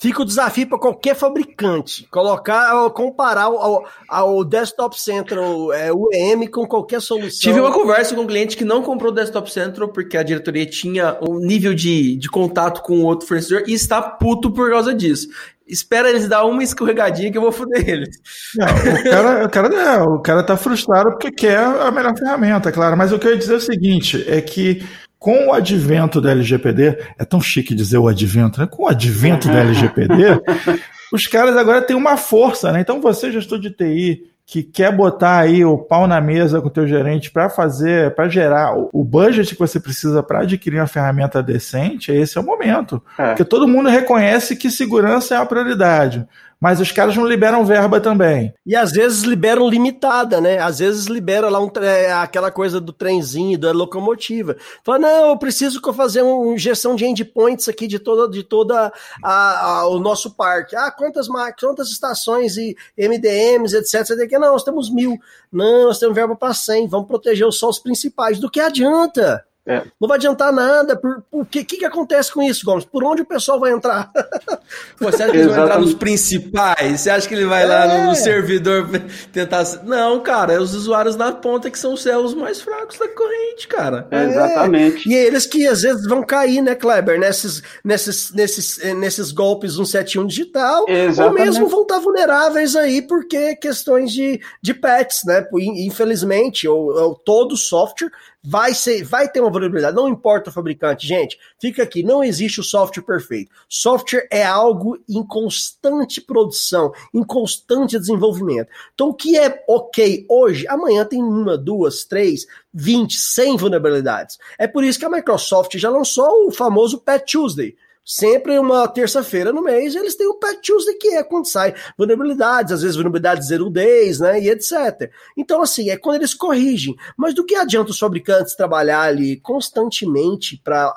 Fica 0.00 0.22
o 0.22 0.24
desafio 0.24 0.68
para 0.68 0.78
qualquer 0.78 1.16
fabricante 1.16 2.06
colocar, 2.08 2.88
comparar 2.90 3.42
ao, 3.42 3.84
ao 4.08 4.44
Desktop 4.44 5.00
Central 5.00 5.72
é, 5.72 5.92
UEM 5.92 6.46
com 6.46 6.64
qualquer 6.68 7.00
solução. 7.00 7.40
Tive 7.40 7.58
uma 7.58 7.72
conversa 7.72 8.14
com 8.14 8.20
um 8.20 8.26
cliente 8.26 8.56
que 8.56 8.64
não 8.64 8.80
comprou 8.80 9.10
o 9.10 9.14
Desktop 9.14 9.50
Central 9.50 9.88
porque 9.88 10.16
a 10.16 10.22
diretoria 10.22 10.64
tinha 10.64 11.18
um 11.20 11.40
nível 11.40 11.74
de, 11.74 12.16
de 12.16 12.28
contato 12.28 12.80
com 12.82 13.00
o 13.00 13.04
outro 13.04 13.26
fornecedor 13.26 13.64
e 13.66 13.72
está 13.72 14.00
puto 14.00 14.52
por 14.52 14.70
causa 14.70 14.94
disso. 14.94 15.28
Espera 15.66 16.08
eles 16.08 16.28
dar 16.28 16.44
uma 16.44 16.62
escorregadinha 16.62 17.32
que 17.32 17.36
eu 17.36 17.42
vou 17.42 17.50
foder 17.50 17.88
eles. 17.88 18.20
Não, 18.54 18.66
o, 18.66 19.02
cara, 19.10 19.44
o, 19.46 19.50
cara, 19.50 19.74
é, 19.74 19.98
o 20.00 20.18
cara 20.20 20.42
tá 20.44 20.56
frustrado 20.56 21.10
porque 21.10 21.32
quer 21.32 21.58
a 21.58 21.90
melhor 21.90 22.16
ferramenta, 22.16 22.70
claro. 22.70 22.96
Mas 22.96 23.10
o 23.10 23.18
que 23.18 23.26
eu 23.26 23.32
ia 23.32 23.36
dizer 23.36 23.54
é 23.54 23.56
o 23.56 23.60
seguinte: 23.60 24.24
é 24.28 24.40
que 24.40 24.80
com 25.18 25.48
o 25.48 25.52
advento 25.52 26.20
da 26.20 26.30
LGPD, 26.30 26.98
é 27.18 27.24
tão 27.24 27.40
chique 27.40 27.74
dizer 27.74 27.98
o 27.98 28.08
advento, 28.08 28.60
né? 28.60 28.66
Com 28.66 28.84
o 28.84 28.88
advento 28.88 29.48
da 29.48 29.60
LGPD, 29.60 30.40
os 31.12 31.26
caras 31.26 31.56
agora 31.56 31.82
têm 31.82 31.96
uma 31.96 32.16
força, 32.16 32.70
né? 32.70 32.80
Então 32.80 33.00
você, 33.00 33.32
gestor 33.32 33.58
de 33.58 33.70
TI, 33.70 34.22
que 34.46 34.62
quer 34.62 34.90
botar 34.90 35.40
aí 35.40 35.62
o 35.62 35.76
pau 35.76 36.06
na 36.06 36.22
mesa 36.22 36.60
com 36.60 36.68
o 36.68 36.70
teu 36.70 36.86
gerente 36.86 37.30
para 37.30 37.50
fazer, 37.50 38.14
para 38.14 38.28
gerar 38.28 38.74
o 38.92 39.04
budget 39.04 39.54
que 39.54 39.60
você 39.60 39.78
precisa 39.78 40.22
para 40.22 40.40
adquirir 40.40 40.78
uma 40.80 40.86
ferramenta 40.86 41.42
decente, 41.42 42.10
esse 42.10 42.38
é 42.38 42.40
o 42.40 42.44
momento. 42.44 43.02
É. 43.18 43.26
Porque 43.26 43.44
todo 43.44 43.68
mundo 43.68 43.90
reconhece 43.90 44.56
que 44.56 44.70
segurança 44.70 45.34
é 45.34 45.38
a 45.38 45.44
prioridade 45.44 46.26
mas 46.60 46.80
os 46.80 46.90
caras 46.90 47.16
não 47.16 47.26
liberam 47.26 47.64
verba 47.64 48.00
também. 48.00 48.52
E 48.66 48.74
às 48.74 48.90
vezes 48.92 49.22
liberam 49.22 49.68
limitada, 49.68 50.40
né? 50.40 50.58
Às 50.58 50.80
vezes 50.80 51.06
libera 51.06 51.48
lá 51.48 51.60
um, 51.60 51.70
é, 51.80 52.12
aquela 52.12 52.50
coisa 52.50 52.80
do 52.80 52.92
trenzinho, 52.92 53.58
da 53.58 53.70
locomotiva. 53.70 54.56
Fala, 54.84 54.98
não, 54.98 55.28
eu 55.28 55.38
preciso 55.38 55.80
fazer 55.92 56.22
uma 56.22 56.52
injeção 56.54 56.96
de 56.96 57.06
endpoints 57.06 57.68
aqui 57.68 57.86
de 57.86 57.98
toda, 57.98 58.28
de 58.28 58.42
toda 58.42 58.92
a, 59.22 59.66
a, 59.66 59.88
o 59.88 59.98
nosso 60.00 60.34
parque. 60.34 60.74
Ah, 60.74 60.90
quantas 60.90 61.28
quantas 61.60 61.90
estações 61.90 62.56
e 62.56 62.76
MDMs, 62.96 63.76
etc. 63.76 64.16
Não, 64.32 64.52
nós 64.52 64.64
temos 64.64 64.92
mil. 64.92 65.16
Não, 65.52 65.84
nós 65.84 65.98
temos 65.98 66.14
verba 66.14 66.34
para 66.34 66.54
100. 66.54 66.88
Vamos 66.88 67.06
proteger 67.06 67.50
só 67.52 67.68
os 67.68 67.78
principais. 67.78 68.40
Do 68.40 68.50
que 68.50 68.60
adianta? 68.60 69.44
É. 69.68 69.82
Não 70.00 70.08
vai 70.08 70.16
adiantar 70.16 70.50
nada. 70.50 70.96
Por, 70.96 71.22
o 71.30 71.44
que, 71.44 71.62
que, 71.62 71.76
que, 71.76 71.84
acontece 71.84 72.32
com 72.32 72.42
isso, 72.42 72.64
Gomes? 72.64 72.86
Por 72.86 73.04
onde 73.04 73.20
o 73.20 73.26
pessoal 73.26 73.60
vai 73.60 73.70
entrar? 73.70 74.10
Você 74.98 75.22
acha 75.22 75.32
que 75.32 75.38
ele 75.38 75.48
vai 75.48 75.60
entrar 75.60 75.78
nos 75.78 75.94
principais? 75.94 77.00
Você 77.00 77.10
acha 77.10 77.28
que 77.28 77.34
ele 77.34 77.44
vai 77.44 77.64
é. 77.64 77.66
lá 77.66 77.86
no, 77.86 78.06
no, 78.06 78.14
servidor 78.14 78.88
tentar. 79.30 79.64
Não, 79.84 80.20
cara, 80.20 80.54
é 80.54 80.58
os 80.58 80.74
usuários 80.74 81.16
na 81.16 81.32
ponta 81.32 81.70
que 81.70 81.78
são 81.78 81.92
os 81.92 82.02
céus 82.02 82.32
mais 82.32 82.62
fracos 82.62 82.98
da 82.98 83.08
corrente, 83.08 83.68
cara. 83.68 84.08
É, 84.10 84.24
exatamente. 84.24 85.08
E 85.08 85.14
eles 85.14 85.44
que 85.44 85.66
às 85.66 85.82
vezes 85.82 86.06
vão 86.06 86.22
cair, 86.22 86.62
né, 86.62 86.74
Kleber? 86.74 87.20
Nesses, 87.20 87.62
nesses, 87.84 88.32
nesses, 88.32 88.78
nesses 88.94 89.32
golpes 89.32 89.74
171 89.74 90.26
digital. 90.26 90.86
Exatamente. 90.88 91.20
Ou 91.20 91.46
mesmo 91.46 91.68
vão 91.68 91.82
estar 91.82 91.98
vulneráveis 91.98 92.74
aí 92.74 93.02
porque 93.02 93.54
questões 93.56 94.12
de, 94.12 94.40
de 94.62 94.72
patches, 94.72 95.24
né? 95.24 95.46
Infelizmente, 95.52 96.66
ou, 96.66 96.90
ou 96.94 97.14
todo 97.14 97.54
software 97.54 98.10
vai, 98.48 98.72
ser, 98.72 99.04
vai 99.04 99.28
ter 99.28 99.40
uma 99.40 99.50
vulnerabilidade, 99.50 99.94
não 99.94 100.08
importa 100.08 100.48
o 100.48 100.52
fabricante, 100.52 101.06
gente, 101.06 101.38
fica 101.60 101.82
aqui, 101.82 102.02
não 102.02 102.24
existe 102.24 102.60
o 102.60 102.64
software 102.64 103.02
perfeito. 103.02 103.50
Software 103.68 104.26
é 104.30 104.42
algo 104.42 104.98
em 105.06 105.22
constante 105.22 106.18
produção, 106.18 106.90
em 107.12 107.22
constante 107.22 107.98
desenvolvimento. 107.98 108.70
Então, 108.94 109.10
o 109.10 109.14
que 109.14 109.36
é 109.36 109.62
ok 109.68 110.24
hoje, 110.30 110.66
amanhã 110.66 111.04
tem 111.04 111.22
uma, 111.22 111.58
duas, 111.58 112.04
três, 112.04 112.46
20, 112.72 113.18
100 113.18 113.56
vulnerabilidades. 113.58 114.38
É 114.58 114.66
por 114.66 114.82
isso 114.82 114.98
que 114.98 115.04
a 115.04 115.10
Microsoft 115.10 115.76
já 115.76 115.90
lançou 115.90 116.46
o 116.46 116.50
famoso 116.50 116.98
Patch 116.98 117.32
Tuesday. 117.32 117.76
Sempre 118.10 118.58
uma 118.58 118.88
terça-feira 118.88 119.52
no 119.52 119.60
mês, 119.60 119.94
eles 119.94 120.16
têm 120.16 120.26
o 120.26 120.38
Patch 120.38 120.64
Tuesday, 120.64 120.94
que 120.94 121.08
é 121.08 121.22
quando 121.22 121.46
sai 121.46 121.74
vulnerabilidades, 121.94 122.72
às 122.72 122.80
vezes 122.80 122.96
vulnerabilidades 122.96 123.48
zero 123.48 123.68
days, 123.68 124.18
né, 124.18 124.40
e 124.40 124.48
etc. 124.48 125.12
Então, 125.36 125.60
assim, 125.60 125.90
é 125.90 125.96
quando 125.98 126.16
eles 126.16 126.32
corrigem. 126.32 126.96
Mas 127.18 127.34
do 127.34 127.44
que 127.44 127.54
adianta 127.54 127.90
os 127.90 127.98
fabricantes 127.98 128.56
trabalhar 128.56 129.02
ali 129.02 129.38
constantemente 129.40 130.58
para 130.64 130.90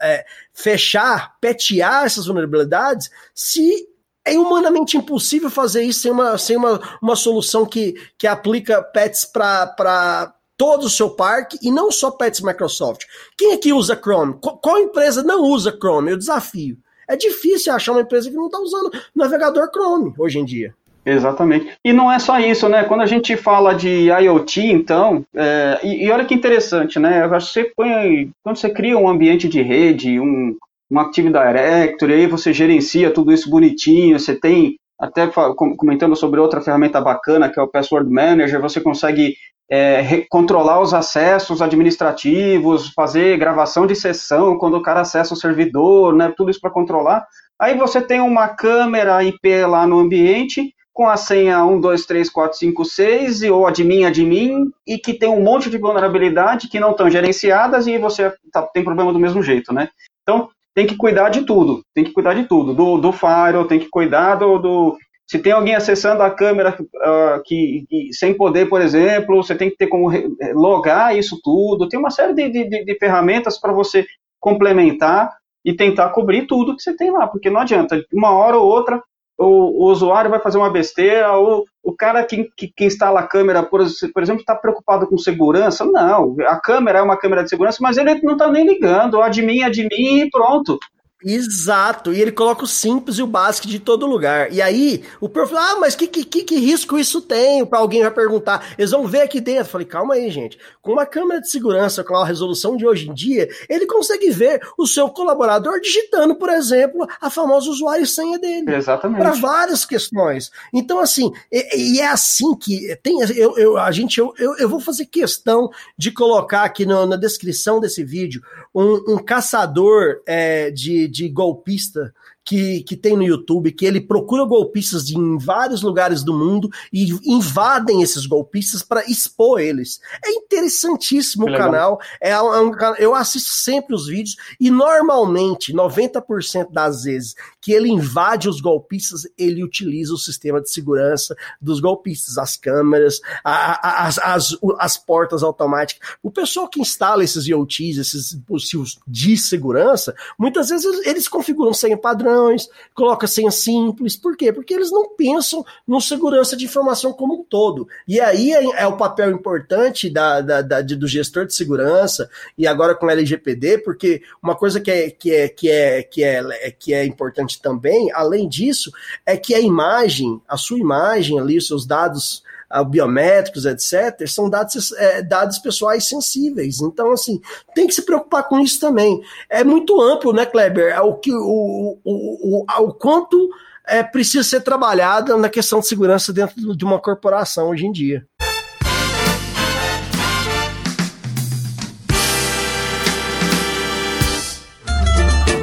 é, 0.00 0.24
fechar, 0.54 1.36
petear 1.42 2.06
essas 2.06 2.24
vulnerabilidades, 2.24 3.10
se 3.34 3.86
é 4.24 4.38
humanamente 4.38 4.96
impossível 4.96 5.50
fazer 5.50 5.82
isso 5.82 6.00
sem 6.00 6.10
uma, 6.10 6.38
sem 6.38 6.56
uma, 6.56 6.80
uma 7.02 7.16
solução 7.16 7.66
que, 7.66 7.92
que 8.16 8.26
aplica 8.26 8.82
patches 8.82 9.26
para 9.26 10.34
todo 10.60 10.84
o 10.84 10.90
seu 10.90 11.08
parque 11.08 11.58
e 11.62 11.70
não 11.70 11.90
só 11.90 12.10
pets 12.10 12.42
Microsoft. 12.42 13.06
Quem 13.34 13.54
aqui 13.54 13.72
usa 13.72 13.96
Chrome? 13.96 14.34
Qual 14.42 14.78
empresa 14.78 15.22
não 15.22 15.40
usa 15.44 15.74
Chrome? 15.74 16.10
Eu 16.10 16.18
desafio. 16.18 16.76
É 17.08 17.16
difícil 17.16 17.72
achar 17.72 17.92
uma 17.92 18.02
empresa 18.02 18.28
que 18.28 18.36
não 18.36 18.44
está 18.44 18.58
usando 18.58 18.90
navegador 19.16 19.70
Chrome 19.72 20.12
hoje 20.18 20.38
em 20.38 20.44
dia. 20.44 20.74
Exatamente. 21.06 21.72
E 21.82 21.94
não 21.94 22.12
é 22.12 22.18
só 22.18 22.38
isso, 22.38 22.68
né? 22.68 22.84
Quando 22.84 23.00
a 23.00 23.06
gente 23.06 23.38
fala 23.38 23.72
de 23.72 24.10
IoT, 24.10 24.60
então, 24.66 25.24
é, 25.34 25.80
e, 25.82 26.04
e, 26.04 26.10
olha 26.10 26.26
que 26.26 26.34
interessante, 26.34 26.98
né? 26.98 27.26
Você 27.28 27.64
põe, 27.74 28.30
quando 28.44 28.56
você 28.56 28.68
cria 28.68 28.98
um 28.98 29.08
ambiente 29.08 29.48
de 29.48 29.62
rede, 29.62 30.20
um, 30.20 30.54
um 30.90 30.98
Active 30.98 31.32
Directory, 31.32 32.12
aí 32.12 32.26
você 32.26 32.52
gerencia 32.52 33.10
tudo 33.10 33.32
isso 33.32 33.48
bonitinho, 33.48 34.20
você 34.20 34.34
tem, 34.34 34.76
até 35.00 35.26
comentando 35.26 36.14
sobre 36.14 36.38
outra 36.38 36.60
ferramenta 36.60 37.00
bacana, 37.00 37.48
que 37.48 37.58
é 37.58 37.62
o 37.62 37.66
Password 37.68 38.10
Manager, 38.10 38.60
você 38.60 38.78
consegue 38.78 39.36
é, 39.70 40.26
controlar 40.28 40.80
os 40.80 40.92
acessos 40.92 41.62
administrativos, 41.62 42.92
fazer 42.92 43.38
gravação 43.38 43.86
de 43.86 43.94
sessão 43.94 44.58
quando 44.58 44.76
o 44.76 44.82
cara 44.82 45.02
acessa 45.02 45.32
o 45.32 45.36
servidor, 45.36 46.14
né, 46.14 46.32
tudo 46.36 46.50
isso 46.50 46.60
para 46.60 46.70
controlar. 46.70 47.24
Aí 47.58 47.76
você 47.76 48.00
tem 48.00 48.20
uma 48.20 48.48
câmera 48.48 49.22
IP 49.22 49.64
lá 49.66 49.86
no 49.86 50.00
ambiente 50.00 50.74
com 50.92 51.08
a 51.08 51.16
senha 51.16 51.64
1, 51.64 51.80
2, 51.80 52.04
3, 52.04 52.28
4, 52.28 52.58
5, 52.58 52.84
6, 52.84 53.42
ou 53.44 53.66
admin, 53.66 54.04
admin, 54.04 54.70
e 54.86 54.98
que 54.98 55.14
tem 55.14 55.28
um 55.28 55.42
monte 55.42 55.70
de 55.70 55.78
vulnerabilidade 55.78 56.68
que 56.68 56.80
não 56.80 56.90
estão 56.90 57.08
gerenciadas 57.08 57.86
e 57.86 57.96
você 57.96 58.32
tá, 58.52 58.62
tem 58.62 58.82
problema 58.82 59.12
do 59.12 59.18
mesmo 59.18 59.42
jeito, 59.42 59.72
né? 59.72 59.88
Então, 60.22 60.48
tem 60.74 60.86
que 60.86 60.96
cuidar 60.96 61.28
de 61.28 61.42
tudo, 61.42 61.82
tem 61.94 62.04
que 62.04 62.12
cuidar 62.12 62.34
de 62.34 62.44
tudo, 62.44 62.74
do, 62.74 62.98
do 62.98 63.12
firewall, 63.12 63.66
tem 63.66 63.78
que 63.78 63.88
cuidar 63.88 64.34
do, 64.34 64.58
do 64.58 64.98
se 65.30 65.38
tem 65.38 65.52
alguém 65.52 65.76
acessando 65.76 66.24
a 66.24 66.30
câmera 66.30 66.76
uh, 66.76 67.40
que, 67.44 67.84
que, 67.88 68.12
sem 68.12 68.34
poder, 68.34 68.68
por 68.68 68.80
exemplo, 68.80 69.36
você 69.36 69.54
tem 69.54 69.70
que 69.70 69.76
ter 69.76 69.86
como 69.86 70.10
logar 70.54 71.16
isso 71.16 71.38
tudo. 71.40 71.88
Tem 71.88 72.00
uma 72.00 72.10
série 72.10 72.34
de, 72.34 72.50
de, 72.50 72.84
de 72.84 72.98
ferramentas 72.98 73.56
para 73.56 73.72
você 73.72 74.04
complementar 74.40 75.32
e 75.64 75.72
tentar 75.72 76.08
cobrir 76.08 76.48
tudo 76.48 76.74
que 76.74 76.82
você 76.82 76.96
tem 76.96 77.12
lá, 77.12 77.28
porque 77.28 77.48
não 77.48 77.60
adianta, 77.60 78.04
uma 78.12 78.32
hora 78.32 78.56
ou 78.56 78.66
outra 78.66 79.00
o, 79.38 79.84
o 79.84 79.90
usuário 79.92 80.32
vai 80.32 80.40
fazer 80.40 80.58
uma 80.58 80.68
besteira, 80.68 81.30
ou 81.34 81.64
o 81.80 81.94
cara 81.94 82.24
que, 82.24 82.50
que, 82.56 82.66
que 82.66 82.84
instala 82.84 83.20
a 83.20 83.26
câmera, 83.26 83.62
por, 83.62 83.80
por 84.12 84.22
exemplo, 84.24 84.40
está 84.40 84.56
preocupado 84.56 85.06
com 85.06 85.16
segurança. 85.16 85.84
Não, 85.84 86.34
a 86.40 86.60
câmera 86.60 86.98
é 86.98 87.02
uma 87.02 87.16
câmera 87.16 87.44
de 87.44 87.50
segurança, 87.50 87.78
mas 87.80 87.96
ele 87.96 88.20
não 88.20 88.32
está 88.32 88.50
nem 88.50 88.66
ligando, 88.66 89.22
admin, 89.22 89.62
admin 89.62 90.22
e 90.22 90.28
pronto. 90.28 90.76
Exato, 91.22 92.14
e 92.14 92.20
ele 92.20 92.32
coloca 92.32 92.64
o 92.64 92.66
simples 92.66 93.18
e 93.18 93.22
o 93.22 93.26
básico 93.26 93.66
de 93.66 93.78
todo 93.78 94.06
lugar. 94.06 94.50
E 94.52 94.62
aí, 94.62 95.04
o 95.20 95.28
prof 95.28 95.52
fala, 95.52 95.72
ah, 95.72 95.76
mas 95.78 95.94
que, 95.94 96.06
que, 96.06 96.24
que, 96.24 96.56
risco 96.56 96.98
isso 96.98 97.20
tem? 97.20 97.64
Para 97.66 97.78
alguém 97.78 98.02
vai 98.02 98.10
perguntar. 98.10 98.74
Eles 98.78 98.90
vão 98.90 99.06
ver 99.06 99.22
aqui 99.22 99.40
dentro. 99.40 99.62
Eu 99.62 99.66
falei, 99.66 99.86
calma 99.86 100.14
aí, 100.14 100.30
gente. 100.30 100.58
Com 100.80 100.92
uma 100.92 101.04
câmera 101.04 101.40
de 101.40 101.50
segurança, 101.50 102.02
com 102.02 102.16
a 102.16 102.24
resolução 102.24 102.76
de 102.76 102.86
hoje 102.86 103.08
em 103.08 103.12
dia, 103.12 103.48
ele 103.68 103.86
consegue 103.86 104.30
ver 104.30 104.60
o 104.78 104.86
seu 104.86 105.10
colaborador 105.10 105.78
digitando, 105.80 106.34
por 106.34 106.48
exemplo, 106.48 107.06
a 107.20 107.28
famosa 107.28 107.68
usuário 107.68 108.04
e 108.04 108.06
senha 108.06 108.38
dele. 108.38 108.74
Exatamente. 108.74 109.20
Para 109.20 109.32
várias 109.32 109.84
questões. 109.84 110.50
Então, 110.72 111.00
assim, 111.00 111.30
e, 111.52 111.96
e, 111.96 112.00
é 112.00 112.08
assim 112.08 112.54
que 112.54 112.96
tem. 113.02 113.20
Eu, 113.36 113.58
eu, 113.58 113.76
a 113.76 113.90
gente, 113.90 114.18
eu, 114.18 114.32
eu, 114.38 114.56
eu 114.56 114.68
vou 114.68 114.80
fazer 114.80 115.04
questão 115.04 115.70
de 115.98 116.10
colocar 116.10 116.62
aqui 116.62 116.86
no, 116.86 117.04
na 117.06 117.16
descrição 117.16 117.78
desse 117.78 118.02
vídeo 118.02 118.42
um, 118.74 119.14
um 119.14 119.18
caçador 119.18 120.22
é, 120.26 120.70
de 120.70 121.08
de 121.08 121.28
golpista 121.28 122.14
que, 122.44 122.82
que 122.82 122.96
tem 122.96 123.16
no 123.16 123.22
YouTube, 123.22 123.72
que 123.72 123.86
ele 123.86 124.00
procura 124.00 124.44
golpistas 124.44 125.06
de, 125.06 125.16
em 125.16 125.38
vários 125.38 125.82
lugares 125.82 126.22
do 126.22 126.32
mundo 126.32 126.68
e 126.92 127.10
invadem 127.24 128.02
esses 128.02 128.26
golpistas 128.26 128.82
para 128.82 129.04
expor 129.08 129.60
eles. 129.60 130.00
É 130.24 130.30
interessantíssimo 130.32 131.46
que 131.46 131.52
o 131.52 131.56
canal. 131.56 132.00
É, 132.20 132.30
é 132.30 132.42
um, 132.42 132.72
eu 132.98 133.14
assisto 133.14 133.50
sempre 133.50 133.94
os 133.94 134.06
vídeos 134.06 134.36
e 134.58 134.70
normalmente, 134.70 135.72
90% 135.72 136.72
das 136.72 137.04
vezes 137.04 137.34
que 137.60 137.72
ele 137.72 137.90
invade 137.90 138.48
os 138.48 138.60
golpistas, 138.60 139.28
ele 139.36 139.62
utiliza 139.62 140.14
o 140.14 140.18
sistema 140.18 140.60
de 140.60 140.70
segurança 140.70 141.36
dos 141.60 141.80
golpistas, 141.80 142.38
as 142.38 142.56
câmeras, 142.56 143.20
a, 143.44 143.88
a, 143.88 144.06
as, 144.06 144.18
as, 144.18 144.56
as 144.78 144.96
portas 144.96 145.42
automáticas. 145.42 146.08
O 146.22 146.30
pessoal 146.30 146.68
que 146.68 146.80
instala 146.80 147.22
esses 147.22 147.46
IoTs, 147.46 147.98
esses 147.98 148.30
dispositivos 148.30 148.98
de 149.06 149.36
segurança, 149.36 150.14
muitas 150.38 150.70
vezes 150.70 151.06
eles 151.06 151.28
configuram 151.28 151.72
sem 151.72 151.96
padrão 151.96 152.29
padrões, 152.30 152.68
coloca 152.94 153.26
senha 153.26 153.50
simples. 153.50 154.16
Por 154.16 154.36
quê? 154.36 154.52
Porque 154.52 154.74
eles 154.74 154.90
não 154.90 155.14
pensam 155.14 155.64
no 155.86 156.00
segurança 156.00 156.56
de 156.56 156.64
informação 156.64 157.12
como 157.12 157.40
um 157.40 157.44
todo. 157.44 157.88
E 158.06 158.20
aí 158.20 158.52
é, 158.52 158.82
é 158.82 158.86
o 158.86 158.96
papel 158.96 159.30
importante 159.30 160.08
da, 160.08 160.40
da, 160.40 160.62
da, 160.62 160.80
do 160.80 161.06
gestor 161.06 161.46
de 161.46 161.54
segurança, 161.54 162.30
e 162.56 162.66
agora 162.66 162.94
com 162.94 163.10
LGPD, 163.10 163.78
porque 163.78 164.22
uma 164.42 164.54
coisa 164.54 164.80
que 164.80 164.90
é, 164.90 165.10
que 165.10 165.32
é, 165.32 165.48
que 165.48 165.70
é, 165.70 166.02
que 166.02 166.24
é, 166.24 166.70
que 166.78 166.94
é 166.94 167.04
importante 167.04 167.60
também, 167.60 168.10
além 168.12 168.48
disso, 168.48 168.92
é 169.26 169.36
que 169.36 169.54
a 169.54 169.60
imagem, 169.60 170.40
a 170.48 170.56
sua 170.56 170.78
imagem 170.78 171.38
ali, 171.38 171.58
os 171.58 171.66
seus 171.66 171.86
dados 171.86 172.42
biométricos, 172.88 173.66
etc., 173.66 174.26
são 174.26 174.48
dados, 174.48 174.92
é, 174.92 175.22
dados 175.22 175.58
pessoais 175.58 176.08
sensíveis. 176.08 176.80
Então, 176.80 177.12
assim, 177.12 177.40
tem 177.74 177.86
que 177.86 177.94
se 177.94 178.02
preocupar 178.02 178.48
com 178.48 178.60
isso 178.60 178.78
também. 178.78 179.20
É 179.48 179.64
muito 179.64 180.00
amplo, 180.00 180.32
né, 180.32 180.46
Kleber? 180.46 180.92
É 180.92 181.00
o, 181.00 181.14
que, 181.14 181.32
o, 181.32 181.98
o, 182.04 182.64
o, 182.64 182.64
o 182.84 182.94
quanto 182.94 183.50
é, 183.86 184.02
precisa 184.02 184.44
ser 184.44 184.60
trabalhada 184.60 185.36
na 185.36 185.48
questão 185.48 185.80
de 185.80 185.88
segurança 185.88 186.32
dentro 186.32 186.76
de 186.76 186.84
uma 186.84 186.98
corporação 186.98 187.70
hoje 187.70 187.86
em 187.86 187.92
dia. 187.92 188.24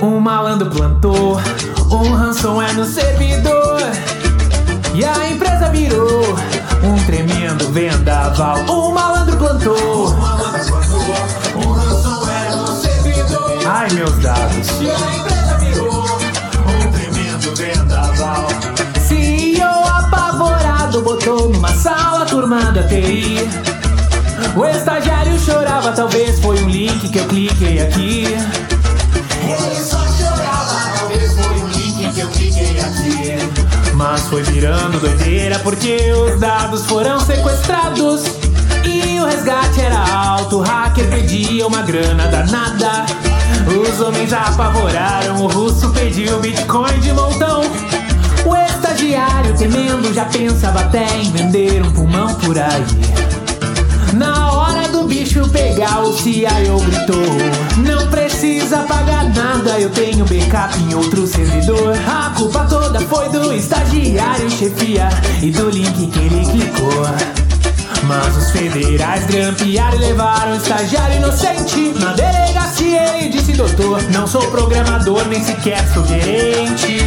Um 0.02 0.20
malandro 0.20 0.70
plantou 0.70 1.38
um 1.92 2.14
ransomware 2.14 2.76
no 2.76 2.86
servidor 2.86 3.80
e 4.94 5.04
a 5.04 5.30
empresa 5.30 5.70
virou 5.70 6.22
um 6.84 6.96
tremendo 7.06 7.72
vendaval. 7.72 8.60
Um 8.70 8.92
malandro 8.94 9.38
plantou. 9.38 10.08
Um 11.56 11.72
ransomware 11.72 12.56
no 12.56 12.68
servidor. 12.82 13.68
Ai, 13.68 13.90
meus 13.92 14.18
dados. 14.20 14.68
E 14.80 14.90
a 14.90 15.16
empresa 15.16 15.58
virou 15.60 16.06
um 16.06 16.92
tremendo 16.92 17.56
vendaval. 17.56 18.48
CEO 19.08 19.86
apavorado 19.86 21.02
botou 21.02 21.50
numa 21.50 21.74
sala 21.74 22.26
turma 22.26 22.72
da 22.72 22.84
TI. 22.84 23.48
O 24.56 24.66
estagiário 24.66 25.38
chorava, 25.40 25.92
talvez 25.92 26.40
foi 26.40 26.60
um 26.64 26.70
link 26.70 27.10
que 27.10 27.18
eu 27.18 27.28
cliquei 27.28 27.82
aqui. 27.82 28.26
Ele 29.44 29.84
só 29.84 30.00
chorava, 30.00 30.98
talvez 31.00 31.34
foi 31.34 31.62
um 31.62 31.68
link 31.68 32.14
que 32.14 32.20
eu 32.20 32.28
cliquei 32.30 32.80
aqui. 32.80 33.67
Mas 33.98 34.22
foi 34.28 34.44
virando 34.44 35.00
doideira 35.00 35.58
porque 35.58 35.98
os 36.12 36.40
dados 36.40 36.86
foram 36.86 37.20
sequestrados. 37.20 38.26
E 38.86 39.20
o 39.20 39.26
resgate 39.26 39.82
era 39.82 39.98
alto, 39.98 40.60
o 40.60 40.62
hacker 40.62 41.10
pedia 41.10 41.66
uma 41.66 41.82
grana 41.82 42.28
danada. 42.28 43.08
Os 43.66 44.00
homens 44.00 44.32
apavoraram, 44.32 45.42
o 45.42 45.48
russo 45.48 45.90
pediu 45.90 46.40
Bitcoin 46.40 47.00
de 47.00 47.12
montão. 47.12 47.62
O 48.46 48.56
estagiário 48.56 49.58
temendo 49.58 50.14
já 50.14 50.26
pensava 50.26 50.82
até 50.82 51.18
em 51.18 51.32
vender 51.32 51.82
um 51.82 51.92
pulmão 51.92 52.36
por 52.36 52.56
aí. 52.56 52.86
Bicho 55.08 55.48
pegar, 55.50 56.02
o 56.02 56.14
CIO 56.14 56.80
gritou: 56.86 57.24
Não 57.78 58.08
precisa 58.08 58.80
pagar 58.80 59.24
nada, 59.34 59.80
eu 59.80 59.90
tenho 59.90 60.26
backup 60.26 60.78
em 60.80 60.94
outro 60.94 61.26
servidor. 61.26 61.96
A 62.06 62.30
culpa 62.32 62.66
toda 62.66 63.00
foi 63.00 63.30
do 63.30 63.54
estagiário 63.54 64.50
chefia 64.52 65.08
e 65.42 65.50
do 65.50 65.70
link 65.70 66.08
que 66.08 66.20
ele 66.20 66.46
clicou. 66.46 67.06
Mas 68.04 68.38
os 68.38 68.52
federais 68.52 69.26
grampearam 69.28 69.98
e 69.98 70.00
levaram 70.00 70.52
o 70.54 70.58
estagiário 70.58 71.18
inocente. 71.18 71.94
Na 72.00 72.14
delegacia 72.14 73.18
ele 73.18 73.30
disse, 73.30 73.54
doutor, 73.54 74.02
não 74.12 74.28
sou 74.28 74.42
programador, 74.52 75.26
nem 75.28 75.44
sequer 75.44 75.88
sou 75.94 76.06
gerente. 76.06 77.00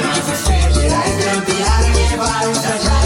Mas 0.00 0.40
os 0.40 0.46
federais 0.46 1.16
grampearam 1.16 1.88
e 1.88 2.10
levaram 2.10 2.48
o 2.48 2.52
estagiário 2.52 3.03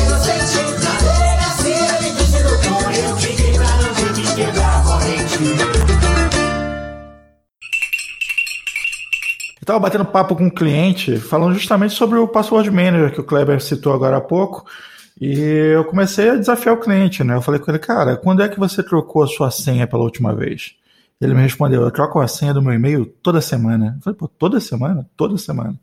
estava 9.69 9.79
batendo 9.79 10.05
papo 10.07 10.35
com 10.35 10.45
um 10.45 10.51
cliente 10.51 11.19
falando 11.19 11.53
justamente 11.53 11.93
sobre 11.93 12.19
o 12.19 12.27
Password 12.27 12.71
Manager 12.71 13.13
que 13.13 13.21
o 13.21 13.25
Kleber 13.25 13.61
citou 13.61 13.93
agora 13.93 14.17
há 14.17 14.21
pouco. 14.21 14.65
E 15.21 15.39
eu 15.75 15.85
comecei 15.85 16.31
a 16.31 16.37
desafiar 16.37 16.75
o 16.75 16.81
cliente, 16.81 17.23
né? 17.23 17.35
Eu 17.35 17.43
falei 17.43 17.61
com 17.61 17.71
ele, 17.71 17.79
cara, 17.79 18.17
quando 18.17 18.43
é 18.43 18.49
que 18.49 18.59
você 18.59 18.83
trocou 18.83 19.23
a 19.23 19.27
sua 19.27 19.51
senha 19.51 19.87
pela 19.87 20.05
última 20.05 20.35
vez? 20.35 20.75
Ele 21.21 21.35
me 21.35 21.43
respondeu, 21.43 21.83
eu 21.83 21.91
troco 21.91 22.19
a 22.19 22.29
senha 22.29 22.55
do 22.55 22.63
meu 22.63 22.73
e-mail 22.73 23.05
toda 23.23 23.41
semana. 23.43 23.97
Eu 23.97 24.03
falei, 24.03 24.17
pô, 24.17 24.27
toda 24.29 24.59
semana? 24.59 25.07
Toda 25.17 25.37
semana. 25.37 25.79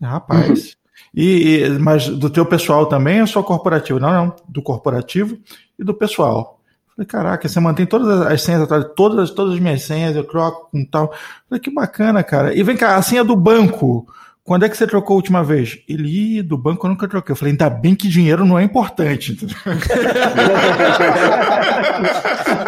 Rapaz. 0.00 0.76
E, 1.14 1.64
e- 1.64 1.68
mas 1.78 2.08
do 2.08 2.30
teu 2.30 2.46
pessoal 2.46 2.86
também 2.86 3.20
ou 3.20 3.26
só 3.26 3.42
corporativo? 3.42 4.00
Não, 4.00 4.10
não. 4.10 4.36
Do 4.48 4.62
corporativo 4.62 5.36
e 5.78 5.84
do 5.84 5.92
pessoal. 5.92 6.57
Falei, 6.98 7.06
caraca, 7.06 7.48
você 7.48 7.60
mantém 7.60 7.86
todas 7.86 8.26
as 8.26 8.42
senhas 8.42 8.62
atrás, 8.62 8.84
todas, 8.96 9.30
todas 9.30 9.54
as 9.54 9.60
minhas 9.60 9.82
senhas, 9.82 10.16
eu 10.16 10.24
troco 10.24 10.68
com 10.72 10.84
tal. 10.84 11.14
Falei, 11.48 11.62
que 11.62 11.72
bacana, 11.72 12.24
cara. 12.24 12.52
E 12.52 12.60
vem 12.64 12.76
cá, 12.76 12.96
a 12.96 13.02
senha 13.02 13.22
do 13.22 13.36
banco. 13.36 14.04
Quando 14.48 14.64
é 14.64 14.68
que 14.70 14.78
você 14.78 14.86
trocou 14.86 15.12
a 15.12 15.16
última 15.16 15.44
vez? 15.44 15.78
Ele, 15.86 16.38
"Ih, 16.38 16.42
do 16.42 16.56
banco 16.56 16.86
eu 16.86 16.90
nunca 16.90 17.06
troquei. 17.06 17.32
Eu 17.32 17.36
falei, 17.36 17.52
ainda 17.52 17.68
bem 17.68 17.94
que 17.94 18.08
dinheiro 18.08 18.46
não 18.46 18.58
é 18.58 18.62
importante. 18.64 19.36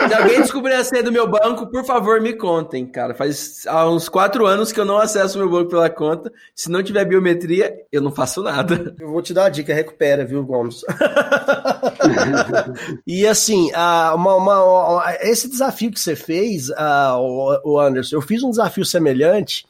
Se 0.07 0.15
alguém 0.15 0.43
descobrir 0.43 0.75
a 0.75 0.85
senha 0.85 1.03
do 1.03 1.11
meu 1.11 1.27
banco, 1.27 1.69
por 1.71 1.83
favor, 1.87 2.21
me 2.21 2.35
contem, 2.35 2.85
cara. 2.85 3.15
Faz 3.15 3.63
há 3.67 3.89
uns 3.89 4.11
quatro 4.11 4.45
anos 4.47 4.73
que 4.73 4.79
eu 4.79 4.85
não 4.85 4.99
acesso 4.99 5.39
o 5.39 5.41
meu 5.41 5.51
banco 5.51 5.71
pela 5.71 5.89
conta. 5.89 6.31
Se 6.55 6.71
não 6.71 6.83
tiver 6.83 7.07
biometria, 7.07 7.75
eu 7.91 8.03
não 8.03 8.13
faço 8.13 8.43
nada. 8.43 8.95
Eu 9.01 9.09
vou 9.11 9.23
te 9.23 9.33
dar 9.33 9.45
uma 9.45 9.51
dica, 9.51 9.73
recupera, 9.73 10.23
viu, 10.27 10.45
Gomes? 10.45 10.83
e 13.07 13.27
assim, 13.27 13.71
uma- 13.73 14.35
uma- 14.35 14.65
uma- 14.65 15.15
esse 15.23 15.49
desafio 15.49 15.91
que 15.91 15.99
você 15.99 16.15
fez, 16.15 16.71
ah, 16.77 17.17
o, 17.19 17.59
o 17.73 17.81
Anderson, 17.81 18.17
eu 18.17 18.21
fiz 18.23 18.43
um 18.43 18.51
desafio 18.51 18.85
semelhante 18.85 19.65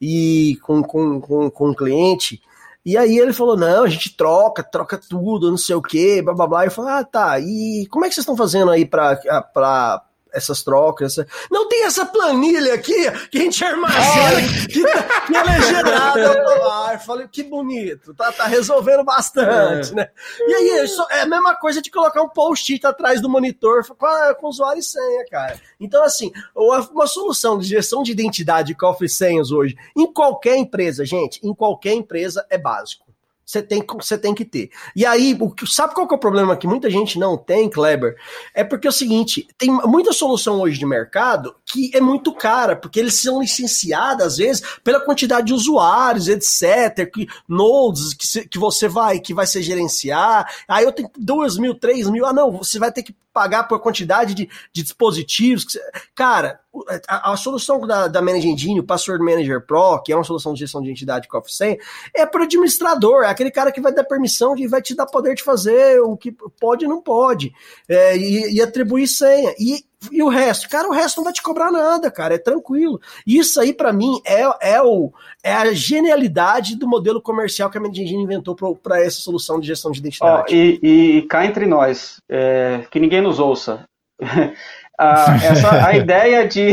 e 0.00 0.58
com, 0.62 0.82
com, 0.82 1.20
com, 1.20 1.50
com 1.50 1.68
um 1.70 1.74
cliente. 1.74 2.40
E 2.84 2.98
aí 2.98 3.18
ele 3.18 3.32
falou: 3.32 3.56
não, 3.56 3.84
a 3.84 3.88
gente 3.88 4.16
troca, 4.16 4.62
troca 4.62 4.98
tudo, 4.98 5.50
não 5.50 5.56
sei 5.56 5.74
o 5.74 5.82
quê, 5.82 6.20
blá 6.22 6.34
blá 6.34 6.46
blá. 6.46 6.64
Eu 6.64 6.70
falei, 6.70 6.92
ah, 6.92 7.04
tá. 7.04 7.38
E 7.40 7.86
como 7.90 8.04
é 8.04 8.08
que 8.08 8.14
vocês 8.14 8.22
estão 8.22 8.36
fazendo 8.36 8.70
aí 8.70 8.84
pra 8.84 10.02
essas 10.34 10.62
trocas? 10.62 11.18
essa- 11.18 11.26
Não 11.50 11.68
tem 11.68 11.84
essa 11.84 12.04
planilha 12.06 12.74
aqui 12.74 13.10
que 13.30 13.38
a 13.38 13.40
gente 13.42 13.64
armazena, 13.64 14.40
que, 14.70 14.82
tá- 14.82 15.20
que 15.26 15.36
ela 15.36 15.56
é 15.56 15.60
gerada 15.62 16.44
pelo 16.44 16.68
ar. 16.70 17.00
Falei, 17.04 17.28
que 17.28 17.42
bonito, 17.42 18.14
tá, 18.14 18.30
tá 18.32 18.46
resolvendo 18.46 19.04
bastante, 19.04 19.94
né? 19.94 20.08
E 20.40 20.54
aí, 20.54 20.70
é 20.70 20.84
é 21.10 21.20
a 21.22 21.26
mesma 21.26 21.54
coisa 21.56 21.80
de 21.82 21.90
colocar 21.90 22.22
um 22.22 22.28
post-it 22.28 22.86
atrás 22.86 23.20
do 23.20 23.28
monitor 23.28 23.84
com, 23.96 24.06
a- 24.06 24.34
com 24.34 24.48
usuário 24.48 24.80
e 24.80 24.82
senha, 24.82 25.24
cara. 25.30 25.60
Então, 25.80 26.02
assim, 26.04 26.32
uma, 26.54 26.80
uma 26.90 27.06
solução 27.06 27.58
de 27.58 27.66
gestão 27.68 28.02
de 28.02 28.12
identidade 28.12 28.72
e 28.72 28.74
cofre 28.74 29.06
e 29.06 29.08
senhas 29.10 29.50
hoje, 29.50 29.76
em 29.96 30.10
qualquer 30.12 30.56
empresa, 30.56 31.04
gente, 31.04 31.40
em 31.42 31.54
qualquer 31.54 31.92
empresa 31.94 32.44
é 32.50 32.58
básico. 32.58 33.03
Você 33.44 33.62
tem, 33.62 33.84
você 34.00 34.16
tem 34.16 34.34
que 34.34 34.44
ter. 34.44 34.70
E 34.96 35.04
aí, 35.04 35.36
o 35.38 35.52
sabe 35.66 35.94
qual 35.94 36.08
que 36.08 36.14
é 36.14 36.16
o 36.16 36.20
problema 36.20 36.56
que 36.56 36.66
muita 36.66 36.88
gente 36.88 37.18
não 37.18 37.36
tem, 37.36 37.68
Kleber? 37.68 38.16
É 38.54 38.64
porque 38.64 38.86
é 38.86 38.90
o 38.90 38.92
seguinte, 38.92 39.46
tem 39.58 39.70
muita 39.70 40.12
solução 40.12 40.60
hoje 40.60 40.78
de 40.78 40.86
mercado 40.86 41.54
que 41.66 41.90
é 41.94 42.00
muito 42.00 42.32
cara, 42.34 42.74
porque 42.74 42.98
eles 42.98 43.14
são 43.14 43.40
licenciados, 43.40 44.24
às 44.24 44.36
vezes, 44.38 44.62
pela 44.82 45.00
quantidade 45.00 45.48
de 45.48 45.52
usuários, 45.52 46.28
etc., 46.28 47.10
que, 47.12 47.26
nodes 47.48 48.14
que, 48.14 48.26
se- 48.26 48.48
que 48.48 48.58
você 48.58 48.88
vai, 48.88 49.18
que 49.20 49.34
vai 49.34 49.46
se 49.46 49.62
gerenciar. 49.62 50.50
Aí 50.66 50.84
eu 50.84 50.92
tenho 50.92 51.10
duas 51.18 51.58
mil, 51.58 51.74
três 51.74 52.08
mil. 52.08 52.24
Ah, 52.24 52.32
não, 52.32 52.50
você 52.52 52.78
vai 52.78 52.90
ter 52.92 53.02
que 53.02 53.14
pagar 53.34 53.64
por 53.64 53.80
quantidade 53.80 54.32
de, 54.32 54.48
de 54.72 54.82
dispositivos. 54.82 55.66
Cara, 56.14 56.60
a, 57.08 57.32
a 57.32 57.36
solução 57.36 57.86
da, 57.86 58.06
da 58.06 58.22
Manage 58.22 58.48
Engine, 58.48 58.80
o 58.80 58.84
Password 58.84 59.22
Manager 59.22 59.60
Pro, 59.60 60.00
que 60.02 60.12
é 60.12 60.16
uma 60.16 60.24
solução 60.24 60.54
de 60.54 60.60
gestão 60.60 60.80
de 60.80 60.88
identidade 60.88 61.28
com 61.28 61.42
senha, 61.44 61.76
é 62.14 62.24
para 62.24 62.40
o 62.40 62.44
administrador, 62.44 63.24
é 63.24 63.28
aquele 63.28 63.50
cara 63.50 63.72
que 63.72 63.80
vai 63.80 63.92
dar 63.92 64.04
permissão 64.04 64.56
e 64.56 64.66
vai 64.68 64.80
te 64.80 64.94
dar 64.94 65.06
poder 65.06 65.34
de 65.34 65.42
fazer 65.42 66.00
o 66.00 66.16
que 66.16 66.32
pode 66.60 66.84
e 66.84 66.88
não 66.88 67.02
pode, 67.02 67.52
é, 67.88 68.16
e, 68.16 68.54
e 68.54 68.62
atribuir 68.62 69.08
senha. 69.08 69.52
E, 69.58 69.84
e 70.10 70.22
o 70.22 70.28
resto? 70.28 70.68
Cara, 70.68 70.88
o 70.88 70.92
resto 70.92 71.18
não 71.18 71.24
vai 71.24 71.32
te 71.32 71.42
cobrar 71.42 71.70
nada, 71.70 72.10
cara, 72.10 72.34
é 72.34 72.38
tranquilo. 72.38 73.00
Isso 73.26 73.60
aí, 73.60 73.72
para 73.72 73.92
mim, 73.92 74.20
é, 74.26 74.74
é, 74.74 74.82
o, 74.82 75.12
é 75.42 75.52
a 75.52 75.72
genialidade 75.72 76.76
do 76.76 76.88
modelo 76.88 77.20
comercial 77.20 77.70
que 77.70 77.78
a 77.78 77.80
Engine 77.80 78.22
inventou 78.22 78.54
para 78.54 79.00
essa 79.00 79.20
solução 79.20 79.60
de 79.60 79.66
gestão 79.66 79.90
de 79.90 79.98
identidade. 80.00 80.54
e, 80.54 81.18
e 81.18 81.22
cá 81.22 81.44
entre 81.44 81.66
nós, 81.66 82.16
é, 82.28 82.84
que 82.90 83.00
ninguém 83.00 83.20
nos 83.20 83.38
ouça. 83.38 83.84
a, 84.98 85.36
essa, 85.42 85.86
a 85.86 85.92
ideia 85.96 86.46
de 86.46 86.72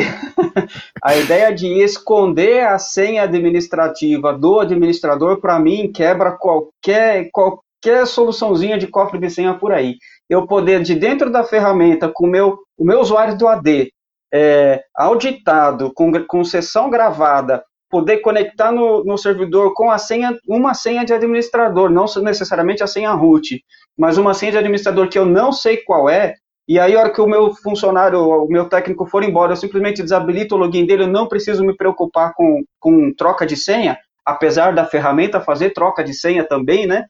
a 1.04 1.16
ideia 1.16 1.54
de 1.54 1.68
esconder 1.84 2.66
a 2.66 2.78
senha 2.78 3.24
administrativa 3.24 4.34
do 4.34 4.60
administrador, 4.60 5.40
para 5.40 5.60
mim, 5.60 5.92
quebra 5.92 6.32
qualquer, 6.32 7.30
qualquer 7.32 8.06
soluçãozinha 8.06 8.78
de 8.78 8.88
cofre 8.88 9.20
de 9.20 9.30
senha 9.30 9.54
por 9.54 9.72
aí. 9.72 9.98
Eu 10.32 10.48
poder, 10.48 10.82
de 10.82 10.96
dentro 10.96 11.30
da 11.30 11.44
ferramenta, 11.44 12.10
com 12.14 12.26
meu, 12.26 12.58
o 12.78 12.86
meu 12.86 13.02
usuário 13.02 13.38
do 13.38 13.50
AD, 13.50 13.92
é, 14.34 14.82
auditado, 14.96 15.92
com, 15.94 16.10
com 16.26 16.44
sessão 16.46 16.90
gravada, 16.90 17.62
poder 17.90 18.20
conectar 18.20 18.72
no, 18.72 19.04
no 19.04 19.18
servidor 19.18 19.74
com 19.76 19.92
a 19.92 19.98
senha, 19.98 20.34
uma 20.48 20.74
senha 20.74 21.04
de 21.04 21.14
administrador, 21.14 21.90
não 21.90 22.06
necessariamente 22.24 22.82
a 22.82 22.88
senha 22.88 23.12
root, 23.12 23.62
mas 24.00 24.18
uma 24.18 24.34
senha 24.34 24.54
de 24.54 24.58
administrador 24.60 25.10
que 25.10 25.20
eu 25.20 25.26
não 25.26 25.52
sei 25.52 25.76
qual 25.84 26.10
é, 26.10 26.34
e 26.66 26.80
aí, 26.80 26.96
a 26.96 27.00
hora 27.02 27.12
que 27.12 27.20
o 27.20 27.28
meu 27.28 27.54
funcionário, 27.54 28.18
o 28.22 28.48
meu 28.48 28.70
técnico 28.70 29.06
for 29.06 29.26
embora, 29.26 29.52
eu 29.52 29.58
simplesmente 29.58 30.02
desabilito 30.02 30.56
o 30.56 30.58
login 30.58 30.86
dele, 30.86 31.04
eu 31.04 31.08
não 31.08 31.28
preciso 31.28 31.66
me 31.66 31.76
preocupar 31.76 32.34
com, 32.34 32.64
com 32.80 33.14
troca 33.14 33.46
de 33.46 33.58
senha, 33.58 33.98
apesar 34.26 34.74
da 34.74 34.86
ferramenta 34.86 35.42
fazer 35.42 35.72
troca 35.72 36.02
de 36.02 36.14
senha 36.14 36.48
também, 36.48 36.88
né? 36.88 37.04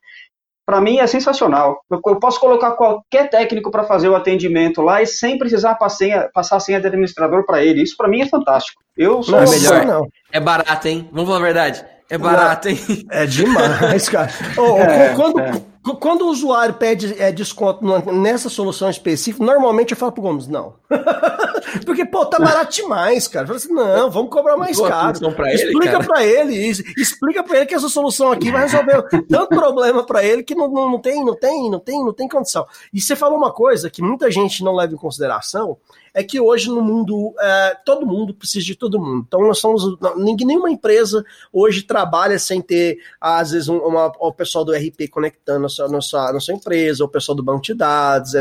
Para 0.65 0.79
mim 0.79 0.99
é 0.99 1.07
sensacional. 1.07 1.81
Eu, 1.89 1.99
eu 2.05 2.19
posso 2.19 2.39
colocar 2.39 2.71
qualquer 2.71 3.29
técnico 3.29 3.71
para 3.71 3.83
fazer 3.83 4.09
o 4.09 4.15
atendimento 4.15 4.81
lá 4.81 5.01
e 5.01 5.07
sem 5.07 5.37
precisar 5.37 5.75
passar, 5.75 5.97
senha, 5.97 6.29
passar 6.33 6.57
a 6.57 6.59
senha 6.59 6.79
de 6.79 6.87
administrador 6.87 7.45
para 7.45 7.63
ele. 7.63 7.81
Isso 7.81 7.97
para 7.97 8.07
mim 8.07 8.21
é 8.21 8.27
fantástico. 8.27 8.81
Eu 8.95 9.23
sou 9.23 9.35
Não, 9.35 9.43
é 9.43 9.49
melhor 9.49 9.85
não. 9.85 10.07
É 10.31 10.39
barato, 10.39 10.87
hein? 10.87 11.09
Vamos 11.11 11.27
falar 11.27 11.39
a 11.39 11.43
verdade. 11.43 11.85
É 12.11 12.17
barato, 12.17 12.67
hein? 12.69 12.79
É 13.09 13.25
demais, 13.25 14.09
cara. 14.09 14.29
Ô, 14.57 14.77
É, 14.77 15.13
quando, 15.15 15.39
é. 15.39 15.51
qu- 15.83 15.95
quando 15.95 16.23
o 16.23 16.29
usuário 16.29 16.73
pede 16.75 17.15
é, 17.21 17.31
desconto 17.31 17.83
nessa 18.11 18.49
solução 18.49 18.89
específica, 18.89 19.43
normalmente 19.45 19.91
eu 19.91 19.97
falo 19.97 20.11
pro 20.11 20.21
Gomes, 20.21 20.47
não. 20.47 20.73
Porque, 21.85 22.03
pô, 22.05 22.25
tá 22.25 22.37
barato 22.37 22.75
demais, 22.75 23.27
cara. 23.27 23.43
Eu 23.43 23.47
falo 23.47 23.57
assim, 23.57 23.73
não, 23.73 24.11
vamos 24.11 24.29
cobrar 24.29 24.57
mais 24.57 24.75
Boa 24.77 24.89
caro. 24.89 25.31
pra 25.33 25.53
ele, 25.53 25.63
explica 25.63 25.99
pra 26.03 26.25
ele 26.25 26.53
isso. 26.67 26.83
Explica 26.97 27.43
pra 27.43 27.57
ele 27.57 27.65
que 27.65 27.75
essa 27.75 27.87
solução 27.87 28.31
aqui 28.31 28.51
vai 28.51 28.63
resolver 28.63 29.03
tanto 29.29 29.47
problema 29.49 30.05
pra 30.05 30.23
ele 30.23 30.43
que 30.43 30.53
não, 30.53 30.67
não, 30.67 30.91
não 30.91 30.99
tem, 30.99 31.23
não 31.23 31.35
tem, 31.35 31.69
não 31.71 31.79
tem, 31.79 32.03
não 32.03 32.13
tem 32.13 32.27
condição. 32.27 32.65
E 32.93 32.99
você 32.99 33.15
falou 33.15 33.37
uma 33.37 33.51
coisa 33.53 33.89
que 33.89 34.01
muita 34.01 34.29
gente 34.29 34.63
não 34.65 34.75
leva 34.75 34.93
em 34.93 34.97
consideração, 34.97 35.77
é 36.13 36.23
que 36.23 36.39
hoje 36.39 36.67
no 36.69 36.81
mundo, 36.81 37.33
é, 37.39 37.77
todo 37.85 38.05
mundo 38.05 38.33
precisa 38.33 38.65
de 38.65 38.75
todo 38.75 38.99
mundo. 38.99 39.23
Então 39.27 39.41
nós 39.41 39.59
somos, 39.59 39.83
ninguém, 40.17 40.45
nenhuma 40.47 40.69
empresa 40.69 41.23
hoje 41.53 41.83
trabalha 41.83 42.37
sem 42.37 42.61
ter, 42.61 42.97
às 43.19 43.51
vezes, 43.51 43.67
um, 43.69 43.77
uma- 43.77 44.11
o 44.19 44.33
pessoal 44.33 44.65
do 44.65 44.73
RP 44.73 45.07
conectando 45.09 45.65
a 45.65 45.69
sua, 45.69 45.87
na 45.87 46.01
sua 46.39 46.53
empresa, 46.53 47.03
o 47.03 47.07
pessoal 47.07 47.35
do 47.35 47.43
banco 47.43 47.61
de 47.61 47.73
dados, 47.73 48.33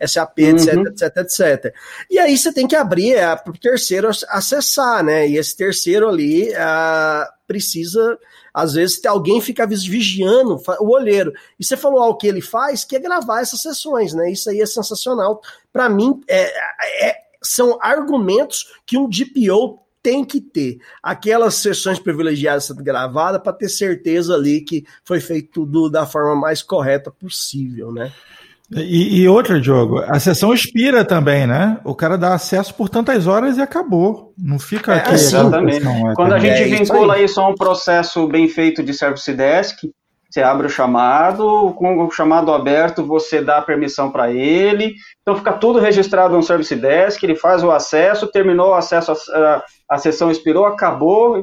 SAP, 0.00 0.38
etc, 0.38 0.74
Uhum. 0.74 0.86
etc, 0.86 1.16
etc. 1.18 1.74
E 2.10 2.18
aí 2.18 2.36
você 2.36 2.52
tem 2.52 2.66
que 2.66 2.76
abrir 2.76 3.14
é, 3.14 3.36
para 3.36 3.50
o 3.52 3.58
terceiro 3.58 4.08
ac- 4.08 4.24
acessar, 4.28 5.04
né? 5.04 5.28
E 5.28 5.36
esse 5.36 5.56
terceiro 5.56 6.08
ali 6.08 6.52
ah, 6.54 7.28
precisa, 7.48 8.18
às 8.52 8.74
vezes, 8.74 9.00
ter 9.00 9.08
alguém 9.08 9.40
ficar 9.40 9.66
vigiando 9.66 10.60
o 10.78 10.94
olheiro. 10.94 11.32
E 11.58 11.64
você 11.64 11.76
falou 11.76 12.00
algo 12.00 12.18
que 12.18 12.26
ele 12.28 12.42
faz, 12.42 12.84
que 12.84 12.94
é 12.94 13.00
gravar 13.00 13.40
essas 13.40 13.62
sessões, 13.62 14.12
né? 14.12 14.30
Isso 14.30 14.50
aí 14.50 14.60
é 14.60 14.66
sensacional. 14.66 15.40
Para 15.72 15.88
mim, 15.88 16.20
é- 16.28 17.08
é- 17.08 17.16
são 17.42 17.78
argumentos 17.80 18.66
que 18.86 18.98
um 18.98 19.08
DPO 19.08 19.80
tem 20.02 20.24
que 20.24 20.40
ter. 20.40 20.78
Aquelas 21.02 21.54
sessões 21.56 21.98
privilegiadas 21.98 22.64
sendo 22.64 22.84
gravadas 22.84 23.42
para 23.42 23.52
ter 23.52 23.68
certeza 23.68 24.34
ali 24.34 24.60
que 24.60 24.84
foi 25.02 25.20
feito 25.20 25.50
tudo 25.52 25.90
da 25.90 26.06
forma 26.06 26.36
mais 26.36 26.62
correta 26.62 27.10
possível, 27.10 27.90
né? 27.90 28.12
E, 28.70 29.20
e 29.22 29.28
outra, 29.28 29.58
Diogo, 29.60 29.98
a 30.06 30.20
sessão 30.20 30.52
expira 30.52 31.02
também, 31.04 31.46
né? 31.46 31.78
O 31.84 31.94
cara 31.94 32.18
dá 32.18 32.34
acesso 32.34 32.74
por 32.74 32.88
tantas 32.90 33.26
horas 33.26 33.56
e 33.56 33.62
acabou. 33.62 34.34
Não 34.36 34.58
fica 34.58 34.92
É, 34.94 34.98
aqui. 34.98 35.14
assim, 35.14 35.36
Exatamente. 35.36 35.76
sessão 35.82 36.14
Quando 36.14 36.34
a 36.34 36.38
eterna. 36.38 36.56
gente 36.56 36.74
É 36.74 36.76
vincula 36.78 37.18
isso 37.18 37.40
a 37.40 37.48
um 37.48 37.54
processo 37.54 38.26
bem 38.28 38.46
feito 38.48 38.82
de 38.82 38.92
Service 38.92 39.32
Desk, 39.32 39.90
Você 40.30 40.42
abre 40.42 40.66
o 40.66 40.70
chamado, 40.70 41.72
com 41.78 42.04
o 42.04 42.10
chamado 42.10 42.52
aberto, 42.52 43.02
você 43.02 43.40
dá 43.40 43.56
a 43.56 43.62
permissão 43.62 44.10
para 44.12 44.30
ele. 44.30 44.92
Então 45.22 45.34
fica 45.34 45.52
tudo 45.54 45.78
registrado 45.78 46.36
no 46.36 46.42
Service 46.42 46.76
Desk, 46.76 47.22
ele 47.24 47.34
faz 47.34 47.64
o 47.64 47.70
acesso, 47.70 48.26
terminou 48.30 48.72
o 48.72 48.74
acesso, 48.74 49.12
a, 49.12 49.64
a 49.88 49.96
sessão 49.96 50.30
expirou, 50.30 50.66
acabou, 50.66 51.42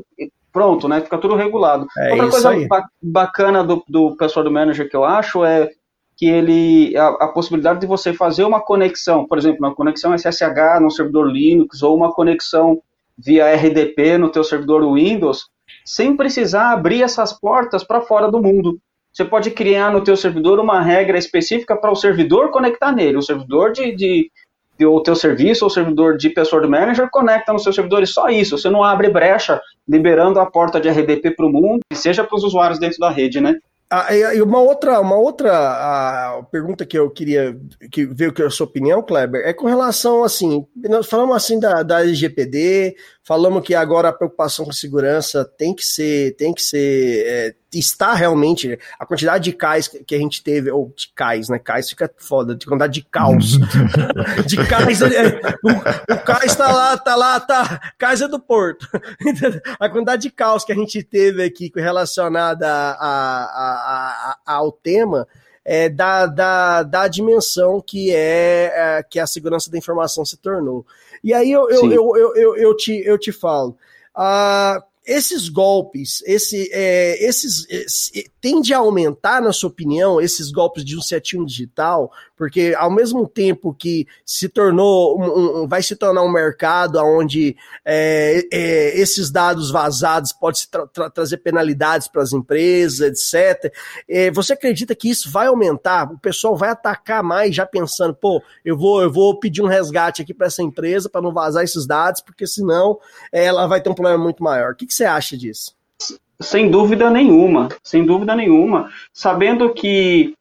pronto, 0.53 0.88
né? 0.88 1.01
Fica 1.01 1.17
tudo 1.17 1.34
regulado. 1.36 1.88
É 1.97 2.11
Outra 2.11 2.30
coisa 2.30 2.67
ba- 2.67 2.86
bacana 3.01 3.63
do, 3.63 3.84
do 3.89 4.15
pessoal 4.15 4.43
do 4.43 4.51
manager 4.51 4.88
que 4.88 4.95
eu 4.95 5.03
acho 5.03 5.43
é 5.43 5.67
que 6.18 6.28
ele 6.28 6.95
a, 6.97 7.07
a 7.07 7.28
possibilidade 7.28 7.80
de 7.80 7.88
você 7.88 8.13
fazer 8.13 8.43
uma 8.43 8.61
conexão, 8.61 9.28
por 9.28 9.38
exemplo, 9.38 9.59
uma 9.59 9.76
conexão 9.76 10.18
SSH 10.18 10.80
no 10.82 10.89
servidor 10.89 11.28
Linux 11.28 11.84
ou 11.84 11.95
uma 11.95 12.13
conexão 12.13 12.82
via 13.18 13.53
RDP 13.53 14.18
no 14.18 14.30
teu 14.30 14.43
servidor 14.43 14.82
Windows, 14.93 15.47
sem 15.84 16.16
precisar 16.16 16.72
abrir 16.72 17.01
essas 17.01 17.34
portas 17.34 17.84
para 17.84 18.01
fora 18.01 18.30
do 18.30 18.41
mundo. 18.41 18.80
Você 19.11 19.24
pode 19.24 19.51
criar 19.51 19.91
no 19.93 20.03
teu 20.03 20.18
servidor 20.18 20.59
uma 20.59 20.82
regra 20.82 21.18
específica 21.18 21.76
para 21.76 21.91
o 21.91 21.95
servidor 21.95 22.51
conectar 22.51 22.91
nele. 22.91 23.18
O 23.18 23.22
servidor 23.22 23.72
de, 23.72 23.95
de, 23.95 24.30
de 24.78 24.86
o 24.86 24.99
teu 24.99 25.16
serviço 25.16 25.63
ou 25.63 25.70
servidor 25.70 26.18
de 26.18 26.30
pessoa 26.30 26.61
do 26.61 26.70
manager 26.70 27.09
conecta 27.09 27.53
no 27.53 27.59
seu 27.59 27.72
servidor 27.72 28.03
e 28.03 28.07
só 28.07 28.28
isso. 28.28 28.57
Você 28.57 28.70
não 28.70 28.84
abre 28.84 29.09
brecha 29.09 29.61
liberando 29.88 30.39
a 30.39 30.45
porta 30.45 30.82
de 30.82 30.89
RDP 30.89 31.32
para 31.32 31.45
o 31.45 31.49
mundo, 31.49 31.80
seja 31.93 32.26
para 32.26 32.36
os 32.36 32.43
usuários 32.43 32.78
dentro 32.78 32.99
da 32.99 33.09
rede, 33.09 33.39
né? 33.39 33.55
Ah, 33.88 34.16
e 34.16 34.42
uma 34.42 34.60
outra, 34.60 35.00
uma 35.00 35.16
outra 35.16 36.44
pergunta 36.52 36.86
que 36.86 36.98
eu 36.98 37.10
queria 37.10 37.56
que 37.92 38.04
ver 38.06 38.34
é 38.42 38.46
a 38.46 38.50
sua 38.50 38.66
opinião, 38.66 39.04
Kleber, 39.04 39.46
é 39.46 39.54
com 39.54 39.68
relação 39.68 40.24
assim, 40.24 40.66
nós 40.76 41.08
falamos 41.08 41.36
assim 41.36 41.60
da, 41.60 41.84
da 41.84 42.02
LGPD, 42.02 42.96
falamos 43.26 43.63
que 43.65 43.73
agora 43.73 44.09
a 44.09 44.13
preocupação 44.13 44.65
com 44.65 44.71
segurança 44.71 45.43
tem 45.57 45.73
que 45.73 45.84
ser, 45.84 46.36
tem 46.36 46.53
que 46.53 46.61
ser, 46.61 47.26
é, 47.26 47.55
está 47.73 48.13
realmente 48.13 48.78
a 48.99 49.05
quantidade 49.05 49.43
de 49.45 49.51
cais 49.53 49.88
que 49.88 50.13
a 50.15 50.17
gente 50.19 50.43
teve, 50.43 50.69
ou 50.71 50.93
de 50.95 51.11
cais, 51.13 51.49
né? 51.49 51.57
Cais 51.59 51.89
fica 51.89 52.09
foda, 52.17 52.55
de 52.55 52.65
quantidade 52.65 52.93
de 52.93 53.01
caos. 53.01 53.57
de 54.45 54.57
cais, 54.67 55.01
é, 55.01 55.39
o, 55.63 56.13
o 56.13 56.17
cais 56.23 56.55
tá 56.55 56.71
lá, 56.71 56.97
tá 56.97 57.15
lá, 57.15 57.39
tá, 57.39 57.93
cais 57.97 58.21
é 58.21 58.28
do 58.28 58.39
Porto. 58.39 58.88
a 59.80 59.89
quantidade 59.89 60.21
de 60.21 60.30
caos 60.30 60.63
que 60.63 60.71
a 60.71 60.76
gente 60.76 61.01
teve 61.03 61.43
aqui 61.43 61.71
relacionada 61.76 62.67
a, 62.67 62.91
a- 63.01 64.38
a- 64.45 64.53
ao 64.55 64.71
tema 64.71 65.28
é, 65.66 65.89
da, 65.89 66.28
da, 66.28 66.84
da 66.84 67.07
dimensão 67.07 67.82
que 67.82 68.11
é, 68.13 68.72
é, 68.99 69.03
que 69.03 69.20
a 69.20 69.26
segurança 69.28 69.70
da 69.72 69.78
informação 69.78 70.24
se 70.24 70.38
tornou. 70.38 70.86
E 71.24 71.34
aí 71.34 71.51
eu, 71.51 71.68
eu, 71.70 71.91
eu, 71.91 72.16
eu, 72.16 72.36
eu, 72.36 72.55
eu 72.57 72.78
te, 72.78 72.93
eu 73.03 73.18
te 73.18 73.32
falo, 73.32 73.76
ah, 74.16 74.82
esses 75.05 75.49
golpes, 75.49 76.24
esse, 76.26 76.70
é, 76.72 77.24
esses, 77.24 77.68
esse- 77.70 78.32
tende 78.41 78.74
a 78.74 78.78
aumentar, 78.80 79.41
na 79.41 79.51
sua 79.53 79.70
opinião, 79.70 80.20
esses 80.22 80.51
golpes 80.51 80.84
de 80.86 80.97
um 80.97 81.01
setinho 81.01 81.45
digital, 81.45 82.11
porque 82.36 82.76
ao 82.78 82.92
mesmo 82.92 83.28
tempo 83.28 83.74
que 83.74 84.08
se 84.26 84.50
tornou, 84.50 85.20
um- 85.20 85.64
um- 85.64 85.68
vai 85.68 85.82
se 85.82 85.96
tornar 85.96 86.22
um 86.24 86.32
mercado 86.32 86.98
onde 87.00 87.56
é, 87.84 88.44
é, 88.52 89.00
esses 89.00 89.32
dados 89.32 89.72
vazados 89.72 90.32
podem 90.34 90.62
tra- 90.70 90.88
tra- 90.88 91.10
trazer 91.10 91.38
penalidades 91.38 92.08
para 92.08 92.22
as 92.22 92.34
empresas, 92.34 93.00
etc. 93.02 93.74
É, 94.08 94.32
você 94.32 94.54
acredita 94.54 94.96
que 94.96 95.10
isso 95.10 95.32
vai 95.32 95.48
aumentar? 95.48 96.12
O 96.12 96.20
pessoal 96.20 96.56
vai 96.56 96.70
atacar 96.70 97.24
mais, 97.24 97.56
já 97.56 97.66
pensando, 97.66 98.14
pô, 98.14 98.42
eu 98.64 98.78
vou, 98.78 99.02
eu 99.02 99.12
vou 99.12 99.40
pedir 99.40 99.62
um 99.62 99.68
resgate 99.68 100.22
aqui 100.22 100.34
para 100.34 100.48
essa 100.48 100.62
empresa 100.62 101.10
para 101.10 101.22
não 101.22 101.32
vazar 101.34 101.64
esses 101.64 101.86
dados, 101.88 102.22
porque 102.22 102.46
senão 102.46 103.00
é, 103.32 103.46
ela 103.46 103.68
vai 103.68 103.82
ter 103.82 103.90
um 103.90 103.94
problema 103.96 104.22
muito 104.24 104.44
maior. 104.44 104.74
O 104.74 104.76
que, 104.76 104.86
que 104.86 104.94
você 104.94 105.06
acha 105.06 105.38
disso? 105.38 105.74
Sem 106.42 106.70
dúvida 106.70 107.10
nenhuma, 107.10 107.70
sem 107.82 108.06
dúvida 108.06 108.36
nenhuma. 108.36 108.90
Sabendo 109.14 109.74
que, 109.74 110.34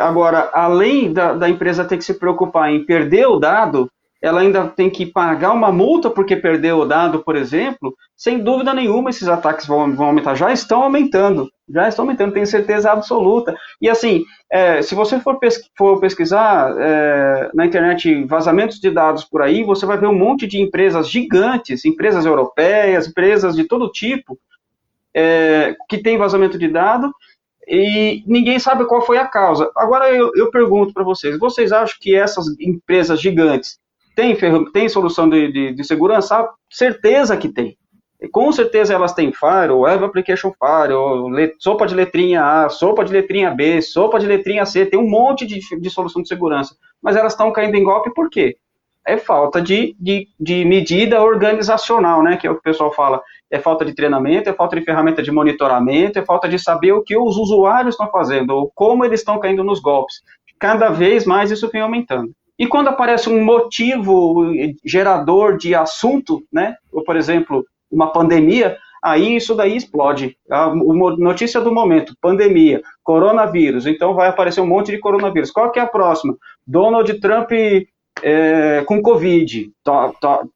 agora, 0.00 0.50
além 0.52 1.12
da, 1.12 1.32
da 1.34 1.48
empresa 1.48 1.84
ter 1.84 1.96
que 1.96 2.04
se 2.04 2.14
preocupar 2.14 2.70
em 2.70 2.84
perder 2.84 3.26
o 3.26 3.38
dado, 3.38 3.90
ela 4.20 4.40
ainda 4.40 4.66
tem 4.66 4.90
que 4.90 5.06
pagar 5.06 5.52
uma 5.52 5.70
multa 5.70 6.10
porque 6.10 6.34
perdeu 6.34 6.78
o 6.78 6.84
dado, 6.84 7.20
por 7.22 7.36
exemplo, 7.36 7.94
sem 8.16 8.38
dúvida 8.42 8.74
nenhuma 8.74 9.10
esses 9.10 9.28
ataques 9.28 9.64
vão, 9.66 9.94
vão 9.94 10.06
aumentar. 10.06 10.34
Já 10.34 10.52
estão 10.52 10.82
aumentando, 10.82 11.48
já 11.68 11.88
estão 11.88 12.04
aumentando, 12.04 12.32
tenho 12.32 12.46
certeza 12.46 12.90
absoluta. 12.90 13.54
E 13.80 13.88
assim, 13.88 14.24
é, 14.50 14.82
se 14.82 14.94
você 14.94 15.20
for, 15.20 15.38
pes- 15.38 15.70
for 15.76 16.00
pesquisar 16.00 16.74
é, 16.78 17.50
na 17.54 17.64
internet 17.64 18.24
vazamentos 18.24 18.80
de 18.80 18.90
dados 18.90 19.24
por 19.24 19.40
aí, 19.40 19.62
você 19.62 19.86
vai 19.86 19.96
ver 19.96 20.08
um 20.08 20.18
monte 20.18 20.48
de 20.48 20.60
empresas 20.60 21.08
gigantes, 21.08 21.84
empresas 21.84 22.26
europeias, 22.26 23.06
empresas 23.06 23.54
de 23.54 23.64
todo 23.64 23.88
tipo, 23.90 24.36
é, 25.14 25.76
que 25.88 25.98
tem 25.98 26.18
vazamento 26.18 26.58
de 26.58 26.68
dado 26.68 27.12
e 27.68 28.22
ninguém 28.26 28.58
sabe 28.58 28.86
qual 28.86 29.02
foi 29.02 29.18
a 29.18 29.26
causa. 29.26 29.70
Agora 29.76 30.10
eu, 30.10 30.32
eu 30.34 30.50
pergunto 30.50 30.94
para 30.94 31.04
vocês: 31.04 31.38
vocês 31.38 31.70
acham 31.70 31.96
que 32.00 32.16
essas 32.16 32.46
empresas 32.58 33.20
gigantes 33.20 33.78
têm, 34.16 34.34
têm 34.72 34.88
solução 34.88 35.28
de, 35.28 35.52
de, 35.52 35.74
de 35.74 35.84
segurança? 35.84 36.36
Ah, 36.36 36.50
certeza 36.70 37.36
que 37.36 37.48
tem. 37.48 37.76
Com 38.32 38.50
certeza 38.50 38.94
elas 38.94 39.12
têm 39.12 39.32
Firewall, 39.32 39.82
Web 39.82 40.04
Application 40.04 40.50
Firewall, 40.58 41.30
sopa 41.60 41.86
de 41.86 41.94
letrinha 41.94 42.64
A, 42.64 42.68
sopa 42.68 43.04
de 43.04 43.12
letrinha 43.12 43.50
B, 43.50 43.80
sopa 43.80 44.18
de 44.18 44.26
letrinha 44.26 44.66
C, 44.66 44.86
tem 44.86 44.98
um 44.98 45.08
monte 45.08 45.46
de, 45.46 45.60
de 45.78 45.90
solução 45.90 46.22
de 46.22 46.26
segurança. 46.26 46.74
Mas 47.00 47.14
elas 47.14 47.34
estão 47.34 47.52
caindo 47.52 47.76
em 47.76 47.84
golpe 47.84 48.12
por 48.12 48.28
quê? 48.28 48.56
É 49.08 49.16
falta 49.16 49.60
de, 49.62 49.96
de, 49.98 50.28
de 50.38 50.64
medida 50.66 51.22
organizacional, 51.22 52.22
né? 52.22 52.36
Que 52.36 52.46
é 52.46 52.50
o 52.50 52.54
que 52.54 52.60
o 52.60 52.62
pessoal 52.62 52.92
fala. 52.92 53.22
É 53.50 53.58
falta 53.58 53.82
de 53.84 53.94
treinamento, 53.94 54.50
é 54.50 54.52
falta 54.52 54.76
de 54.76 54.84
ferramenta 54.84 55.22
de 55.22 55.32
monitoramento, 55.32 56.18
é 56.18 56.24
falta 56.24 56.46
de 56.46 56.58
saber 56.58 56.92
o 56.92 57.02
que 57.02 57.16
os 57.16 57.38
usuários 57.38 57.94
estão 57.94 58.10
fazendo, 58.10 58.50
ou 58.50 58.70
como 58.74 59.06
eles 59.06 59.20
estão 59.20 59.40
caindo 59.40 59.64
nos 59.64 59.80
golpes. 59.80 60.16
Cada 60.60 60.90
vez 60.90 61.24
mais 61.24 61.50
isso 61.50 61.70
vem 61.72 61.80
aumentando. 61.80 62.30
E 62.58 62.66
quando 62.66 62.88
aparece 62.88 63.30
um 63.30 63.42
motivo 63.42 64.52
gerador 64.84 65.56
de 65.56 65.74
assunto, 65.74 66.42
né? 66.52 66.74
Ou, 66.92 67.02
por 67.02 67.16
exemplo, 67.16 67.64
uma 67.90 68.12
pandemia, 68.12 68.76
aí 69.02 69.36
isso 69.36 69.54
daí 69.54 69.76
explode. 69.76 70.36
A 70.50 70.70
notícia 71.16 71.60
do 71.60 71.72
momento, 71.72 72.14
pandemia, 72.20 72.82
coronavírus, 73.02 73.86
então 73.86 74.12
vai 74.12 74.28
aparecer 74.28 74.60
um 74.60 74.66
monte 74.66 74.90
de 74.90 74.98
coronavírus. 74.98 75.50
Qual 75.50 75.70
que 75.70 75.78
é 75.78 75.82
a 75.82 75.86
próxima? 75.86 76.36
Donald 76.66 77.20
Trump 77.20 77.50
é, 78.22 78.82
com 78.86 79.00
Covid. 79.02 79.70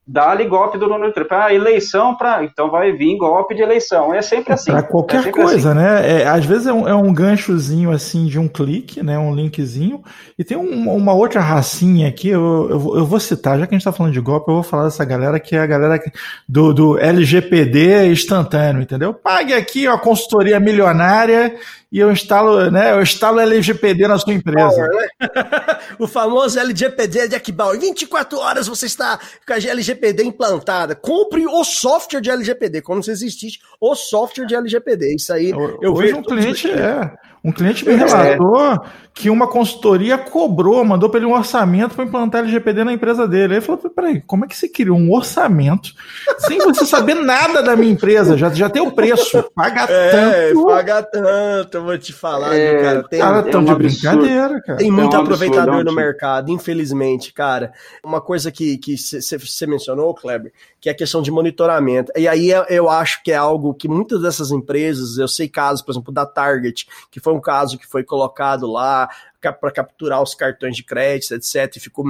Dá-lhe 0.06 0.44
golpe 0.44 0.76
do 0.78 0.88
Donald 0.88 1.14
Trump. 1.14 1.32
Ah, 1.32 1.52
eleição 1.54 2.14
para. 2.14 2.44
Então 2.44 2.70
vai 2.70 2.92
vir 2.92 3.16
golpe 3.16 3.54
de 3.54 3.62
eleição. 3.62 4.12
É 4.12 4.20
sempre 4.20 4.52
assim. 4.52 4.70
Pra 4.70 4.80
É 4.80 4.82
qualquer 4.82 5.22
sempre 5.22 5.42
coisa, 5.42 5.70
assim. 5.70 5.78
né? 5.78 6.22
É, 6.22 6.26
às 6.28 6.44
vezes 6.44 6.66
é 6.66 6.72
um, 6.72 6.86
é 6.88 6.94
um 6.94 7.12
ganchozinho 7.14 7.90
assim 7.90 8.26
de 8.26 8.38
um 8.38 8.46
clique, 8.48 9.02
né? 9.02 9.18
Um 9.18 9.34
linkzinho. 9.34 10.02
E 10.38 10.44
tem 10.44 10.56
um- 10.56 10.90
uma 10.94 11.14
outra 11.14 11.40
racinha 11.40 12.08
aqui, 12.08 12.28
eu, 12.28 12.68
eu, 12.70 12.78
vou- 12.78 12.96
eu 12.98 13.06
vou 13.06 13.18
citar, 13.20 13.58
já 13.58 13.66
que 13.66 13.74
a 13.74 13.78
gente 13.78 13.84
tá 13.84 13.92
falando 13.92 14.12
de 14.12 14.20
golpe, 14.20 14.50
eu 14.50 14.54
vou 14.54 14.62
falar 14.62 14.84
dessa 14.84 15.04
galera 15.04 15.40
que 15.40 15.56
é 15.56 15.60
a 15.60 15.66
galera 15.66 16.00
do, 16.48 16.72
do 16.74 16.98
LGPD 16.98 18.08
instantâneo, 18.08 18.82
entendeu? 18.82 19.14
Pague 19.14 19.54
aqui 19.54 19.86
a 19.86 19.96
consultoria 19.96 20.60
milionária 20.60 21.54
e 21.92 21.98
eu 21.98 22.10
instalo, 22.10 22.70
né? 22.70 22.92
Eu 22.92 23.02
instalo 23.02 23.38
LGPD 23.38 24.08
na 24.08 24.18
sua 24.18 24.32
empresa. 24.32 24.88
o 26.00 26.08
famoso 26.08 26.58
LGPD 26.58 27.28
de 27.28 27.36
Akbal. 27.36 27.76
Em 27.76 27.80
24 27.80 28.38
horas 28.38 28.66
você 28.66 28.86
está 28.86 29.20
com 29.46 29.52
a 29.52 29.56
LGPD 29.56 30.24
implantada. 30.24 30.94
Compre 30.94 31.46
o 31.46 31.62
software 31.62 32.22
de 32.22 32.30
LGPD, 32.30 32.80
como 32.80 33.02
se 33.02 33.10
existisse 33.10 33.58
o 33.78 33.94
software 33.94 34.46
de 34.46 34.54
LGPD. 34.54 35.16
Isso 35.16 35.34
aí 35.34 35.50
eu 35.50 35.92
Hoje 35.92 36.06
vejo. 36.06 36.16
um 36.16 36.22
cliente 36.22 36.70
é. 36.70 37.12
Um 37.44 37.50
cliente 37.50 37.84
me 37.84 37.92
É. 37.94 37.96
relatou 37.96 38.80
que 39.14 39.28
uma 39.28 39.46
consultoria 39.48 40.16
cobrou, 40.16 40.82
mandou 40.84 41.10
para 41.10 41.18
ele 41.18 41.26
um 41.26 41.34
orçamento 41.34 41.94
para 41.94 42.04
implantar 42.04 42.40
LGPD 42.42 42.84
na 42.84 42.92
empresa 42.92 43.26
dele. 43.28 43.54
Aí 43.54 43.58
ele 43.58 43.60
falou: 43.60 43.78
peraí, 43.90 44.20
como 44.22 44.44
é 44.44 44.48
que 44.48 44.56
você 44.56 44.68
criou 44.68 44.96
um 44.96 45.12
orçamento 45.12 45.90
sem 46.38 46.58
você 46.58 46.86
saber 46.86 47.14
nada 47.14 47.62
da 47.62 47.74
minha 47.76 47.92
empresa? 47.92 48.38
Já, 48.38 48.48
já 48.50 48.70
tem 48.70 48.80
o 48.80 48.92
preço. 48.92 49.44
Paga 49.54 49.82
É, 49.90 50.10
tanto. 50.52 50.66
paga 50.66 51.02
tanto, 51.02 51.76
eu 51.78 51.84
vou 51.84 51.98
te 51.98 52.12
falar, 52.12 52.54
É, 52.54 52.80
cara. 52.82 53.02
Tem, 53.08 53.20
Cara, 53.20 53.38
é 53.40 53.50
tão 53.50 53.60
um 53.60 53.64
de 53.64 53.70
absurdo. 53.72 54.18
brincadeira, 54.18 54.60
cara. 54.62 54.78
Tem 54.78 54.88
É 54.88 54.90
um 54.90 54.94
muito 54.94 55.16
absurdo, 55.16 55.22
aproveitador 55.34 55.80
é 55.80 55.84
no 55.84 55.92
mercado, 55.94 56.50
infelizmente, 56.50 57.32
cara. 57.34 57.72
Uma 58.04 58.20
coisa 58.20 58.50
que 58.52 58.78
você 58.96 59.66
mencionou, 59.66 60.14
Kleber, 60.14 60.52
que 60.80 60.88
é 60.88 60.92
a 60.92 60.96
questão 60.96 61.20
de 61.20 61.30
monitoramento. 61.30 62.12
E 62.16 62.26
aí 62.26 62.50
eu- 62.50 62.64
eu 62.68 62.88
acho 62.88 63.22
que 63.22 63.30
é 63.32 63.36
algo 63.36 63.74
que 63.74 63.88
muitas 63.88 64.22
dessas 64.22 64.50
empresas, 64.52 65.18
eu 65.18 65.28
sei 65.28 65.48
casos, 65.48 65.82
por 65.82 65.92
exemplo, 65.92 66.12
da 66.12 66.24
Target, 66.24 66.86
que 67.10 67.20
foi 67.20 67.31
um 67.32 67.40
caso 67.40 67.78
que 67.78 67.86
foi 67.86 68.04
colocado 68.04 68.70
lá 68.70 69.08
para 69.40 69.72
capturar 69.72 70.22
os 70.22 70.34
cartões 70.34 70.76
de 70.76 70.84
crédito, 70.84 71.34
etc., 71.34 71.76
e 71.76 71.80
ficou 71.80 72.04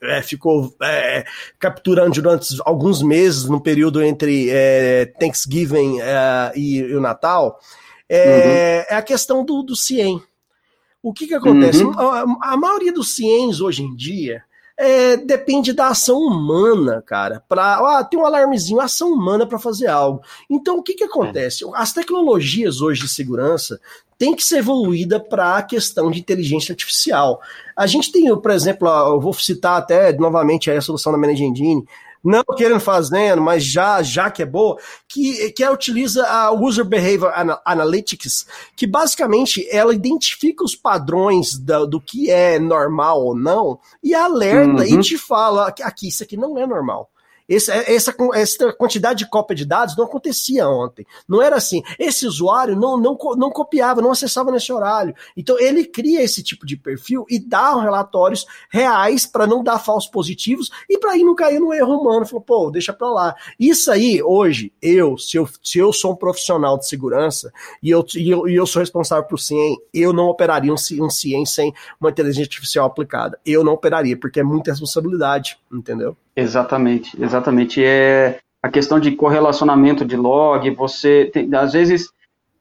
é, 0.00 0.22
ficou 0.22 0.74
é, 0.80 1.24
capturando 1.58 2.12
durante 2.12 2.56
alguns 2.64 3.02
meses 3.02 3.46
no 3.46 3.60
período 3.60 4.02
entre 4.02 4.48
é, 4.48 5.06
Thanksgiving 5.18 6.00
é, 6.00 6.52
e, 6.54 6.78
e 6.78 6.94
o 6.94 7.00
Natal, 7.00 7.58
é, 8.08 8.86
é 8.88 8.94
a 8.94 9.02
questão 9.02 9.44
do, 9.44 9.62
do 9.62 9.74
CIEM. 9.74 10.22
O 11.02 11.12
que, 11.12 11.26
que 11.26 11.34
acontece? 11.34 11.84
Uhum. 11.84 11.98
A, 11.98 12.52
a 12.52 12.56
maioria 12.56 12.92
dos 12.92 13.14
CIEMs 13.14 13.60
hoje 13.60 13.82
em 13.82 13.94
dia, 13.94 14.44
é, 14.78 15.16
depende 15.16 15.72
da 15.72 15.88
ação 15.88 16.18
humana, 16.18 17.02
cara. 17.02 17.42
Pra, 17.48 17.98
ah, 17.98 18.04
tem 18.04 18.18
um 18.20 18.26
alarmezinho, 18.26 18.80
ação 18.80 19.12
humana 19.12 19.46
para 19.46 19.58
fazer 19.58 19.86
algo. 19.86 20.20
Então, 20.50 20.78
o 20.78 20.82
que, 20.82 20.94
que 20.94 21.04
acontece? 21.04 21.64
As 21.74 21.92
tecnologias 21.92 22.80
hoje 22.80 23.02
de 23.02 23.08
segurança 23.08 23.80
tem 24.18 24.34
que 24.34 24.42
ser 24.42 24.58
evoluída 24.58 25.20
para 25.20 25.56
a 25.56 25.62
questão 25.62 26.10
de 26.10 26.20
inteligência 26.20 26.72
artificial. 26.72 27.40
A 27.76 27.86
gente 27.86 28.10
tem, 28.10 28.34
por 28.36 28.50
exemplo, 28.50 28.88
eu 28.88 29.20
vou 29.20 29.32
citar 29.32 29.78
até 29.78 30.12
novamente 30.12 30.70
a 30.70 30.80
solução 30.80 31.12
da 31.12 31.18
Manage 31.18 31.44
Engine, 31.44 31.84
não 32.26 32.42
querendo 32.56 32.80
fazendo, 32.80 33.40
mas 33.40 33.64
já 33.64 34.02
já 34.02 34.30
que 34.30 34.42
é 34.42 34.46
boa, 34.46 34.76
que, 35.08 35.52
que 35.52 35.62
ela 35.62 35.74
utiliza 35.74 36.26
a 36.26 36.50
User 36.52 36.84
Behavior 36.84 37.32
Analytics, 37.64 38.46
que 38.74 38.86
basicamente 38.86 39.66
ela 39.70 39.94
identifica 39.94 40.64
os 40.64 40.74
padrões 40.74 41.56
do, 41.56 41.86
do 41.86 42.00
que 42.00 42.30
é 42.30 42.58
normal 42.58 43.22
ou 43.22 43.36
não 43.36 43.78
e 44.02 44.14
alerta 44.14 44.82
uhum. 44.82 44.84
e 44.84 45.00
te 45.00 45.16
fala 45.16 45.68
aqui, 45.68 46.08
isso 46.08 46.24
aqui 46.24 46.36
não 46.36 46.58
é 46.58 46.66
normal. 46.66 47.08
É, 47.48 47.94
essa, 47.94 48.14
essa 48.34 48.72
quantidade 48.72 49.20
de 49.20 49.30
cópia 49.30 49.56
de 49.56 49.64
dados 49.64 49.96
não 49.96 50.04
acontecia 50.04 50.68
ontem. 50.68 51.06
Não 51.28 51.40
era 51.40 51.56
assim. 51.56 51.82
Esse 51.98 52.26
usuário 52.26 52.74
não, 52.74 52.96
não, 52.96 53.16
não 53.36 53.50
copiava, 53.50 54.02
não 54.02 54.10
acessava 54.10 54.50
nesse 54.50 54.72
horário. 54.72 55.14
Então 55.36 55.58
ele 55.58 55.84
cria 55.84 56.22
esse 56.22 56.42
tipo 56.42 56.66
de 56.66 56.76
perfil 56.76 57.24
e 57.30 57.38
dá 57.38 57.80
relatórios 57.80 58.46
reais 58.70 59.26
para 59.26 59.46
não 59.46 59.62
dar 59.62 59.78
falsos 59.78 60.10
positivos 60.10 60.70
e 60.88 60.98
para 60.98 61.16
ir 61.16 61.24
não 61.24 61.34
cair 61.34 61.60
no 61.60 61.72
erro 61.72 62.00
humano. 62.00 62.26
Falou, 62.26 62.42
pô, 62.42 62.70
deixa 62.70 62.92
para 62.92 63.10
lá. 63.10 63.34
Isso 63.58 63.90
aí, 63.90 64.22
hoje, 64.22 64.72
eu 64.82 65.16
se, 65.16 65.36
eu, 65.36 65.48
se 65.62 65.78
eu 65.78 65.92
sou 65.92 66.12
um 66.12 66.16
profissional 66.16 66.78
de 66.78 66.88
segurança 66.88 67.52
e 67.82 67.90
eu, 67.90 68.04
e 68.14 68.30
eu, 68.30 68.48
e 68.48 68.54
eu 68.54 68.66
sou 68.66 68.80
responsável 68.80 69.24
por 69.24 69.38
CIEM, 69.38 69.76
eu 69.92 70.12
não 70.12 70.26
operaria 70.26 70.72
um, 70.72 71.04
um 71.04 71.10
CIEM 71.10 71.46
sem 71.46 71.72
uma 72.00 72.10
inteligência 72.10 72.44
artificial 72.44 72.86
aplicada. 72.86 73.38
Eu 73.44 73.62
não 73.62 73.72
operaria, 73.72 74.18
porque 74.18 74.40
é 74.40 74.42
muita 74.42 74.70
responsabilidade, 74.70 75.58
entendeu? 75.72 76.16
Exatamente, 76.36 77.20
exatamente. 77.20 77.82
É 77.82 78.38
a 78.62 78.68
questão 78.68 79.00
de 79.00 79.12
correlacionamento 79.12 80.04
de 80.04 80.16
log, 80.16 80.68
você 80.70 81.30
tem, 81.32 81.48
às 81.54 81.72
vezes 81.72 82.10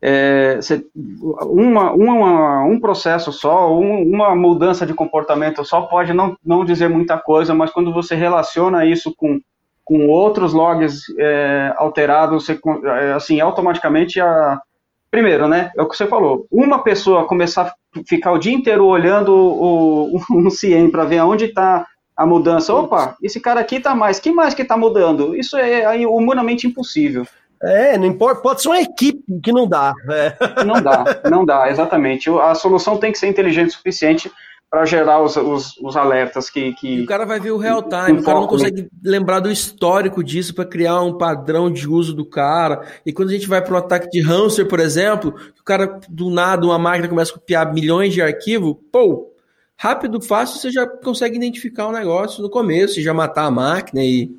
é, 0.01 0.57
você, 0.57 0.85
uma, 0.95 1.91
uma, 1.91 2.63
um 2.63 2.79
processo 2.79 3.31
só, 3.31 3.75
um, 3.75 4.03
uma 4.03 4.35
mudança 4.35 4.85
de 4.85 4.93
comportamento 4.93 5.65
só 5.65 5.81
pode 5.81 6.13
não, 6.13 6.37
não 6.45 6.63
dizer 6.63 6.89
muita 6.89 7.17
coisa, 7.17 7.53
mas 7.55 7.71
quando 7.71 7.91
você 7.91 8.13
relaciona 8.13 8.85
isso 8.85 9.13
com, 9.17 9.41
com 9.83 10.07
outros 10.07 10.53
logs 10.53 11.03
é, 11.17 11.73
alterados, 11.77 12.45
você, 12.45 12.59
é, 12.85 13.13
assim, 13.13 13.39
automaticamente 13.39 14.21
a, 14.21 14.61
primeiro, 15.09 15.47
né, 15.47 15.71
é 15.75 15.81
o 15.81 15.87
que 15.87 15.97
você 15.97 16.05
falou, 16.05 16.45
uma 16.51 16.83
pessoa 16.83 17.25
começar 17.25 17.63
a 17.63 17.73
ficar 18.07 18.31
o 18.31 18.37
dia 18.37 18.53
inteiro 18.53 18.85
olhando 18.85 19.33
o, 19.33 20.19
um 20.31 20.49
CIEM 20.49 20.91
para 20.91 21.05
ver 21.05 21.17
aonde 21.17 21.45
está 21.45 21.85
a 22.15 22.25
mudança. 22.25 22.73
Opa, 22.73 23.15
esse 23.21 23.39
cara 23.39 23.59
aqui 23.59 23.79
tá 23.79 23.93
mais. 23.93 24.19
Quem 24.19 24.33
mais 24.33 24.53
que 24.53 24.63
tá 24.63 24.77
mudando? 24.77 25.35
Isso 25.35 25.57
é 25.57 26.07
humanamente 26.07 26.67
impossível. 26.67 27.25
É, 27.61 27.97
não 27.97 28.05
importa, 28.05 28.41
pode 28.41 28.61
ser 28.61 28.67
uma 28.67 28.81
equipe 28.81 29.23
que 29.41 29.51
não 29.51 29.67
dá. 29.67 29.93
É. 30.09 30.35
Não 30.63 30.81
dá, 30.81 31.21
não 31.29 31.45
dá, 31.45 31.69
exatamente. 31.69 32.29
A 32.29 32.53
solução 32.53 32.97
tem 32.97 33.11
que 33.11 33.17
ser 33.17 33.27
inteligente 33.27 33.69
o 33.69 33.73
suficiente 33.73 34.31
para 34.69 34.85
gerar 34.85 35.21
os, 35.21 35.37
os, 35.37 35.77
os, 35.77 35.95
alertas 35.95 36.49
que, 36.49 36.73
que. 36.73 36.97
E 36.97 37.01
o 37.03 37.05
cara 37.05 37.25
vai 37.25 37.39
ver 37.39 37.51
o 37.51 37.57
real 37.57 37.81
time, 37.83 38.19
o 38.19 38.23
cara 38.23 38.39
não 38.39 38.47
consegue 38.47 38.89
lembrar 39.03 39.39
do 39.39 39.51
histórico 39.51 40.23
disso 40.23 40.53
para 40.53 40.65
criar 40.65 41.01
um 41.01 41.17
padrão 41.17 41.71
de 41.71 41.87
uso 41.87 42.13
do 42.13 42.25
cara. 42.25 42.81
E 43.05 43.13
quando 43.13 43.29
a 43.29 43.33
gente 43.33 43.47
vai 43.47 43.61
para 43.61 43.73
um 43.73 43.77
ataque 43.77 44.09
de 44.09 44.21
hamster, 44.21 44.67
por 44.67 44.79
exemplo, 44.79 45.33
o 45.59 45.63
cara 45.63 45.99
do 46.09 46.29
nada, 46.29 46.65
uma 46.65 46.79
máquina 46.79 47.07
começa 47.07 47.31
a 47.31 47.35
copiar 47.35 47.73
milhões 47.73 48.13
de 48.13 48.21
arquivos, 48.21 48.75
pô, 48.91 49.31
rápido, 49.77 50.21
fácil, 50.21 50.59
você 50.59 50.71
já 50.71 50.87
consegue 50.87 51.35
identificar 51.35 51.87
o 51.87 51.91
negócio 51.91 52.41
no 52.41 52.49
começo, 52.49 53.01
já 53.01 53.13
matar 53.13 53.45
a 53.45 53.51
máquina 53.51 54.03
e 54.03 54.35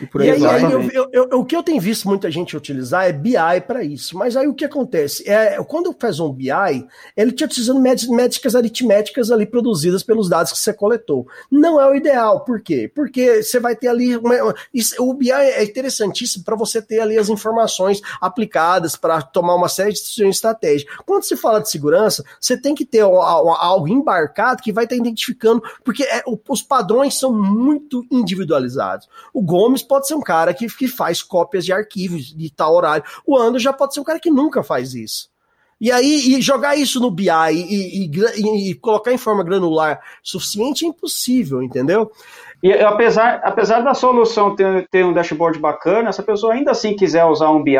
e, 0.00 0.06
por 0.06 0.20
aí, 0.20 0.28
e 0.28 0.30
aí, 0.30 0.46
aí 0.46 0.72
eu, 0.72 0.90
eu, 0.90 1.08
eu, 1.12 1.40
o 1.40 1.44
que 1.44 1.56
eu 1.56 1.62
tenho 1.62 1.80
visto 1.80 2.08
muita 2.08 2.30
gente 2.30 2.56
utilizar 2.56 3.06
é 3.06 3.12
BI 3.12 3.60
para 3.66 3.84
isso. 3.84 4.16
Mas 4.16 4.36
aí 4.36 4.46
o 4.46 4.54
que 4.54 4.64
acontece? 4.64 5.28
É, 5.28 5.62
quando 5.64 5.94
faz 5.98 6.18
um 6.20 6.32
BI, 6.32 6.50
ele 7.16 7.30
está 7.30 7.44
utilizando 7.44 7.80
métricas 7.80 8.54
aritméticas 8.54 9.30
ali 9.30 9.46
produzidas 9.46 10.02
pelos 10.02 10.28
dados 10.28 10.52
que 10.52 10.58
você 10.58 10.72
coletou. 10.72 11.26
Não 11.50 11.80
é 11.80 11.88
o 11.88 11.94
ideal. 11.94 12.44
Por 12.44 12.60
quê? 12.60 12.90
Porque 12.92 13.42
você 13.42 13.60
vai 13.60 13.76
ter 13.76 13.88
ali. 13.88 14.16
Uma, 14.16 14.54
isso, 14.72 14.94
o 14.98 15.14
BI 15.14 15.30
é 15.30 15.62
interessantíssimo 15.62 16.44
para 16.44 16.56
você 16.56 16.80
ter 16.80 17.00
ali 17.00 17.18
as 17.18 17.28
informações 17.28 18.00
aplicadas 18.20 18.96
para 18.96 19.22
tomar 19.22 19.54
uma 19.54 19.68
série 19.68 19.92
de 19.92 20.00
decisões 20.00 20.36
estratégicas. 20.36 20.94
Quando 21.04 21.24
se 21.24 21.36
fala 21.36 21.60
de 21.60 21.70
segurança, 21.70 22.24
você 22.40 22.56
tem 22.56 22.74
que 22.74 22.84
ter 22.84 23.00
algo 23.02 23.88
embarcado 23.88 24.62
que 24.62 24.72
vai 24.72 24.84
estar 24.84 24.96
identificando, 24.96 25.62
porque 25.84 26.02
é, 26.04 26.22
os 26.48 26.62
padrões 26.62 27.18
são 27.18 27.32
muito 27.32 28.04
individualizados. 28.10 29.08
O 29.32 29.42
Gomes 29.42 29.81
pode 29.82 30.06
ser 30.06 30.14
um 30.14 30.20
cara 30.20 30.54
que, 30.54 30.66
que 30.66 30.88
faz 30.88 31.22
cópias 31.22 31.64
de 31.64 31.72
arquivos 31.72 32.34
de 32.34 32.50
tal 32.50 32.74
horário. 32.74 33.04
O 33.26 33.36
Ando 33.36 33.58
já 33.58 33.72
pode 33.72 33.94
ser 33.94 34.00
um 34.00 34.04
cara 34.04 34.20
que 34.20 34.30
nunca 34.30 34.62
faz 34.62 34.94
isso. 34.94 35.30
E 35.80 35.90
aí, 35.90 36.36
e 36.36 36.40
jogar 36.40 36.76
isso 36.76 37.00
no 37.00 37.10
BI 37.10 37.28
e, 37.50 38.06
e, 38.06 38.70
e, 38.70 38.74
colocar 38.76 39.12
em 39.12 39.18
forma 39.18 39.42
granular 39.42 40.00
suficiente 40.22 40.84
é 40.84 40.88
impossível, 40.88 41.60
entendeu? 41.60 42.08
E 42.62 42.72
apesar, 42.72 43.40
apesar 43.42 43.80
da 43.80 43.92
solução 43.92 44.54
ter, 44.54 44.86
ter 44.88 45.04
um 45.04 45.12
dashboard 45.12 45.58
bacana, 45.58 46.12
se 46.12 46.20
a 46.20 46.24
pessoa 46.24 46.54
ainda 46.54 46.70
assim 46.70 46.94
quiser 46.94 47.24
usar 47.24 47.50
um 47.50 47.64
BI 47.64 47.76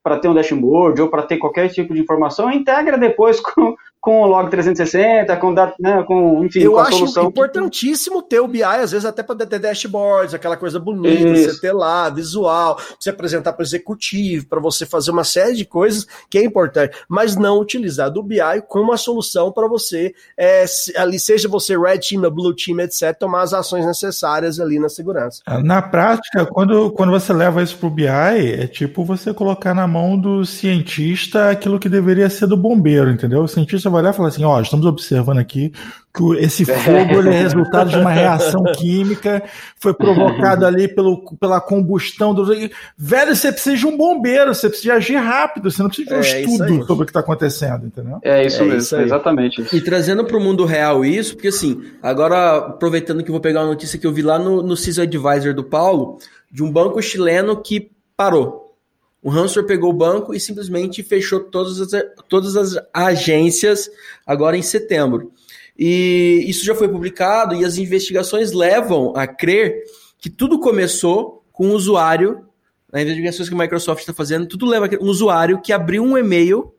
para 0.00 0.18
ter 0.20 0.28
um 0.28 0.34
dashboard 0.34 1.02
ou 1.02 1.08
para 1.08 1.24
ter 1.24 1.38
qualquer 1.38 1.68
tipo 1.70 1.92
de 1.92 2.00
informação, 2.00 2.52
integra 2.52 2.96
depois 2.96 3.40
com, 3.42 3.74
com 4.00 4.22
o 4.22 4.26
Log 4.26 4.50
360, 4.50 5.36
com, 5.36 5.52
né, 5.52 6.02
com 6.06 6.44
enfim, 6.44 6.60
Eu 6.60 6.72
com 6.72 6.78
a 6.78 6.82
acho 6.84 6.98
solução. 6.98 7.24
importantíssimo 7.24 8.22
ter 8.22 8.40
o 8.40 8.48
BI, 8.48 8.62
às 8.62 8.92
vezes 8.92 9.04
até 9.04 9.22
para 9.22 9.44
ter 9.44 9.58
dashboards, 9.58 10.32
aquela 10.32 10.56
coisa 10.56 10.80
bonita, 10.80 11.28
Isso. 11.28 11.52
você 11.52 11.60
ter 11.60 11.72
lá, 11.72 12.08
visual, 12.08 12.78
você 12.98 13.10
apresentar 13.10 13.52
para 13.52 13.62
o 13.62 13.66
executivo, 13.66 14.46
para 14.46 14.58
você 14.58 14.86
fazer 14.86 15.10
uma 15.10 15.24
série 15.24 15.54
de 15.54 15.66
coisas 15.66 16.06
que 16.30 16.38
é 16.38 16.44
importante, 16.44 16.96
mas 17.08 17.36
não 17.36 17.60
utilizar 17.60 18.10
do 18.10 18.22
BI 18.22 18.38
como 18.68 18.84
uma 18.84 18.96
solução 18.96 19.52
para 19.52 19.68
você, 19.68 20.14
é, 20.36 20.64
ali 20.96 21.18
seja 21.18 21.46
você 21.46 21.76
Red 21.78 21.98
Team, 21.98 22.22
Blue 22.30 22.54
Team, 22.54 22.80
etc., 22.80 23.14
tomar 23.18 23.42
as 23.42 23.52
ações 23.52 23.84
necessárias 23.84 24.58
ali 24.58 24.78
na 24.78 24.88
segurança. 24.88 25.42
É, 25.46 25.62
na 25.62 25.82
prática, 25.82 26.46
quando, 26.46 26.90
quando 26.92 27.10
você 27.10 27.34
leva 27.34 27.62
isso 27.62 27.76
para 27.76 27.86
o 27.86 27.90
BI, 27.90 28.06
é 28.06 28.66
tipo 28.66 29.04
você 29.04 29.34
colocar 29.34 29.74
na 29.74 29.86
mão 29.86 30.18
do 30.18 30.46
cientista 30.46 31.50
aquilo 31.50 31.78
que 31.78 31.88
deveria 31.88 32.30
ser 32.30 32.46
do 32.46 32.56
bombeiro, 32.56 33.10
entendeu? 33.10 33.42
O 33.42 33.48
cientista 33.48 33.89
vai 33.90 34.02
olhar 34.02 34.12
e 34.12 34.16
falar 34.16 34.28
assim: 34.28 34.44
ó, 34.44 34.60
estamos 34.60 34.86
observando 34.86 35.38
aqui 35.38 35.72
que 36.12 36.36
esse 36.38 36.64
fogo 36.64 37.28
é 37.28 37.42
resultado 37.42 37.90
de 37.90 37.96
uma 37.96 38.10
reação 38.10 38.64
química, 38.76 39.42
foi 39.76 39.94
provocado 39.94 40.66
ali 40.66 40.88
pelo, 40.88 41.22
pela 41.36 41.60
combustão 41.60 42.34
do. 42.34 42.44
Velho, 42.96 43.36
você 43.36 43.52
precisa 43.52 43.76
de 43.76 43.86
um 43.86 43.96
bombeiro, 43.96 44.52
você 44.52 44.68
precisa 44.68 44.94
agir 44.94 45.16
rápido, 45.16 45.70
você 45.70 45.82
não 45.82 45.88
precisa 45.88 46.08
de 46.08 46.14
um 46.14 46.18
é, 46.18 46.40
estudo 46.42 46.86
sobre 46.86 47.02
o 47.02 47.06
que 47.06 47.10
está 47.10 47.20
acontecendo, 47.20 47.86
entendeu? 47.86 48.18
É 48.22 48.44
isso 48.44 48.62
é 48.62 48.64
mesmo, 48.64 48.78
isso 48.78 48.96
exatamente 48.96 49.62
isso. 49.62 49.76
E 49.76 49.80
trazendo 49.80 50.24
para 50.24 50.36
o 50.36 50.40
mundo 50.40 50.64
real 50.64 51.04
isso, 51.04 51.34
porque 51.34 51.48
assim, 51.48 51.80
agora 52.02 52.56
aproveitando 52.56 53.22
que 53.22 53.30
eu 53.30 53.34
vou 53.34 53.40
pegar 53.40 53.60
uma 53.60 53.68
notícia 53.68 53.98
que 53.98 54.06
eu 54.06 54.12
vi 54.12 54.22
lá 54.22 54.38
no, 54.38 54.62
no 54.62 54.76
CISO 54.76 55.02
Advisor 55.02 55.54
do 55.54 55.62
Paulo, 55.62 56.18
de 56.50 56.62
um 56.62 56.70
banco 56.70 57.00
chileno 57.00 57.56
que 57.56 57.90
parou 58.16 58.59
o 59.22 59.28
ransomware 59.28 59.66
pegou 59.66 59.90
o 59.90 59.96
banco 59.96 60.34
e 60.34 60.40
simplesmente 60.40 61.02
fechou 61.02 61.40
todas 61.40 61.80
as, 61.80 62.02
todas 62.28 62.56
as 62.56 62.76
agências 62.92 63.90
agora 64.26 64.56
em 64.56 64.62
setembro. 64.62 65.32
E 65.78 66.44
isso 66.46 66.64
já 66.64 66.74
foi 66.74 66.88
publicado 66.88 67.54
e 67.54 67.64
as 67.64 67.78
investigações 67.78 68.52
levam 68.52 69.14
a 69.16 69.26
crer 69.26 69.82
que 70.18 70.30
tudo 70.30 70.58
começou 70.58 71.44
com 71.52 71.68
um 71.68 71.72
usuário, 71.72 72.46
nas 72.92 73.02
investigações 73.02 73.48
que 73.48 73.54
a 73.54 73.58
Microsoft 73.58 74.00
está 74.00 74.12
fazendo, 74.12 74.46
tudo 74.46 74.66
leva 74.66 74.86
a 74.86 75.02
um 75.02 75.08
usuário 75.08 75.60
que 75.60 75.72
abriu 75.72 76.02
um 76.02 76.16
e-mail 76.16 76.74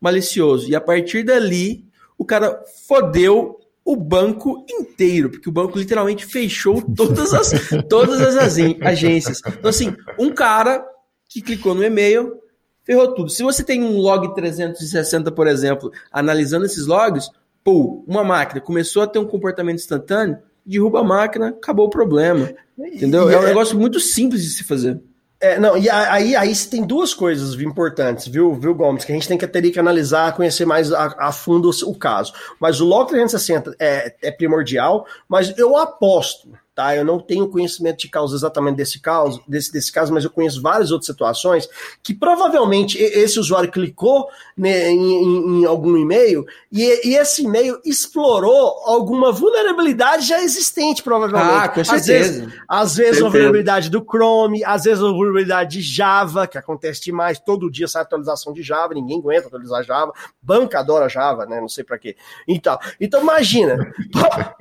malicioso. 0.00 0.68
E 0.68 0.74
a 0.74 0.80
partir 0.80 1.24
dali, 1.24 1.84
o 2.16 2.24
cara 2.24 2.62
fodeu 2.86 3.58
o 3.84 3.96
banco 3.96 4.64
inteiro, 4.68 5.30
porque 5.30 5.48
o 5.48 5.52
banco 5.52 5.78
literalmente 5.78 6.26
fechou 6.26 6.82
todas 6.82 7.32
as, 7.32 7.50
todas 7.88 8.20
as 8.20 8.58
agências. 8.80 9.40
Então, 9.46 9.70
assim, 9.70 9.94
um 10.18 10.30
cara 10.30 10.84
que 11.28 11.42
clicou 11.42 11.74
no 11.74 11.84
e-mail, 11.84 12.38
ferrou 12.84 13.14
tudo. 13.14 13.30
Se 13.30 13.42
você 13.42 13.62
tem 13.62 13.82
um 13.82 13.98
log 13.98 14.34
360, 14.34 15.30
por 15.30 15.46
exemplo, 15.46 15.92
analisando 16.10 16.64
esses 16.64 16.86
logs, 16.86 17.30
pô, 17.62 18.02
uma 18.06 18.24
máquina 18.24 18.60
começou 18.60 19.02
a 19.02 19.06
ter 19.06 19.18
um 19.18 19.26
comportamento 19.26 19.76
instantâneo, 19.76 20.38
derruba 20.64 21.00
a 21.00 21.04
máquina, 21.04 21.48
acabou 21.48 21.86
o 21.86 21.90
problema. 21.90 22.50
Entendeu? 22.78 23.30
é 23.30 23.38
um 23.38 23.42
é- 23.42 23.46
negócio 23.48 23.78
muito 23.78 24.00
simples 24.00 24.42
de 24.42 24.50
se 24.50 24.64
fazer. 24.64 25.00
É, 25.40 25.56
não, 25.58 25.78
e 25.78 25.88
aí, 25.88 26.34
aí 26.34 26.52
tem 26.68 26.84
duas 26.84 27.14
coisas 27.14 27.54
importantes, 27.60 28.26
viu, 28.26 28.54
viu, 28.54 28.74
Gomes, 28.74 29.04
que 29.04 29.12
a 29.12 29.14
gente 29.14 29.28
tem 29.28 29.38
que 29.38 29.46
teria 29.46 29.70
que 29.70 29.78
analisar, 29.78 30.34
conhecer 30.34 30.64
mais 30.64 30.92
a, 30.92 31.14
a 31.16 31.32
fundo 31.32 31.70
o, 31.70 31.90
o 31.90 31.94
caso. 31.94 32.32
Mas 32.58 32.80
o 32.80 32.84
log 32.84 33.08
360 33.08 33.76
é, 33.78 34.16
é 34.20 34.30
primordial, 34.32 35.06
mas 35.28 35.56
eu 35.56 35.76
aposto, 35.76 36.50
tá? 36.78 36.94
Eu 36.94 37.04
não 37.04 37.18
tenho 37.18 37.48
conhecimento 37.48 37.98
de 37.98 38.08
causa 38.08 38.36
exatamente 38.36 38.76
desse 38.76 39.00
caso, 39.00 39.42
desse, 39.48 39.72
desse 39.72 39.90
caso, 39.90 40.14
mas 40.14 40.22
eu 40.22 40.30
conheço 40.30 40.62
várias 40.62 40.92
outras 40.92 41.06
situações 41.06 41.68
que 42.04 42.14
provavelmente 42.14 42.96
esse 43.02 43.36
usuário 43.40 43.68
clicou 43.68 44.28
né, 44.56 44.88
em, 44.88 45.24
em, 45.24 45.62
em, 45.62 45.64
algum 45.64 45.96
e-mail 45.96 46.46
e, 46.70 47.08
e, 47.08 47.16
esse 47.16 47.42
e-mail 47.42 47.80
explorou 47.84 48.80
alguma 48.86 49.32
vulnerabilidade 49.32 50.28
já 50.28 50.40
existente, 50.40 51.02
provavelmente. 51.02 51.64
Ah, 51.64 51.68
com 51.68 51.82
certeza. 51.82 51.98
Às 51.98 52.06
vezes, 52.06 52.54
às 52.68 52.96
vezes 52.96 53.22
uma 53.22 53.30
vulnerabilidade 53.30 53.90
do 53.90 54.00
Chrome, 54.08 54.62
às 54.64 54.84
vezes 54.84 55.00
uma 55.02 55.10
vulnerabilidade 55.10 55.78
de 55.78 55.82
Java, 55.82 56.46
que 56.46 56.58
acontece 56.58 57.02
demais, 57.02 57.40
todo 57.40 57.68
dia 57.68 57.88
sai 57.88 58.02
atualização 58.02 58.52
de 58.52 58.62
Java, 58.62 58.94
ninguém 58.94 59.18
aguenta 59.18 59.48
atualizar 59.48 59.82
Java, 59.82 60.12
banca 60.40 60.78
adora 60.78 61.08
Java, 61.08 61.44
né? 61.44 61.60
Não 61.60 61.68
sei 61.68 61.82
para 61.82 61.98
quê. 61.98 62.14
Então, 62.46 62.78
então 63.00 63.20
imagina, 63.20 63.92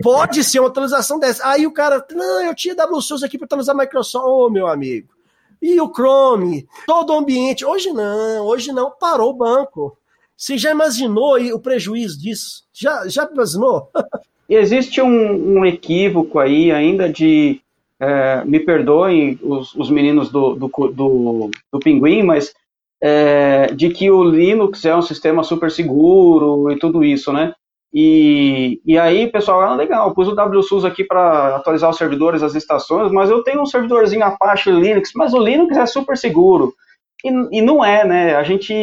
pode 0.01 0.43
ser 0.43 0.59
uma 0.59 0.69
atualização 0.69 1.19
dessa. 1.19 1.47
Aí 1.47 1.67
o 1.67 1.71
cara, 1.71 2.06
não, 2.11 2.43
eu 2.43 2.55
tinha 2.55 2.75
WSUS 2.75 3.23
aqui 3.23 3.37
para 3.37 3.45
atualizar 3.45 3.75
Microsoft, 3.75 4.25
ô 4.25 4.45
oh, 4.45 4.49
meu 4.49 4.67
amigo. 4.67 5.09
E 5.61 5.79
o 5.81 5.91
Chrome, 5.91 6.67
todo 6.85 7.11
o 7.11 7.17
ambiente. 7.17 7.65
Hoje 7.65 7.91
não, 7.91 8.45
hoje 8.45 8.71
não, 8.71 8.91
parou 8.91 9.31
o 9.31 9.37
banco. 9.37 9.97
Você 10.35 10.57
já 10.57 10.71
imaginou 10.71 11.37
o 11.53 11.59
prejuízo 11.59 12.19
disso? 12.19 12.63
Já, 12.71 13.07
já 13.07 13.27
imaginou? 13.31 13.89
Existe 14.47 15.01
um, 15.01 15.57
um 15.59 15.65
equívoco 15.65 16.39
aí 16.39 16.71
ainda 16.71 17.09
de. 17.09 17.59
É, 17.99 18.45
me 18.45 18.59
perdoem 18.59 19.39
os, 19.41 19.73
os 19.73 19.89
meninos 19.89 20.29
do, 20.29 20.53
do, 20.53 20.67
do, 20.67 21.49
do 21.73 21.79
Pinguim, 21.79 22.21
mas 22.21 22.53
é, 23.01 23.73
de 23.73 23.89
que 23.89 24.11
o 24.11 24.23
Linux 24.23 24.85
é 24.85 24.95
um 24.95 25.01
sistema 25.01 25.43
super 25.43 25.71
seguro 25.71 26.71
e 26.71 26.77
tudo 26.77 27.03
isso, 27.03 27.33
né? 27.33 27.55
E, 27.93 28.81
e 28.85 28.97
aí, 28.97 29.31
pessoal, 29.31 29.61
ah, 29.61 29.75
legal, 29.75 30.13
pus 30.13 30.27
o 30.27 30.35
WSUS 30.35 30.85
aqui 30.85 31.03
para 31.03 31.55
atualizar 31.55 31.89
os 31.89 31.97
servidores, 31.97 32.43
as 32.43 32.53
estações, 32.53 33.11
mas 33.11 33.29
eu 33.29 33.43
tenho 33.43 33.61
um 33.61 33.65
servidorzinho 33.65 34.23
Apache 34.23 34.69
Linux, 34.69 35.11
mas 35.15 35.33
o 35.33 35.39
Linux 35.39 35.75
é 35.77 35.85
super 35.85 36.17
seguro. 36.17 36.73
E, 37.23 37.29
e 37.57 37.61
não 37.61 37.83
é, 37.83 38.05
né? 38.05 38.35
A 38.35 38.43
gente, 38.43 38.73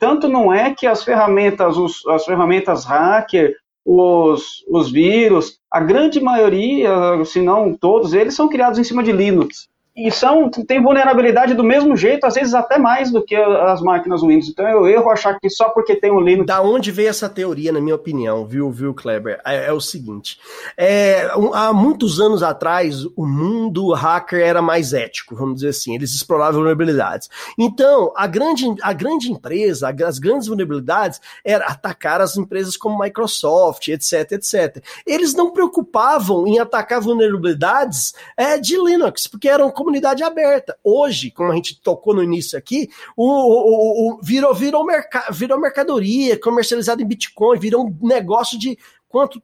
tanto 0.00 0.28
não 0.28 0.52
é 0.52 0.74
que 0.74 0.86
as 0.86 1.02
ferramentas, 1.02 1.76
os, 1.76 2.06
as 2.08 2.24
ferramentas 2.24 2.84
hacker, 2.84 3.54
os, 3.84 4.64
os 4.68 4.90
vírus, 4.90 5.58
a 5.72 5.80
grande 5.80 6.20
maioria, 6.20 7.24
se 7.24 7.40
não 7.40 7.74
todos 7.74 8.12
eles, 8.12 8.34
são 8.34 8.48
criados 8.48 8.78
em 8.78 8.84
cima 8.84 9.02
de 9.02 9.12
Linux 9.12 9.68
e 9.98 10.12
são, 10.12 10.48
tem 10.48 10.80
vulnerabilidade 10.80 11.54
do 11.54 11.64
mesmo 11.64 11.96
jeito, 11.96 12.24
às 12.24 12.34
vezes 12.34 12.54
até 12.54 12.78
mais 12.78 13.10
do 13.10 13.20
que 13.20 13.34
as 13.34 13.82
máquinas 13.82 14.20
Windows. 14.20 14.48
Então 14.48 14.66
eu 14.68 14.86
erro 14.86 15.10
achar 15.10 15.38
que 15.40 15.50
só 15.50 15.70
porque 15.70 15.96
tem 15.96 16.12
um 16.12 16.20
Linux. 16.20 16.46
Da 16.46 16.62
onde 16.62 16.92
veio 16.92 17.08
essa 17.08 17.28
teoria, 17.28 17.72
na 17.72 17.80
minha 17.80 17.96
opinião, 17.96 18.46
viu, 18.46 18.70
viu, 18.70 18.94
Kleber? 18.94 19.40
É, 19.44 19.66
é 19.66 19.72
o 19.72 19.80
seguinte: 19.80 20.38
é, 20.76 21.28
há 21.52 21.72
muitos 21.72 22.20
anos 22.20 22.44
atrás, 22.44 23.04
o 23.16 23.26
mundo 23.26 23.92
hacker 23.92 24.40
era 24.40 24.62
mais 24.62 24.92
ético, 24.92 25.34
vamos 25.34 25.56
dizer 25.56 25.70
assim, 25.70 25.96
eles 25.96 26.14
exploravam 26.14 26.60
vulnerabilidades. 26.60 27.28
Então, 27.58 28.12
a 28.16 28.26
grande, 28.28 28.66
a 28.82 28.92
grande 28.92 29.32
empresa, 29.32 29.92
as 30.06 30.18
grandes 30.20 30.46
vulnerabilidades, 30.46 31.20
era 31.44 31.66
atacar 31.66 32.20
as 32.20 32.36
empresas 32.36 32.76
como 32.76 33.02
Microsoft, 33.02 33.88
etc, 33.88 34.32
etc. 34.32 34.84
Eles 35.04 35.34
não 35.34 35.50
preocupavam 35.50 36.46
em 36.46 36.60
atacar 36.60 37.00
vulnerabilidades 37.00 38.14
é, 38.36 38.58
de 38.58 38.76
Linux, 38.76 39.26
porque 39.26 39.48
eram 39.48 39.70
como 39.70 39.87
comunidade 39.88 40.22
aberta. 40.22 40.76
Hoje, 40.84 41.30
como 41.30 41.50
a 41.50 41.54
gente 41.54 41.80
tocou 41.80 42.14
no 42.14 42.22
início 42.22 42.58
aqui, 42.58 42.88
o, 43.16 43.24
o, 43.24 44.12
o 44.12 44.20
virou, 44.22 44.54
virou, 44.54 44.84
merca, 44.84 45.26
virou 45.30 45.58
mercadoria, 45.58 46.38
comercializado 46.38 47.02
em 47.02 47.06
Bitcoin, 47.06 47.58
virou 47.58 47.86
um 47.86 48.06
negócio 48.06 48.58
de 48.58 48.78
quanto 49.08 49.42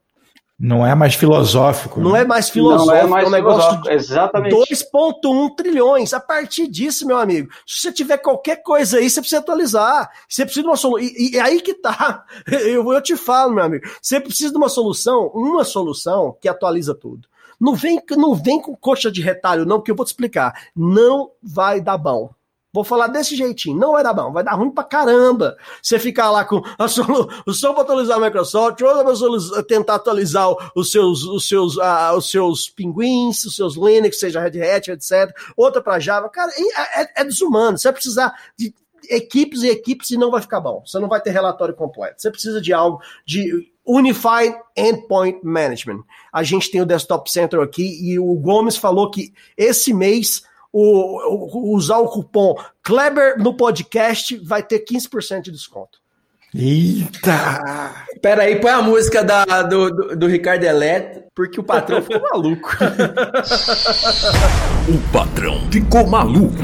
não 0.56 0.86
é 0.86 0.94
mais 0.94 1.16
filosófico. 1.16 2.00
Não 2.00 2.12
né? 2.12 2.20
é 2.20 2.24
mais 2.24 2.48
filosófico, 2.48 2.86
não 2.86 2.96
é, 2.96 3.06
mais 3.06 3.24
é 3.24 3.28
um 3.28 3.30
negócio 3.30 3.82
de 3.82 3.92
exatamente. 3.92 4.54
2,1 4.54 5.56
trilhões. 5.56 6.14
A 6.14 6.20
partir 6.20 6.68
disso, 6.68 7.04
meu 7.04 7.18
amigo, 7.18 7.50
se 7.66 7.80
você 7.80 7.92
tiver 7.92 8.18
qualquer 8.18 8.62
coisa 8.62 8.98
aí, 8.98 9.10
você 9.10 9.20
precisa 9.20 9.40
atualizar. 9.40 10.08
Você 10.28 10.44
precisa 10.44 10.62
de 10.62 10.68
uma 10.68 10.76
solução. 10.76 11.04
E, 11.04 11.32
e, 11.32 11.40
aí 11.40 11.60
que 11.60 11.74
tá. 11.74 12.24
Eu, 12.46 12.92
eu 12.92 13.02
te 13.02 13.16
falo, 13.16 13.52
meu 13.52 13.64
amigo. 13.64 13.84
Você 14.00 14.20
precisa 14.20 14.52
de 14.52 14.56
uma 14.56 14.68
solução, 14.68 15.26
uma 15.34 15.64
solução 15.64 16.36
que 16.40 16.48
atualiza 16.48 16.94
tudo. 16.94 17.28
Não 17.60 17.74
vem, 17.74 18.02
não 18.10 18.34
vem 18.34 18.60
com 18.60 18.74
coxa 18.74 19.10
de 19.10 19.20
retalho, 19.20 19.64
não, 19.64 19.78
porque 19.78 19.90
eu 19.90 19.96
vou 19.96 20.04
te 20.04 20.08
explicar. 20.08 20.68
Não 20.74 21.30
vai 21.42 21.80
dar 21.80 21.98
bom. 21.98 22.30
Vou 22.74 22.82
falar 22.82 23.06
desse 23.06 23.36
jeitinho, 23.36 23.78
não 23.78 23.92
vai 23.92 24.02
dar 24.02 24.12
bom, 24.12 24.32
vai 24.32 24.42
dar 24.42 24.54
ruim 24.54 24.68
pra 24.68 24.82
caramba. 24.82 25.56
Você 25.80 25.96
ficar 25.96 26.28
lá 26.32 26.44
com 26.44 26.60
a 26.76 26.88
solução 26.88 27.72
para 27.72 27.82
atualizar 27.82 28.18
a 28.18 28.20
Microsoft, 28.20 28.80
outra 28.82 29.62
tentar 29.62 29.94
atualizar 29.94 30.48
os 30.74 30.90
seus, 30.90 31.22
os 31.22 31.46
seus, 31.46 31.76
uh, 31.76 32.16
os 32.16 32.28
seus 32.28 32.68
pinguins, 32.68 33.44
os 33.44 33.54
seus 33.54 33.76
Linux, 33.76 34.18
seja 34.18 34.40
Red 34.40 34.60
Hat, 34.60 34.90
etc. 34.90 35.32
Outra 35.56 35.80
para 35.80 36.00
Java. 36.00 36.28
Cara, 36.28 36.50
é, 36.50 37.02
é, 37.02 37.12
é 37.18 37.24
desumano. 37.24 37.78
Você 37.78 37.86
vai 37.86 37.92
precisar 37.92 38.34
de 38.58 38.74
equipes 39.08 39.62
e 39.62 39.68
equipes 39.68 40.10
e 40.10 40.16
não 40.16 40.32
vai 40.32 40.40
ficar 40.40 40.60
bom. 40.60 40.82
Você 40.84 40.98
não 40.98 41.08
vai 41.08 41.20
ter 41.20 41.30
relatório 41.30 41.76
completo. 41.76 42.20
Você 42.20 42.28
precisa 42.28 42.60
de 42.60 42.72
algo 42.72 43.00
de 43.24 43.72
Unified 43.86 44.54
Endpoint 44.76 45.40
Management. 45.42 46.02
A 46.32 46.42
gente 46.42 46.70
tem 46.70 46.80
o 46.80 46.86
Desktop 46.86 47.30
Center 47.30 47.60
aqui 47.60 47.98
e 48.02 48.18
o 48.18 48.34
Gomes 48.34 48.76
falou 48.76 49.10
que 49.10 49.32
esse 49.56 49.92
mês 49.92 50.42
o, 50.72 51.70
o, 51.70 51.74
usar 51.74 51.98
o 51.98 52.08
cupom 52.08 52.56
Kleber 52.82 53.38
no 53.38 53.56
podcast 53.56 54.36
vai 54.38 54.62
ter 54.62 54.84
15% 54.84 55.42
de 55.42 55.52
desconto. 55.52 55.98
Eita! 56.54 57.94
Pera 58.22 58.42
aí, 58.44 58.60
põe 58.60 58.70
a 58.70 58.82
música 58.82 59.22
da, 59.22 59.44
do, 59.62 59.90
do, 59.90 60.16
do 60.16 60.26
Ricardo 60.26 60.64
Eletro, 60.64 61.24
porque 61.34 61.60
o 61.60 61.64
patrão 61.64 62.00
ficou 62.00 62.20
maluco. 62.20 62.70
o 64.88 65.12
patrão 65.12 65.60
ficou 65.70 66.06
maluco. 66.06 66.58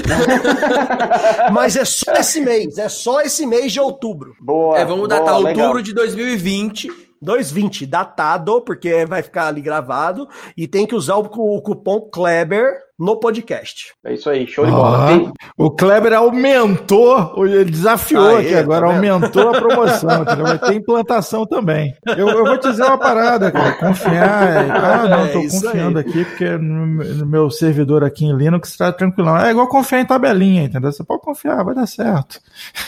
Mas 1.52 1.76
é 1.76 1.84
só 1.84 2.12
esse 2.12 2.40
mês, 2.40 2.78
é 2.78 2.88
só 2.88 3.20
esse 3.20 3.46
mês 3.46 3.72
de 3.72 3.80
outubro. 3.80 4.34
Boa. 4.40 4.78
É, 4.78 4.84
vamos 4.84 5.08
boa, 5.08 5.20
datar 5.20 5.34
outubro 5.36 5.74
legal. 5.74 5.82
de 5.82 5.92
2020. 5.94 7.11
220, 7.22 7.86
datado, 7.86 8.60
porque 8.60 9.06
vai 9.06 9.22
ficar 9.22 9.46
ali 9.46 9.60
gravado, 9.60 10.28
e 10.56 10.66
tem 10.66 10.86
que 10.86 10.94
usar 10.94 11.16
o, 11.16 11.22
o 11.22 11.62
cupom 11.62 12.00
Kleber 12.12 12.74
no 12.98 13.16
podcast. 13.16 13.94
É 14.04 14.14
isso 14.14 14.30
aí, 14.30 14.46
show 14.46 14.64
de 14.64 14.70
bola. 14.70 15.08
Tem... 15.08 15.32
O 15.56 15.70
Kleber 15.70 16.12
aumentou, 16.12 17.44
ele 17.44 17.64
desafiou 17.64 18.36
aqui 18.36 18.54
agora, 18.54 18.86
tá 18.86 18.94
aumentou 18.94 19.48
a 19.48 19.60
promoção, 19.60 20.22
entendeu? 20.22 20.46
Vai 20.46 20.58
ter 20.58 20.74
implantação 20.74 21.44
também. 21.44 21.94
Eu, 22.06 22.28
eu, 22.28 22.44
vou 22.44 22.58
te 22.58 22.70
dizer 22.70 22.84
uma 22.84 22.98
parada, 22.98 23.50
cara, 23.50 23.72
confiar, 23.72 24.70
ah, 24.70 25.08
não, 25.10 25.28
tô 25.28 25.40
é 25.40 25.48
confiando 25.48 25.98
aí. 25.98 26.04
aqui, 26.06 26.24
porque 26.24 26.48
no, 26.50 26.86
no, 26.86 27.26
meu 27.26 27.50
servidor 27.50 28.04
aqui 28.04 28.24
em 28.24 28.36
Linux 28.36 28.76
tá 28.76 28.92
tranquilão. 28.92 29.36
É 29.36 29.50
igual 29.50 29.68
confiar 29.68 30.00
em 30.00 30.06
tabelinha, 30.06 30.62
entendeu? 30.62 30.92
Você 30.92 31.02
pode 31.02 31.22
confiar, 31.22 31.64
vai 31.64 31.74
dar 31.74 31.86
certo. 31.86 32.40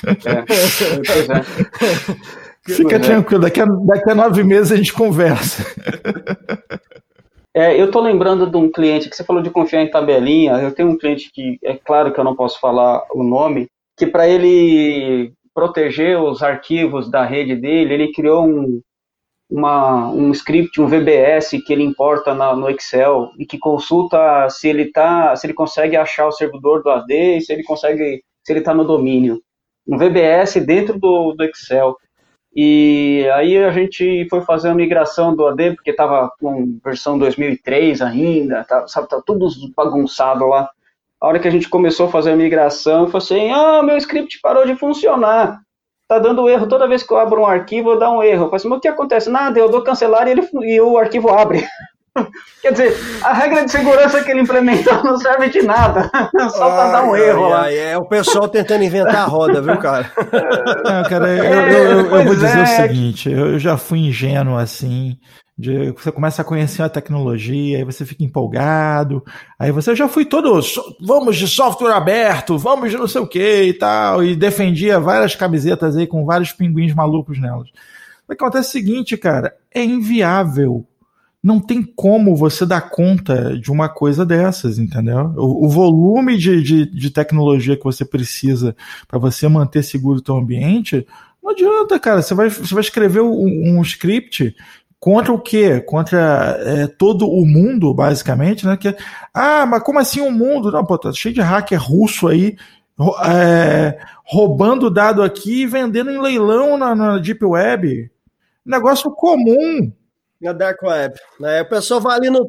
É, 0.06 0.42
pois 0.42 0.80
é. 1.28 2.43
Fica 2.66 2.98
tranquilo, 2.98 3.42
daqui 3.42 3.60
a, 3.60 3.66
daqui 3.66 4.10
a 4.10 4.14
nove 4.14 4.42
meses 4.42 4.72
a 4.72 4.76
gente 4.76 4.92
conversa. 4.92 5.64
É, 7.56 7.80
eu 7.80 7.86
estou 7.86 8.02
lembrando 8.02 8.50
de 8.50 8.56
um 8.56 8.68
cliente 8.68 9.08
que 9.08 9.14
você 9.14 9.22
falou 9.22 9.40
de 9.40 9.48
confiar 9.48 9.82
em 9.82 9.90
tabelinha. 9.90 10.54
Eu 10.54 10.74
tenho 10.74 10.88
um 10.88 10.98
cliente 10.98 11.30
que, 11.32 11.56
é 11.62 11.76
claro 11.76 12.12
que 12.12 12.18
eu 12.18 12.24
não 12.24 12.34
posso 12.34 12.58
falar 12.58 13.04
o 13.12 13.22
nome, 13.22 13.68
que 13.96 14.06
para 14.06 14.26
ele 14.26 15.32
proteger 15.54 16.20
os 16.20 16.42
arquivos 16.42 17.08
da 17.08 17.24
rede 17.24 17.54
dele, 17.54 17.94
ele 17.94 18.12
criou 18.12 18.44
um, 18.44 18.80
uma, 19.48 20.10
um 20.10 20.32
script, 20.32 20.80
um 20.80 20.88
VBS 20.88 21.50
que 21.64 21.72
ele 21.72 21.84
importa 21.84 22.34
na, 22.34 22.56
no 22.56 22.68
Excel 22.68 23.30
e 23.38 23.46
que 23.46 23.56
consulta 23.56 24.48
se 24.50 24.68
ele 24.68 24.90
tá, 24.90 25.36
se 25.36 25.46
ele 25.46 25.54
consegue 25.54 25.96
achar 25.96 26.26
o 26.26 26.32
servidor 26.32 26.82
do 26.82 26.90
AD 26.90 27.36
e 27.36 27.40
se 27.40 27.52
ele 27.52 27.62
consegue, 27.62 28.20
se 28.42 28.52
ele 28.52 28.58
está 28.58 28.74
no 28.74 28.84
domínio. 28.84 29.40
Um 29.86 29.96
VBS 29.96 30.56
dentro 30.66 30.98
do, 30.98 31.34
do 31.34 31.44
Excel. 31.44 31.96
E 32.54 33.28
aí 33.34 33.58
a 33.58 33.72
gente 33.72 34.28
foi 34.30 34.40
fazer 34.42 34.68
a 34.68 34.74
migração 34.74 35.34
do 35.34 35.46
AD, 35.46 35.74
porque 35.74 35.90
estava 35.90 36.30
com 36.40 36.78
versão 36.84 37.18
2003 37.18 38.00
ainda, 38.00 38.62
tá, 38.64 38.86
sabe, 38.86 39.08
tá 39.08 39.20
tudo 39.24 39.48
bagunçado 39.76 40.46
lá. 40.46 40.70
A 41.20 41.26
hora 41.26 41.40
que 41.40 41.48
a 41.48 41.50
gente 41.50 41.68
começou 41.68 42.06
a 42.06 42.10
fazer 42.10 42.32
a 42.32 42.36
migração, 42.36 43.02
eu 43.02 43.08
falei 43.08 43.24
assim, 43.24 43.50
ah, 43.50 43.82
meu 43.82 43.96
script 43.96 44.38
parou 44.40 44.64
de 44.66 44.76
funcionar. 44.76 45.60
Tá 46.06 46.18
dando 46.18 46.48
erro, 46.48 46.68
toda 46.68 46.86
vez 46.86 47.02
que 47.02 47.12
eu 47.12 47.16
abro 47.16 47.40
um 47.40 47.46
arquivo, 47.46 47.96
dá 47.96 48.10
um 48.10 48.22
erro. 48.22 48.44
Eu 48.44 48.46
falei 48.46 48.56
assim, 48.56 48.68
mas 48.68 48.78
o 48.78 48.80
que 48.80 48.88
acontece? 48.88 49.30
Nada, 49.30 49.58
eu 49.58 49.68
dou 49.68 49.82
cancelar 49.82 50.28
e, 50.28 50.32
ele, 50.32 50.48
e 50.62 50.80
o 50.80 50.98
arquivo 50.98 51.30
abre. 51.30 51.66
Quer 52.62 52.72
dizer, 52.72 52.96
a 53.22 53.32
regra 53.32 53.64
de 53.64 53.70
segurança 53.70 54.22
que 54.22 54.30
ele 54.30 54.42
implementou 54.42 55.02
não 55.02 55.16
serve 55.18 55.48
de 55.50 55.62
nada, 55.62 56.10
só 56.50 56.70
para 56.70 56.92
dar 56.92 57.04
um 57.04 57.16
erro 57.16 57.48
lá. 57.48 57.70
é 57.72 57.96
o 57.96 58.04
pessoal 58.04 58.48
tentando 58.48 58.84
inventar 58.84 59.16
a 59.16 59.24
roda, 59.24 59.60
viu, 59.60 59.76
cara? 59.78 60.10
Não, 60.84 61.02
cara, 61.04 61.28
eu, 61.28 61.44
eu, 61.44 61.70
eu, 61.70 62.16
eu 62.16 62.24
vou 62.24 62.34
dizer 62.34 62.58
é. 62.58 62.62
o 62.62 62.66
seguinte: 62.66 63.30
eu 63.30 63.58
já 63.58 63.76
fui 63.76 64.00
ingênuo 64.00 64.56
assim. 64.56 65.18
De, 65.56 65.92
você 65.92 66.10
começa 66.10 66.42
a 66.42 66.44
conhecer 66.44 66.82
a 66.82 66.88
tecnologia, 66.88 67.78
aí 67.78 67.84
você 67.84 68.04
fica 68.04 68.24
empolgado, 68.24 69.22
aí 69.56 69.70
você 69.70 69.94
já 69.94 70.08
fui 70.08 70.24
todo, 70.24 70.58
vamos 71.00 71.36
de 71.36 71.46
software 71.46 71.92
aberto, 71.92 72.58
vamos 72.58 72.90
de 72.90 72.96
não 72.96 73.06
sei 73.06 73.20
o 73.20 73.26
que 73.26 73.62
e 73.62 73.72
tal, 73.72 74.24
e 74.24 74.34
defendia 74.34 74.98
várias 74.98 75.36
camisetas 75.36 75.96
aí 75.96 76.08
com 76.08 76.24
vários 76.24 76.52
pinguins 76.52 76.92
malucos 76.92 77.40
nelas. 77.40 77.68
O 78.26 78.34
que 78.34 78.42
acontece 78.42 78.66
é 78.66 78.80
o 78.80 78.84
seguinte, 78.84 79.16
cara, 79.16 79.54
é 79.72 79.84
inviável 79.84 80.84
não 81.44 81.60
tem 81.60 81.82
como 81.82 82.34
você 82.34 82.64
dar 82.64 82.88
conta 82.88 83.54
de 83.58 83.70
uma 83.70 83.86
coisa 83.86 84.24
dessas, 84.24 84.78
entendeu? 84.78 85.34
O, 85.36 85.66
o 85.66 85.68
volume 85.68 86.38
de, 86.38 86.62
de, 86.62 86.86
de, 86.86 87.10
tecnologia 87.10 87.76
que 87.76 87.84
você 87.84 88.02
precisa 88.02 88.74
para 89.06 89.18
você 89.18 89.46
manter 89.46 89.82
seguro 89.82 90.18
o 90.20 90.24
seu 90.24 90.36
ambiente, 90.36 91.06
não 91.42 91.50
adianta, 91.50 92.00
cara. 92.00 92.22
Você 92.22 92.32
vai, 92.34 92.48
você 92.48 92.72
vai 92.72 92.80
escrever 92.80 93.20
um, 93.20 93.76
um 93.76 93.82
script 93.82 94.56
contra 94.98 95.34
o 95.34 95.38
quê? 95.38 95.82
Contra 95.82 96.58
é, 96.60 96.86
todo 96.86 97.28
o 97.28 97.44
mundo, 97.44 97.92
basicamente, 97.92 98.64
né? 98.64 98.78
Que, 98.78 98.96
ah, 99.34 99.66
mas 99.66 99.82
como 99.82 99.98
assim 99.98 100.22
o 100.22 100.32
mundo? 100.32 100.72
Não, 100.72 100.82
pô, 100.82 100.96
tá 100.96 101.12
cheio 101.12 101.34
de 101.34 101.42
hacker 101.42 101.78
russo 101.78 102.26
aí 102.26 102.56
é, 103.26 103.98
roubando 104.24 104.88
dado 104.88 105.22
aqui 105.22 105.62
e 105.62 105.66
vendendo 105.66 106.10
em 106.10 106.18
leilão 106.18 106.78
na, 106.78 106.94
na 106.94 107.18
Deep 107.18 107.44
Web. 107.44 108.10
Negócio 108.64 109.10
comum. 109.10 109.92
Na 110.44 110.52
Dark 110.52 110.82
Web. 110.82 111.14
Né? 111.40 111.62
O 111.62 111.68
pessoal 111.68 112.00
vai 112.00 112.16
ali 112.16 112.30
no. 112.30 112.48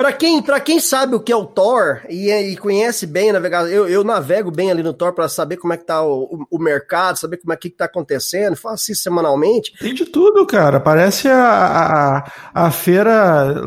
Para 0.00 0.14
quem, 0.14 0.42
quem 0.64 0.80
sabe 0.80 1.14
o 1.14 1.20
que 1.20 1.30
é 1.30 1.36
o 1.36 1.44
Tor 1.44 2.00
e, 2.08 2.30
e 2.30 2.56
conhece 2.56 3.06
bem 3.06 3.32
navegar, 3.32 3.70
eu, 3.70 3.86
eu 3.86 4.02
navego 4.02 4.50
bem 4.50 4.70
ali 4.70 4.82
no 4.82 4.94
Tor 4.94 5.12
para 5.12 5.28
saber 5.28 5.58
como 5.58 5.74
é 5.74 5.76
que 5.76 5.84
tá 5.84 6.02
o, 6.02 6.46
o, 6.50 6.58
mercado, 6.58 7.18
saber 7.18 7.36
como 7.36 7.52
é 7.52 7.56
que, 7.56 7.68
que 7.68 7.76
tá 7.76 7.84
acontecendo, 7.84 8.56
faço 8.56 8.90
isso 8.90 9.02
semanalmente. 9.02 9.74
Tem 9.78 9.92
de 9.92 10.06
tudo, 10.06 10.46
cara. 10.46 10.80
Parece 10.80 11.28
a, 11.28 12.24
a, 12.24 12.32
a 12.66 12.70
feira 12.70 13.62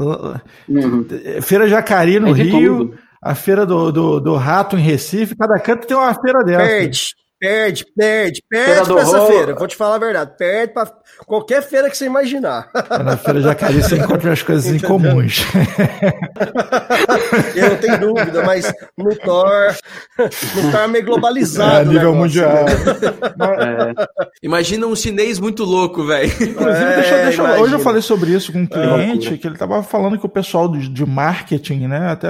uhum. 0.67 1.05
feira 1.43 1.67
Jacari 1.67 2.19
no 2.19 2.31
Rio, 2.31 2.79
tudo. 2.79 2.99
a 3.21 3.35
feira 3.35 3.63
do, 3.63 3.91
do, 3.91 4.19
do, 4.19 4.33
rato 4.33 4.75
em 4.75 4.81
Recife, 4.81 5.35
cada 5.35 5.59
canto 5.59 5.85
tem 5.85 5.95
uma 5.95 6.15
feira 6.15 6.43
dessa. 6.43 6.65
Perde, 6.65 7.13
perde, 7.43 7.85
perde, 7.93 8.41
perde 8.49 8.87
pra 8.87 9.01
essa 9.01 9.25
feira. 9.25 9.53
Vou 9.53 9.67
te 9.67 9.75
falar 9.75 9.95
a 9.95 9.99
verdade, 9.99 10.31
perde 10.37 10.73
pra 10.73 10.85
Qualquer 11.25 11.61
feira 11.61 11.89
que 11.89 11.97
você 11.97 12.05
imaginar. 12.05 12.69
Na 13.03 13.15
feira 13.15 13.39
de 13.39 13.45
Jacareí 13.45 13.81
você 13.81 13.95
encontra 13.97 14.33
as 14.33 14.41
coisas 14.41 14.65
Entendeu? 14.65 14.97
incomuns. 14.97 15.45
Eu 17.55 17.69
não 17.69 17.77
tenho 17.77 17.99
dúvida, 17.99 18.43
mas 18.43 18.73
no 18.97 19.15
Thor, 19.15 19.73
no 20.17 20.71
Thor 20.71 20.81
é 20.81 20.87
meio 20.87 21.05
globalizado. 21.05 21.77
É, 21.77 21.81
a 21.81 21.85
nível 21.85 22.15
mundial. 22.15 22.65
É. 22.67 23.93
Imagina 24.41 24.87
um 24.87 24.95
chinês 24.95 25.39
muito 25.39 25.63
louco, 25.63 26.05
velho. 26.05 26.31
É, 26.31 26.95
deixa, 26.95 27.23
deixa, 27.23 27.43
hoje 27.61 27.73
eu 27.73 27.79
falei 27.79 28.01
sobre 28.01 28.31
isso 28.31 28.51
com 28.51 28.59
um 28.59 28.67
cliente, 28.67 29.37
que 29.37 29.47
ele 29.47 29.57
tava 29.57 29.81
falando 29.83 30.19
que 30.19 30.25
o 30.25 30.29
pessoal 30.29 30.67
de, 30.67 30.89
de 30.89 31.05
marketing, 31.05 31.87
né, 31.87 32.11
até 32.11 32.27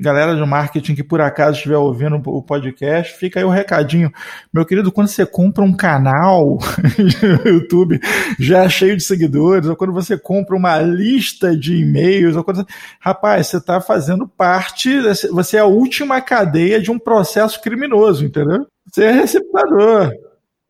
galera 0.00 0.36
de 0.36 0.44
marketing 0.44 0.94
que 0.94 1.02
por 1.02 1.20
acaso 1.20 1.56
estiver 1.56 1.78
ouvindo 1.78 2.22
o 2.26 2.42
podcast, 2.42 3.18
fica 3.18 3.40
aí 3.40 3.44
o 3.44 3.50
recadinho. 3.50 4.12
Meu 4.52 4.64
querido, 4.64 4.92
quando 4.92 5.08
você 5.08 5.26
compra 5.26 5.64
um 5.64 5.74
canal 5.74 6.58
no 6.98 7.50
YouTube, 7.50 8.00
já 8.38 8.68
cheio 8.68 8.96
de 8.96 9.02
seguidores, 9.02 9.68
ou 9.68 9.76
quando 9.76 9.92
você 9.92 10.16
compra 10.16 10.56
uma 10.56 10.78
lista 10.78 11.56
de 11.56 11.76
e-mails, 11.76 12.36
ou 12.36 12.44
quando... 12.44 12.66
rapaz, 13.00 13.48
você 13.48 13.56
está 13.58 13.80
fazendo 13.80 14.26
parte, 14.26 15.00
você 15.30 15.56
é 15.56 15.60
a 15.60 15.66
última 15.66 16.20
cadeia 16.20 16.80
de 16.80 16.90
um 16.90 16.98
processo 16.98 17.60
criminoso, 17.60 18.24
entendeu? 18.24 18.66
Você 18.90 19.04
é 19.04 19.12
receptador. 19.12 20.12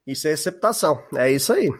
Isso 0.06 0.28
é 0.28 0.32
receptação, 0.32 0.98
é 1.16 1.30
isso 1.30 1.50
aí. 1.52 1.70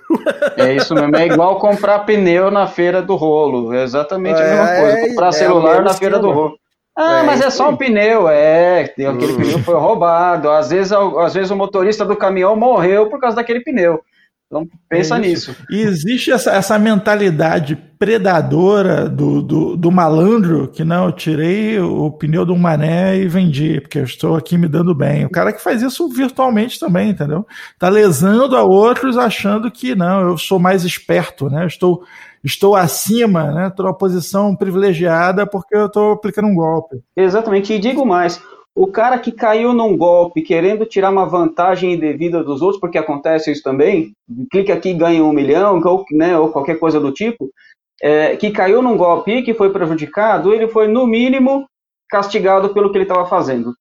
É 0.56 0.74
isso 0.74 0.94
mesmo, 0.94 1.14
é 1.14 1.26
igual 1.26 1.58
comprar 1.58 1.98
pneu 2.00 2.50
na 2.50 2.66
feira 2.66 3.02
do 3.02 3.16
rolo, 3.16 3.74
é 3.74 3.82
exatamente 3.82 4.40
a 4.40 4.44
mesma 4.44 4.70
é, 4.70 4.80
coisa, 4.80 5.08
comprar 5.08 5.28
é, 5.28 5.32
celular 5.32 5.82
na 5.82 5.92
feira 5.92 6.18
do 6.18 6.30
rolo. 6.30 6.58
Ah, 6.96 7.20
é 7.20 7.22
mas 7.24 7.40
é 7.40 7.50
só 7.50 7.70
um 7.70 7.76
pneu, 7.76 8.28
é, 8.28 8.82
aquele 8.82 9.32
hum. 9.32 9.36
pneu 9.36 9.58
foi 9.60 9.74
roubado, 9.74 10.50
às 10.50 10.70
vezes, 10.70 10.92
às 10.92 11.34
vezes 11.34 11.50
o 11.50 11.56
motorista 11.56 12.04
do 12.04 12.16
caminhão 12.16 12.54
morreu 12.54 13.08
por 13.08 13.18
causa 13.18 13.36
daquele 13.36 13.60
pneu. 13.60 14.00
Então 14.46 14.68
pensa 14.88 15.16
é 15.16 15.18
nisso. 15.18 15.56
E 15.68 15.80
existe 15.80 16.30
essa, 16.30 16.52
essa 16.52 16.78
mentalidade 16.78 17.74
predadora 17.98 19.08
do, 19.08 19.42
do, 19.42 19.76
do, 19.76 19.90
malandro 19.90 20.68
que 20.68 20.84
não, 20.84 21.06
eu 21.06 21.12
tirei 21.12 21.80
o 21.80 22.10
pneu 22.12 22.44
do 22.44 22.54
mané 22.54 23.16
e 23.16 23.26
vendi, 23.26 23.80
porque 23.80 23.98
eu 23.98 24.04
estou 24.04 24.36
aqui 24.36 24.56
me 24.56 24.68
dando 24.68 24.94
bem. 24.94 25.24
O 25.24 25.30
cara 25.30 25.52
que 25.52 25.62
faz 25.62 25.82
isso 25.82 26.08
virtualmente 26.08 26.78
também, 26.78 27.10
entendeu? 27.10 27.44
Tá 27.78 27.88
lesando 27.88 28.56
a 28.56 28.62
outros 28.62 29.16
achando 29.16 29.70
que 29.70 29.94
não, 29.94 30.20
eu 30.20 30.38
sou 30.38 30.60
mais 30.60 30.84
esperto, 30.84 31.48
né? 31.50 31.64
Eu 31.64 31.68
estou, 31.68 32.04
estou 32.44 32.76
acima, 32.76 33.50
né? 33.50 33.68
Estou 33.68 33.86
numa 33.86 33.96
posição 33.96 34.54
privilegiada 34.54 35.46
porque 35.46 35.74
eu 35.74 35.86
estou 35.86 36.12
aplicando 36.12 36.48
um 36.48 36.54
golpe. 36.54 37.00
Exatamente, 37.16 37.72
e 37.72 37.78
digo 37.78 38.04
mais, 38.04 38.40
o 38.74 38.86
cara 38.88 39.18
que 39.18 39.32
caiu 39.32 39.72
num 39.72 39.96
golpe 39.96 40.42
querendo 40.42 40.84
tirar 40.84 41.10
uma 41.10 41.24
vantagem 41.24 41.94
indevida 41.94 42.42
dos 42.42 42.60
outros, 42.60 42.80
porque 42.80 42.98
acontece 42.98 43.50
isso 43.52 43.62
também, 43.62 44.12
clica 44.50 44.74
aqui 44.74 44.90
e 44.90 44.94
ganha 44.94 45.24
um 45.24 45.32
milhão, 45.32 45.80
ou, 45.84 46.04
né, 46.12 46.36
ou 46.36 46.50
qualquer 46.50 46.78
coisa 46.78 46.98
do 46.98 47.12
tipo, 47.12 47.50
é, 48.02 48.36
que 48.36 48.50
caiu 48.50 48.82
num 48.82 48.96
golpe 48.96 49.30
e 49.30 49.42
que 49.42 49.54
foi 49.54 49.70
prejudicado, 49.70 50.52
ele 50.52 50.66
foi, 50.66 50.88
no 50.88 51.06
mínimo, 51.06 51.66
castigado 52.10 52.74
pelo 52.74 52.90
que 52.90 52.98
ele 52.98 53.04
estava 53.04 53.26
fazendo. 53.26 53.72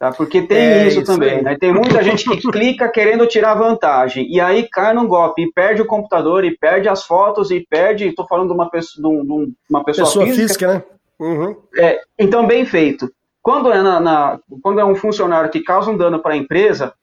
Tá? 0.00 0.10
Porque 0.10 0.40
tem 0.40 0.56
é, 0.56 0.88
isso, 0.88 1.02
isso, 1.02 1.12
também. 1.12 1.42
Né? 1.42 1.58
Tem 1.60 1.74
muita 1.74 2.02
gente 2.02 2.24
que 2.24 2.40
clica 2.50 2.88
querendo 2.88 3.26
tirar 3.26 3.52
vantagem, 3.52 4.26
e 4.32 4.40
aí 4.40 4.66
cai 4.66 4.94
num 4.94 5.06
golpe, 5.06 5.42
e 5.42 5.52
perde 5.52 5.82
o 5.82 5.86
computador, 5.86 6.42
e 6.42 6.56
perde 6.56 6.88
as 6.88 7.04
fotos, 7.04 7.50
e 7.50 7.66
perde. 7.68 8.08
Estou 8.08 8.26
falando 8.26 8.48
de 8.48 8.54
uma 8.54 8.70
pessoa, 8.70 9.22
de, 9.22 9.52
uma 9.68 9.84
pessoa, 9.84 10.06
pessoa 10.06 10.24
física. 10.24 10.42
física 10.48 10.74
né? 10.74 10.82
Uhum. 11.20 11.54
É, 11.76 12.00
então, 12.18 12.46
bem 12.46 12.64
feito. 12.64 13.12
Quando 13.42 13.70
é, 13.70 13.82
na, 13.82 14.00
na, 14.00 14.38
quando 14.62 14.80
é 14.80 14.84
um 14.86 14.94
funcionário 14.94 15.50
que 15.50 15.62
causa 15.62 15.90
um 15.90 15.96
dano 15.98 16.18
para 16.18 16.32
a 16.32 16.38
empresa, 16.38 16.94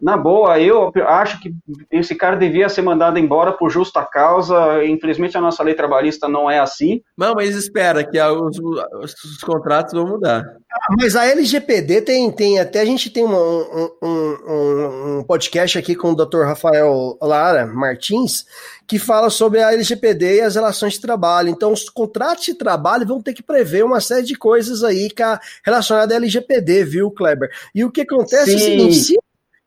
na 0.00 0.16
boa, 0.16 0.60
eu 0.60 0.92
acho 1.06 1.40
que 1.40 1.52
esse 1.90 2.14
cara 2.14 2.36
devia 2.36 2.68
ser 2.68 2.82
mandado 2.82 3.18
embora 3.18 3.52
por 3.52 3.68
justa 3.68 4.04
causa. 4.04 4.84
Infelizmente, 4.84 5.36
a 5.36 5.40
nossa 5.40 5.62
lei 5.62 5.74
trabalhista 5.74 6.28
não 6.28 6.48
é 6.48 6.60
assim. 6.60 7.02
Não, 7.16 7.34
mas 7.34 7.56
espera, 7.56 8.04
que 8.04 8.20
os, 8.20 8.58
os 9.02 9.42
contratos 9.42 9.92
vão 9.92 10.06
mudar. 10.06 10.44
Mas 10.96 11.16
a 11.16 11.26
LGPD 11.26 12.02
tem, 12.02 12.30
tem 12.30 12.60
até 12.60 12.80
a 12.80 12.84
gente 12.84 13.10
tem 13.10 13.24
um, 13.24 13.34
um, 14.00 15.18
um, 15.18 15.24
podcast 15.24 15.76
aqui 15.76 15.96
com 15.96 16.12
o 16.12 16.14
Dr. 16.14 16.44
Rafael 16.44 17.18
Lara 17.20 17.66
Martins 17.66 18.44
que 18.86 18.98
fala 18.98 19.28
sobre 19.28 19.60
a 19.60 19.72
LGPD 19.72 20.36
e 20.36 20.40
as 20.40 20.54
relações 20.54 20.94
de 20.94 21.00
trabalho. 21.00 21.50
Então, 21.50 21.72
os 21.72 21.90
contratos 21.90 22.46
de 22.46 22.54
trabalho 22.54 23.06
vão 23.06 23.20
ter 23.20 23.34
que 23.34 23.42
prever 23.42 23.84
uma 23.84 24.00
série 24.00 24.24
de 24.24 24.34
coisas 24.34 24.82
aí 24.82 25.10
relacionadas 25.64 26.14
à 26.14 26.16
LGPD, 26.16 26.84
viu, 26.84 27.10
Kleber? 27.10 27.50
E 27.74 27.84
o 27.84 27.90
que 27.90 28.00
acontece 28.00 28.46
Sim. 28.46 28.52
é 28.52 28.56
o 28.56 28.60
seguinte: 28.60 28.94
se 28.94 29.18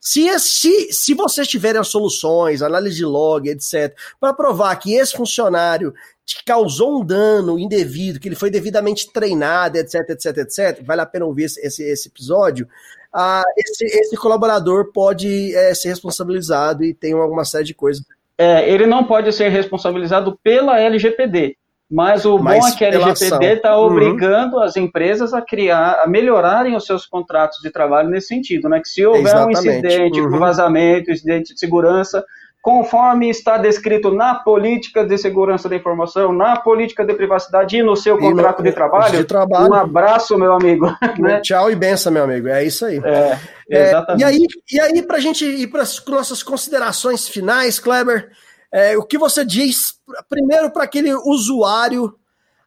se, 0.03 0.39
se, 0.39 0.91
se 0.91 1.13
vocês 1.13 1.47
tiverem 1.47 1.79
as 1.79 1.87
soluções, 1.87 2.63
análise 2.63 2.95
de 2.95 3.05
log, 3.05 3.47
etc., 3.47 3.95
para 4.19 4.33
provar 4.33 4.75
que 4.77 4.95
esse 4.95 5.15
funcionário 5.15 5.93
te 6.25 6.43
causou 6.43 6.99
um 6.99 7.05
dano 7.05 7.59
indevido, 7.59 8.19
que 8.19 8.27
ele 8.27 8.35
foi 8.35 8.49
devidamente 8.49 9.13
treinado, 9.13 9.77
etc, 9.77 10.09
etc, 10.09 10.37
etc, 10.37 10.83
vale 10.83 11.01
a 11.01 11.05
pena 11.05 11.25
ouvir 11.25 11.43
esse, 11.43 11.61
esse, 11.61 11.83
esse 11.83 12.07
episódio, 12.07 12.67
ah, 13.13 13.43
esse, 13.55 13.85
esse 13.85 14.17
colaborador 14.17 14.91
pode 14.91 15.53
é, 15.55 15.75
ser 15.75 15.89
responsabilizado 15.89 16.83
e 16.83 16.95
tem 16.95 17.13
alguma 17.13 17.45
série 17.45 17.65
de 17.65 17.75
coisas. 17.75 18.03
É, 18.39 18.67
ele 18.67 18.87
não 18.87 19.03
pode 19.03 19.31
ser 19.31 19.49
responsabilizado 19.49 20.35
pela 20.41 20.79
LGPD, 20.79 21.57
mas 21.91 22.23
o 22.23 22.39
Mas 22.39 22.59
bom 22.59 22.67
é 22.67 22.71
que 22.71 22.85
a 22.85 22.87
LGPD 22.87 23.45
está 23.55 23.77
uhum. 23.77 23.87
obrigando 23.87 24.55
uhum. 24.55 24.63
as 24.63 24.77
empresas 24.77 25.33
a 25.33 25.41
criar, 25.41 26.01
a 26.01 26.07
melhorarem 26.07 26.73
os 26.73 26.85
seus 26.85 27.05
contratos 27.05 27.59
de 27.61 27.69
trabalho 27.69 28.09
nesse 28.09 28.27
sentido, 28.27 28.69
né? 28.69 28.79
Que 28.79 28.87
se 28.87 29.05
houver 29.05 29.23
Exatamente. 29.23 29.57
um 29.57 29.71
incidente, 29.71 30.21
uhum. 30.21 30.35
um 30.35 30.39
vazamento, 30.39 31.11
incidente 31.11 31.53
de 31.53 31.59
segurança, 31.59 32.23
conforme 32.61 33.29
está 33.29 33.57
descrito 33.57 34.09
na 34.09 34.35
política 34.35 35.03
de 35.03 35.17
segurança 35.17 35.67
da 35.67 35.75
informação, 35.75 36.31
na 36.31 36.55
política 36.57 37.03
de 37.03 37.13
privacidade 37.13 37.75
e 37.75 37.83
no 37.83 37.97
seu 37.97 38.17
contrato 38.17 38.59
no, 38.59 38.63
de, 38.63 38.71
trabalho, 38.71 39.17
de, 39.17 39.23
trabalho, 39.25 39.71
um 39.71 39.73
abraço, 39.73 40.37
meu 40.37 40.53
amigo. 40.53 40.95
Né? 41.19 41.41
Tchau 41.41 41.69
e 41.69 41.75
benção, 41.75 42.11
meu 42.11 42.23
amigo. 42.23 42.47
É 42.47 42.63
isso 42.63 42.85
aí. 42.85 43.01
É, 43.03 43.37
exatamente. 43.67 44.23
É, 44.23 44.27
e 44.27 44.29
aí, 44.31 44.47
e 44.71 44.79
aí 44.79 45.01
para 45.01 45.17
a 45.17 45.19
gente 45.19 45.43
ir 45.43 45.67
para 45.67 45.81
as 45.81 46.03
nossas 46.05 46.41
considerações 46.41 47.27
finais, 47.27 47.79
Kleber, 47.79 48.29
é, 48.71 48.97
o 48.97 49.03
que 49.03 49.17
você 49.17 49.43
diz, 49.43 49.99
primeiro, 50.29 50.71
para 50.71 50.83
aquele 50.83 51.13
usuário 51.13 52.15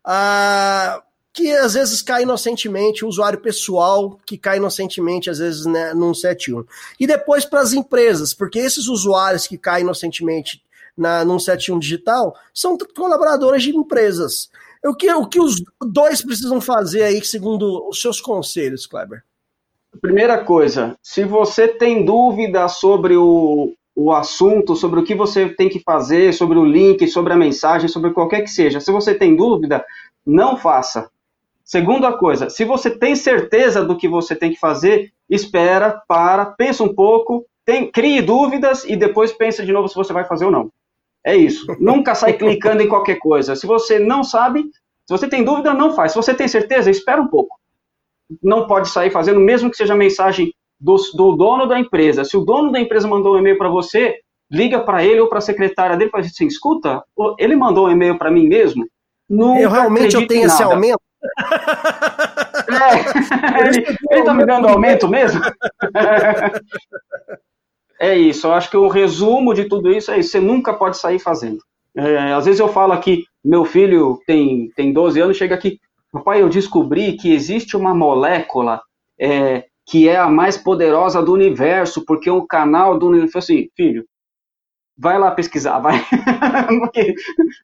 ah, 0.04 1.02
que 1.32 1.50
às 1.50 1.74
vezes 1.74 2.02
cai 2.02 2.22
inocentemente, 2.22 3.04
o 3.04 3.08
usuário 3.08 3.40
pessoal 3.40 4.20
que 4.24 4.38
cai 4.38 4.58
inocentemente, 4.58 5.30
às 5.30 5.38
vezes, 5.38 5.66
né, 5.66 5.94
num 5.94 6.14
71. 6.14 6.64
E 7.00 7.06
depois 7.06 7.44
para 7.44 7.60
as 7.60 7.72
empresas, 7.72 8.34
porque 8.34 8.58
esses 8.58 8.86
usuários 8.86 9.46
que 9.46 9.58
caem 9.58 9.82
inocentemente 9.82 10.62
na, 10.96 11.24
num 11.24 11.38
71 11.38 11.78
digital 11.78 12.36
são 12.52 12.78
colaboradores 12.94 13.62
de 13.62 13.74
empresas. 13.74 14.48
O 14.84 14.94
que, 14.94 15.12
o 15.12 15.26
que 15.26 15.40
os 15.40 15.62
dois 15.80 16.22
precisam 16.22 16.60
fazer 16.60 17.02
aí, 17.02 17.24
segundo 17.24 17.88
os 17.88 18.00
seus 18.00 18.20
conselhos, 18.20 18.86
Kleber? 18.86 19.24
Primeira 20.00 20.44
coisa, 20.44 20.96
se 21.02 21.24
você 21.24 21.66
tem 21.66 22.04
dúvida 22.04 22.68
sobre 22.68 23.16
o, 23.16 23.72
o 23.94 24.12
assunto, 24.12 24.74
sobre 24.74 25.00
o 25.00 25.04
que 25.04 25.14
você 25.14 25.48
tem 25.48 25.68
que 25.68 25.78
fazer, 25.80 26.34
sobre 26.34 26.58
o 26.58 26.64
link, 26.64 27.06
sobre 27.06 27.32
a 27.32 27.36
mensagem, 27.36 27.88
sobre 27.88 28.12
qualquer 28.12 28.42
que 28.42 28.50
seja. 28.50 28.80
Se 28.80 28.90
você 28.90 29.14
tem 29.14 29.36
dúvida, 29.36 29.84
não 30.26 30.56
faça. 30.56 31.08
Segunda 31.64 32.12
coisa, 32.12 32.50
se 32.50 32.64
você 32.64 32.90
tem 32.90 33.14
certeza 33.16 33.84
do 33.84 33.96
que 33.96 34.08
você 34.08 34.34
tem 34.34 34.52
que 34.52 34.58
fazer, 34.58 35.12
espera, 35.30 36.02
para, 36.06 36.44
pensa 36.46 36.82
um 36.82 36.94
pouco, 36.94 37.46
tem, 37.64 37.90
crie 37.90 38.20
dúvidas 38.20 38.84
e 38.84 38.96
depois 38.96 39.32
pensa 39.32 39.64
de 39.64 39.72
novo 39.72 39.88
se 39.88 39.94
você 39.94 40.12
vai 40.12 40.24
fazer 40.24 40.44
ou 40.44 40.50
não. 40.50 40.70
É 41.24 41.34
isso. 41.34 41.66
Nunca 41.80 42.14
sai 42.14 42.34
clicando 42.36 42.82
em 42.82 42.88
qualquer 42.88 43.18
coisa. 43.18 43.56
Se 43.56 43.66
você 43.66 43.98
não 43.98 44.22
sabe, 44.22 44.64
Se 45.06 45.12
você 45.12 45.28
tem 45.28 45.44
dúvida, 45.44 45.74
não 45.74 45.94
faz. 45.94 46.12
Se 46.12 46.16
você 46.16 46.34
tem 46.34 46.48
certeza, 46.48 46.90
espera 46.90 47.20
um 47.20 47.28
pouco. 47.28 47.58
Não 48.42 48.66
pode 48.66 48.88
sair 48.88 49.10
fazendo, 49.10 49.38
mesmo 49.38 49.70
que 49.70 49.76
seja 49.76 49.94
mensagem 49.94 50.54
do, 50.84 50.96
do 51.14 51.34
dono 51.34 51.66
da 51.66 51.80
empresa. 51.80 52.24
Se 52.24 52.36
o 52.36 52.44
dono 52.44 52.70
da 52.70 52.78
empresa 52.78 53.08
mandou 53.08 53.34
um 53.34 53.38
e-mail 53.38 53.56
para 53.56 53.70
você, 53.70 54.16
liga 54.52 54.80
para 54.80 55.02
ele 55.02 55.20
ou 55.20 55.28
para 55.28 55.38
a 55.38 55.42
secretária 55.42 55.96
dele 55.96 56.08
e 56.08 56.12
fala 56.12 56.24
assim: 56.24 56.46
escuta, 56.46 57.02
ele 57.38 57.56
mandou 57.56 57.86
um 57.86 57.90
e-mail 57.90 58.18
para 58.18 58.30
mim 58.30 58.46
mesmo. 58.46 58.86
Eu 59.58 59.70
realmente 59.70 60.14
eu 60.14 60.26
tenho 60.26 60.44
esse 60.44 60.62
aumento. 60.62 61.00
É, 62.68 62.68
ele, 63.66 63.86
ele 64.10 64.24
tá 64.24 64.34
me 64.34 64.44
dando 64.44 64.68
aumento 64.68 65.08
mesmo? 65.08 65.40
é 67.98 68.14
isso, 68.14 68.46
eu 68.46 68.52
acho 68.52 68.68
que 68.68 68.76
o 68.76 68.88
resumo 68.88 69.54
de 69.54 69.64
tudo 69.64 69.90
isso 69.90 70.10
é 70.10 70.18
isso, 70.18 70.32
você 70.32 70.40
nunca 70.40 70.74
pode 70.74 70.98
sair 70.98 71.18
fazendo. 71.18 71.60
É, 71.96 72.34
às 72.34 72.44
vezes 72.44 72.60
eu 72.60 72.68
falo 72.68 72.92
aqui, 72.92 73.24
meu 73.42 73.64
filho 73.64 74.20
tem, 74.26 74.70
tem 74.76 74.92
12 74.92 75.18
anos, 75.18 75.38
chega 75.38 75.54
aqui, 75.54 75.80
papai, 76.12 76.42
eu 76.42 76.50
descobri 76.50 77.14
que 77.14 77.32
existe 77.32 77.74
uma 77.74 77.94
molécula 77.94 78.82
é, 79.18 79.64
que 79.86 80.08
é 80.08 80.16
a 80.16 80.28
mais 80.28 80.56
poderosa 80.56 81.22
do 81.22 81.32
universo, 81.32 82.04
porque 82.04 82.30
o 82.30 82.46
canal 82.46 82.98
do 82.98 83.08
universo, 83.08 83.38
assim, 83.38 83.68
filho, 83.76 84.04
vai 84.96 85.18
lá 85.18 85.30
pesquisar, 85.30 85.78
vai. 85.78 86.00
Porque 86.80 87.14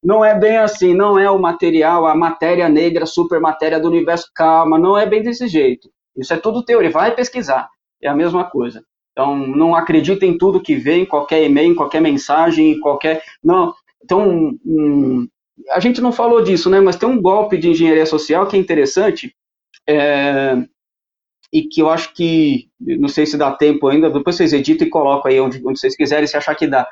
não 0.03 0.25
é 0.25 0.39
bem 0.39 0.59
assim, 0.59 0.95
não 0.95 1.19
é 1.19 1.31
o 1.31 1.39
material, 1.39 2.07
a 2.07 2.15
matéria 2.15 2.69
negra, 2.69 3.07
super 3.07 3.41
matéria 3.41 3.79
do 3.79 3.89
universo, 3.89 4.31
calma, 4.35 4.79
não 4.79 4.99
é 4.99 5.07
bem 5.07 5.23
desse 5.23 5.47
jeito. 5.47 5.89
Isso 6.17 6.35
é 6.35 6.37
tudo 6.37 6.65
teoria, 6.65 6.91
vai 6.91 7.15
pesquisar. 7.15 7.69
É 8.03 8.09
a 8.09 8.15
mesma 8.15 8.45
coisa. 8.45 8.85
Então, 9.13 9.37
não 9.37 9.75
acredita 9.75 10.25
em 10.25 10.37
tudo 10.37 10.63
que 10.63 10.75
vem, 10.77 11.03
em 11.03 11.07
qualquer 11.07 11.45
e-mail, 11.45 11.73
em 11.73 11.75
qualquer 11.75 12.01
mensagem, 12.01 12.73
em 12.73 12.81
qualquer. 12.81 13.23
Não. 13.43 13.75
Então, 14.03 14.57
hum, 14.65 15.29
a 15.71 15.81
gente 15.81 16.01
não 16.01 16.13
falou 16.13 16.43
disso, 16.43 16.71
né? 16.71 16.81
Mas 16.81 16.97
tem 16.97 17.09
um 17.09 17.21
golpe 17.21 17.59
de 17.59 17.69
engenharia 17.71 18.07
social 18.07 18.47
que 18.47 18.57
é 18.57 18.61
interessante. 18.61 19.35
É, 19.87 20.57
e 21.53 21.63
que 21.63 21.83
eu 21.83 21.91
acho 21.91 22.15
que, 22.15 22.69
não 22.81 23.09
sei 23.09 23.27
se 23.27 23.37
dá 23.37 23.51
tempo 23.51 23.89
ainda, 23.89 24.11
depois 24.11 24.37
vocês 24.37 24.53
editam 24.53 24.87
e 24.87 24.91
colocam 24.91 25.31
aí 25.31 25.41
onde, 25.41 25.61
onde 25.67 25.79
vocês 25.79 25.97
quiserem, 25.97 26.27
se 26.27 26.37
achar 26.37 26.55
que 26.55 26.67
dá 26.67 26.87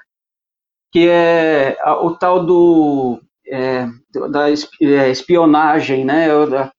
que 0.90 1.09
é 1.09 1.76
o 2.00 2.12
tal 2.16 2.44
do 2.44 3.20
é, 3.46 3.86
da 4.30 4.50
é, 4.50 5.11
espionagem, 5.11 6.04
né? 6.04 6.28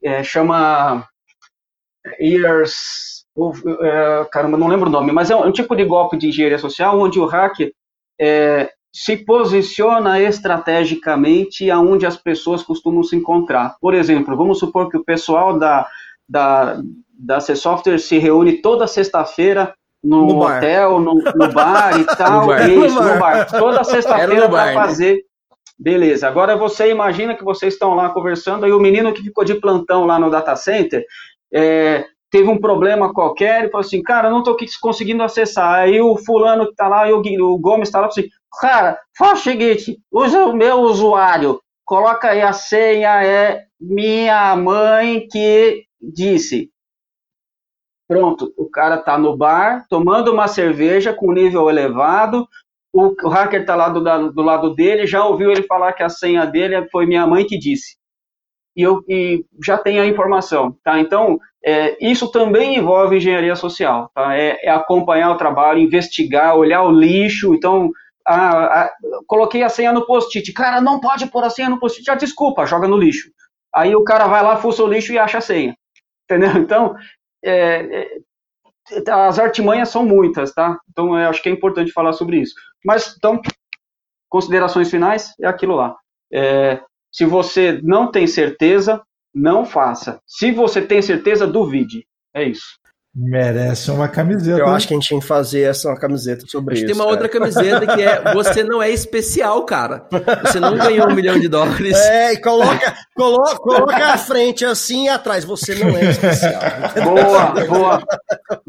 é, 0.03 0.23
chama 0.23 1.07
Ears, 2.19 3.25
é, 3.81 4.25
caramba, 4.31 4.57
não 4.57 4.67
lembro 4.67 4.87
o 4.87 4.91
nome, 4.91 5.11
mas 5.11 5.31
é 5.31 5.35
um, 5.35 5.47
um 5.47 5.51
tipo 5.51 5.75
de 5.75 5.85
golpe 5.85 6.17
de 6.17 6.27
engenharia 6.27 6.57
social 6.57 6.99
onde 6.99 7.19
o 7.19 7.25
hacker 7.25 7.71
é, 8.19 8.69
se 8.93 9.17
posiciona 9.17 10.19
estrategicamente 10.21 11.69
aonde 11.69 12.05
as 12.05 12.17
pessoas 12.17 12.63
costumam 12.63 13.03
se 13.03 13.15
encontrar. 13.15 13.75
Por 13.79 13.93
exemplo, 13.93 14.35
vamos 14.35 14.59
supor 14.59 14.89
que 14.89 14.97
o 14.97 15.03
pessoal 15.03 15.57
da 15.57 15.87
da, 16.29 16.79
da 17.17 17.39
C 17.39 17.55
Software 17.55 17.99
se 17.99 18.17
reúne 18.17 18.61
toda 18.61 18.87
sexta-feira 18.87 19.73
no, 20.03 20.25
No 20.25 20.41
hotel, 20.41 20.99
no, 20.99 21.15
no 21.15 21.51
bar 21.51 21.99
e 21.99 22.05
tal. 22.15 22.41
No 22.41 22.47
bar. 22.47 22.69
Isso, 22.69 23.03
No 23.03 23.19
bar. 23.19 23.45
Toda 23.49 23.83
sexta-feira 23.83 24.47
para 24.47 24.65
né? 24.65 24.73
fazer. 24.73 25.23
Beleza. 25.77 26.27
Agora 26.27 26.57
você 26.57 26.89
imagina 26.89 27.35
que 27.35 27.43
vocês 27.43 27.73
estão 27.73 27.93
lá 27.95 28.09
conversando, 28.09 28.65
aí 28.65 28.71
o 28.71 28.79
menino 28.79 29.13
que 29.13 29.23
ficou 29.23 29.45
de 29.45 29.55
plantão 29.55 30.05
lá 30.05 30.19
no 30.19 30.29
data 30.29 30.55
center 30.55 31.05
é, 31.53 32.05
teve 32.29 32.49
um 32.49 32.59
problema 32.59 33.13
qualquer 33.13 33.65
e 33.65 33.69
falou 33.69 33.85
assim, 33.85 34.01
cara, 34.01 34.29
não 34.29 34.39
estou 34.39 34.57
conseguindo 34.81 35.23
acessar. 35.23 35.79
Aí 35.79 36.01
o 36.01 36.17
fulano 36.17 36.65
que 36.65 36.71
está 36.71 36.87
lá, 36.87 37.09
e 37.09 37.13
o, 37.13 37.57
Gomes 37.57 37.87
está 37.87 37.99
lá, 38.01 38.09
falou 38.09 38.19
assim, 38.19 38.29
cara, 38.59 38.99
faz 39.17 39.39
o 39.39 39.43
seguinte, 39.43 39.97
usa 40.11 40.45
o 40.45 40.53
meu 40.53 40.79
usuário, 40.81 41.61
coloca 41.85 42.29
aí 42.29 42.41
a 42.41 42.51
senha, 42.51 43.23
é 43.23 43.63
minha 43.79 44.55
mãe 44.57 45.27
que 45.31 45.83
disse. 46.01 46.71
Pronto, 48.07 48.51
o 48.57 48.67
cara 48.69 48.97
tá 48.97 49.17
no 49.17 49.37
bar, 49.37 49.85
tomando 49.87 50.31
uma 50.33 50.47
cerveja 50.47 51.13
com 51.13 51.31
nível 51.31 51.69
elevado, 51.69 52.47
o, 52.91 53.13
o 53.23 53.29
hacker 53.29 53.65
tá 53.65 53.75
lá 53.75 53.87
do, 53.89 53.99
lado- 53.99 54.33
do 54.33 54.41
lado 54.41 54.73
dele, 54.73 55.05
já 55.05 55.23
ouviu 55.23 55.51
ele 55.51 55.61
falar 55.63 55.93
que 55.93 56.01
a 56.01 56.09
senha 56.09 56.45
dele 56.45 56.87
foi 56.91 57.05
minha 57.05 57.27
mãe 57.27 57.45
que 57.45 57.57
disse. 57.57 57.97
E, 58.75 58.83
eu, 58.83 59.03
e 59.09 59.45
já 59.65 59.77
tem 59.77 59.99
a 59.99 60.07
informação, 60.07 60.77
tá? 60.83 60.99
Então, 60.99 61.39
é, 61.65 61.97
isso 62.05 62.31
também 62.31 62.77
envolve 62.77 63.17
engenharia 63.17 63.55
social, 63.55 64.11
tá? 64.15 64.35
É, 64.37 64.59
é 64.65 64.69
acompanhar 64.71 65.31
o 65.31 65.37
trabalho, 65.37 65.79
investigar, 65.81 66.55
olhar 66.57 66.83
o 66.83 66.91
lixo, 66.91 67.55
então... 67.55 67.91
a- 68.27 68.83
a- 68.85 68.93
coloquei 69.27 69.63
a 69.63 69.69
senha 69.69 69.93
no 69.93 70.05
post-it. 70.07 70.53
Cara, 70.53 70.81
não 70.81 70.99
pode 70.99 71.27
pôr 71.27 71.43
a 71.45 71.49
senha 71.51 71.69
no 71.69 71.79
post-it. 71.79 72.05
Já 72.05 72.15
desculpa, 72.15 72.65
joga 72.67 72.87
no 72.87 72.97
lixo. 72.97 73.29
Aí 73.75 73.95
o 73.95 74.03
cara 74.05 74.27
vai 74.27 74.43
lá, 74.43 74.57
fuça 74.57 74.83
o 74.83 74.87
lixo 74.87 75.13
e 75.13 75.19
acha 75.19 75.39
a 75.39 75.41
senha. 75.41 75.75
Entendeu? 76.29 76.49
Então, 76.61 76.95
é, 77.43 78.01
é, 78.01 79.11
as 79.11 79.39
artimanhas 79.39 79.89
são 79.89 80.05
muitas, 80.05 80.53
tá? 80.53 80.77
Então, 80.89 81.17
eu 81.17 81.29
acho 81.29 81.41
que 81.41 81.49
é 81.49 81.51
importante 81.51 81.91
falar 81.91 82.13
sobre 82.13 82.37
isso. 82.37 82.53
Mas, 82.85 83.15
então, 83.17 83.41
considerações 84.29 84.89
finais 84.89 85.33
é 85.41 85.47
aquilo 85.47 85.75
lá. 85.75 85.95
É, 86.31 86.81
se 87.11 87.25
você 87.25 87.79
não 87.83 88.11
tem 88.11 88.27
certeza, 88.27 89.01
não 89.33 89.65
faça. 89.65 90.21
Se 90.27 90.51
você 90.51 90.81
tem 90.81 91.01
certeza, 91.01 91.47
duvide. 91.47 92.05
É 92.33 92.43
isso. 92.43 92.77
Merece 93.15 93.89
uma 93.89 94.07
camiseta. 94.07 94.59
Eu 94.59 94.67
acho 94.67 94.87
que 94.87 94.93
a 94.93 94.97
gente 94.97 95.07
tinha 95.07 95.19
que 95.19 95.25
fazer 95.25 95.61
essa 95.61 95.89
uma 95.89 95.97
camiseta 95.99 96.45
sobre 96.47 96.75
isso. 96.75 96.85
tem 96.85 96.93
uma 96.93 97.05
cara. 97.05 97.11
outra 97.15 97.27
camiseta 97.27 97.87
que 97.87 98.01
é 98.03 98.33
Você 98.33 98.63
não 98.63 98.81
é 98.83 98.91
especial, 98.91 99.65
cara. 99.65 100.05
Você 100.43 100.59
não 100.59 100.77
ganhou 100.77 101.09
um 101.09 101.15
milhão 101.15 101.39
de 101.39 101.47
dólares. 101.47 101.97
É, 101.97 102.33
e 102.33 102.37
coloca, 102.41 102.93
coloca, 103.15 103.55
coloca 103.57 104.05
a 104.13 104.17
frente 104.17 104.63
assim 104.63 105.05
e 105.05 105.09
atrás. 105.09 105.43
Você 105.43 105.73
não 105.75 105.89
é 105.97 106.05
especial. 106.05 106.61
Boa, 107.03 107.65
boa. 107.65 108.03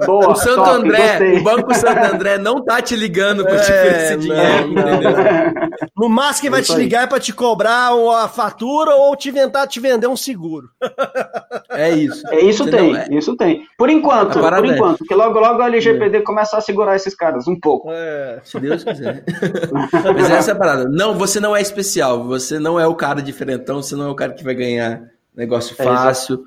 Boa. 0.07 0.30
O 0.30 0.34
Santo 0.34 0.57
top, 0.57 0.70
André, 0.70 1.09
gostei. 1.09 1.38
o 1.38 1.45
Banco 1.45 1.74
Santo 1.74 2.14
André 2.14 2.38
não 2.38 2.64
tá 2.64 2.80
te 2.80 2.97
ligando 2.97 3.45
pra 3.45 3.61
te 3.61 3.70
É, 3.70 3.80
oferecer 3.82 4.11
não, 4.16 4.20
dinheiro, 4.20 4.72
não. 4.72 4.95
entendeu? 4.95 5.70
No 5.97 6.09
máximo 6.09 6.41
que 6.47 6.51
vai 6.51 6.61
Isso 6.62 6.72
te 6.72 6.78
ligar 6.78 7.05
é 7.05 7.07
pra 7.07 7.20
te 7.20 7.32
cobrar 7.32 7.91
a 7.93 8.26
fatura 8.26 8.95
ou 8.95 9.14
te 9.14 9.28
inventar 9.28 9.68
te 9.68 9.78
vender 9.80 10.07
um 10.07 10.16
seguro. 10.16 10.68
É 11.70 11.91
isso. 11.91 12.26
É, 12.28 12.41
isso 12.41 12.64
tem, 12.70 12.97
É. 12.97 13.07
isso 13.11 13.36
tem. 13.36 13.62
Por 13.76 13.91
enquanto, 13.91 14.30
A 14.39 14.43
parada 14.43 14.62
por 14.62 14.70
é. 14.70 14.74
enquanto, 14.74 14.99
porque 14.99 15.14
logo 15.14 15.39
logo 15.39 15.62
a 15.62 15.66
LGPD 15.66 16.22
começa 16.22 16.57
a 16.57 16.61
segurar 16.61 16.97
esses 16.97 17.14
caras 17.14 17.47
um 17.49 17.59
pouco. 17.59 17.91
É. 17.91 18.41
Se 18.45 18.59
Deus 18.61 18.85
quiser. 18.85 19.24
Mas 20.14 20.31
essa 20.31 20.51
é 20.53 20.55
a 20.55 20.57
parada. 20.57 20.89
Não, 20.89 21.14
você 21.14 21.41
não 21.41 21.57
é 21.57 21.61
especial. 21.61 22.24
Você 22.24 22.59
não 22.59 22.78
é 22.78 22.87
o 22.87 22.95
cara 22.95 23.20
diferentão. 23.20 23.83
Você 23.83 23.97
não 23.97 24.07
é 24.07 24.11
o 24.11 24.14
cara 24.14 24.33
que 24.33 24.45
vai 24.45 24.55
ganhar 24.55 25.03
negócio 25.35 25.74
É, 25.78 25.85
fácil. 25.85 26.45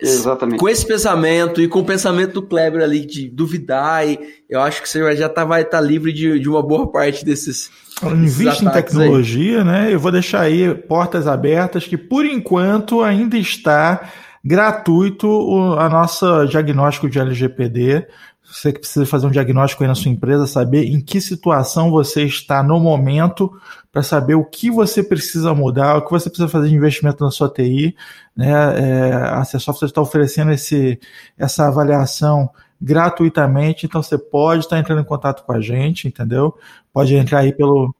Exatamente. 0.00 0.58
Com 0.58 0.68
esse 0.68 0.86
pensamento 0.86 1.60
e 1.60 1.68
com 1.68 1.80
o 1.80 1.84
pensamento 1.84 2.34
do 2.34 2.42
Kleber 2.42 2.82
ali 2.82 3.04
de 3.06 3.28
duvidar, 3.28 4.06
e 4.06 4.18
eu 4.48 4.60
acho 4.60 4.82
que 4.82 4.88
você 4.88 5.16
já 5.16 5.28
tá, 5.28 5.44
vai 5.44 5.62
estar 5.62 5.80
livre 5.80 6.12
de, 6.12 6.38
de 6.38 6.48
uma 6.48 6.62
boa 6.62 6.90
parte 6.90 7.24
desses. 7.24 7.70
Invista 8.02 8.64
em 8.64 8.70
tecnologia, 8.70 9.62
né? 9.64 9.88
Eu 9.92 10.00
vou 10.00 10.10
deixar 10.10 10.42
aí 10.42 10.74
portas 10.74 11.26
abertas 11.26 11.86
que, 11.86 11.96
por 11.96 12.26
enquanto, 12.26 13.02
ainda 13.02 13.36
está 13.36 14.10
gratuito 14.44 15.26
o 15.26 15.78
a 15.78 15.88
nossa 15.88 16.46
diagnóstico 16.46 17.08
de 17.08 17.18
LGPD. 17.18 18.06
Você 18.44 18.72
que 18.72 18.80
precisa 18.80 19.06
fazer 19.06 19.26
um 19.26 19.30
diagnóstico 19.30 19.82
aí 19.82 19.88
na 19.88 19.94
sua 19.94 20.10
empresa, 20.10 20.46
saber 20.46 20.84
em 20.84 21.00
que 21.00 21.20
situação 21.20 21.90
você 21.90 22.24
está 22.24 22.62
no 22.62 22.78
momento, 22.78 23.50
para 23.90 24.02
saber 24.02 24.34
o 24.34 24.44
que 24.44 24.70
você 24.70 25.02
precisa 25.02 25.54
mudar, 25.54 25.96
o 25.96 26.02
que 26.04 26.10
você 26.10 26.28
precisa 26.28 26.48
fazer 26.48 26.68
de 26.68 26.74
investimento 26.74 27.24
na 27.24 27.30
sua 27.30 27.48
TI. 27.48 27.96
Né? 28.36 28.50
É, 28.50 29.14
a 29.14 29.44
Software 29.44 29.88
está 29.88 30.00
oferecendo 30.00 30.52
esse, 30.52 31.00
essa 31.38 31.66
avaliação 31.66 32.50
gratuitamente, 32.80 33.86
então 33.86 34.02
você 34.02 34.18
pode 34.18 34.64
estar 34.64 34.78
entrando 34.78 35.00
em 35.00 35.04
contato 35.04 35.42
com 35.44 35.52
a 35.52 35.60
gente, 35.60 36.06
entendeu? 36.06 36.54
Pode 36.92 37.14
entrar 37.14 37.38
aí 37.38 37.52
pelo. 37.52 37.94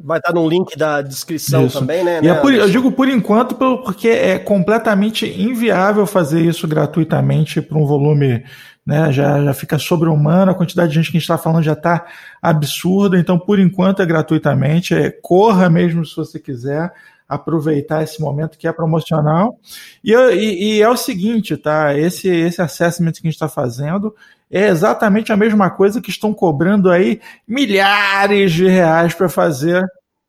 Vai 0.00 0.18
estar 0.18 0.32
no 0.32 0.48
link 0.48 0.76
da 0.78 1.02
descrição 1.02 1.66
Isso. 1.66 1.78
também, 1.80 2.04
né? 2.04 2.18
É 2.18 2.22
né, 2.22 2.34
por- 2.34 2.54
eu 2.54 2.70
digo 2.70 2.92
por 2.92 3.08
enquanto 3.08 3.56
porque 3.56 4.08
é 4.08 4.38
completamente 4.38 5.26
inviável 5.26 6.06
fazer 6.06 6.40
isso 6.40 6.68
gratuitamente 6.68 7.60
para 7.60 7.76
um 7.76 7.84
volume, 7.84 8.44
né? 8.86 9.10
Já, 9.12 9.42
já 9.42 9.52
fica 9.52 9.76
sobre-humano, 9.76 10.52
a 10.52 10.54
quantidade 10.54 10.90
de 10.90 10.94
gente 10.94 11.10
que 11.10 11.16
a 11.16 11.20
gente 11.20 11.24
está 11.24 11.36
falando 11.36 11.64
já 11.64 11.72
está 11.72 12.06
absurda, 12.40 13.18
então 13.18 13.36
por 13.38 13.58
enquanto 13.58 14.00
é 14.00 14.06
gratuitamente. 14.06 14.94
É, 14.94 15.10
corra 15.10 15.68
mesmo 15.68 16.06
se 16.06 16.14
você 16.14 16.38
quiser 16.38 16.92
aproveitar 17.28 18.02
esse 18.02 18.20
momento 18.20 18.56
que 18.56 18.66
é 18.68 18.72
promocional. 18.72 19.58
E, 20.02 20.12
eu- 20.12 20.32
e- 20.32 20.76
e 20.76 20.82
é 20.82 20.88
o 20.88 20.96
seguinte, 20.96 21.56
tá? 21.56 21.98
Esse, 21.98 22.28
esse 22.28 22.62
assessment 22.62 23.12
que 23.12 23.18
a 23.18 23.22
gente 23.30 23.34
está 23.34 23.48
fazendo 23.48 24.14
é 24.50 24.68
exatamente 24.68 25.32
a 25.32 25.36
mesma 25.36 25.70
coisa 25.70 26.00
que 26.00 26.10
estão 26.10 26.32
cobrando 26.32 26.90
aí 26.90 27.20
milhares 27.46 28.52
de 28.52 28.66
reais 28.66 29.14
para 29.14 29.28
fazer. 29.28 29.84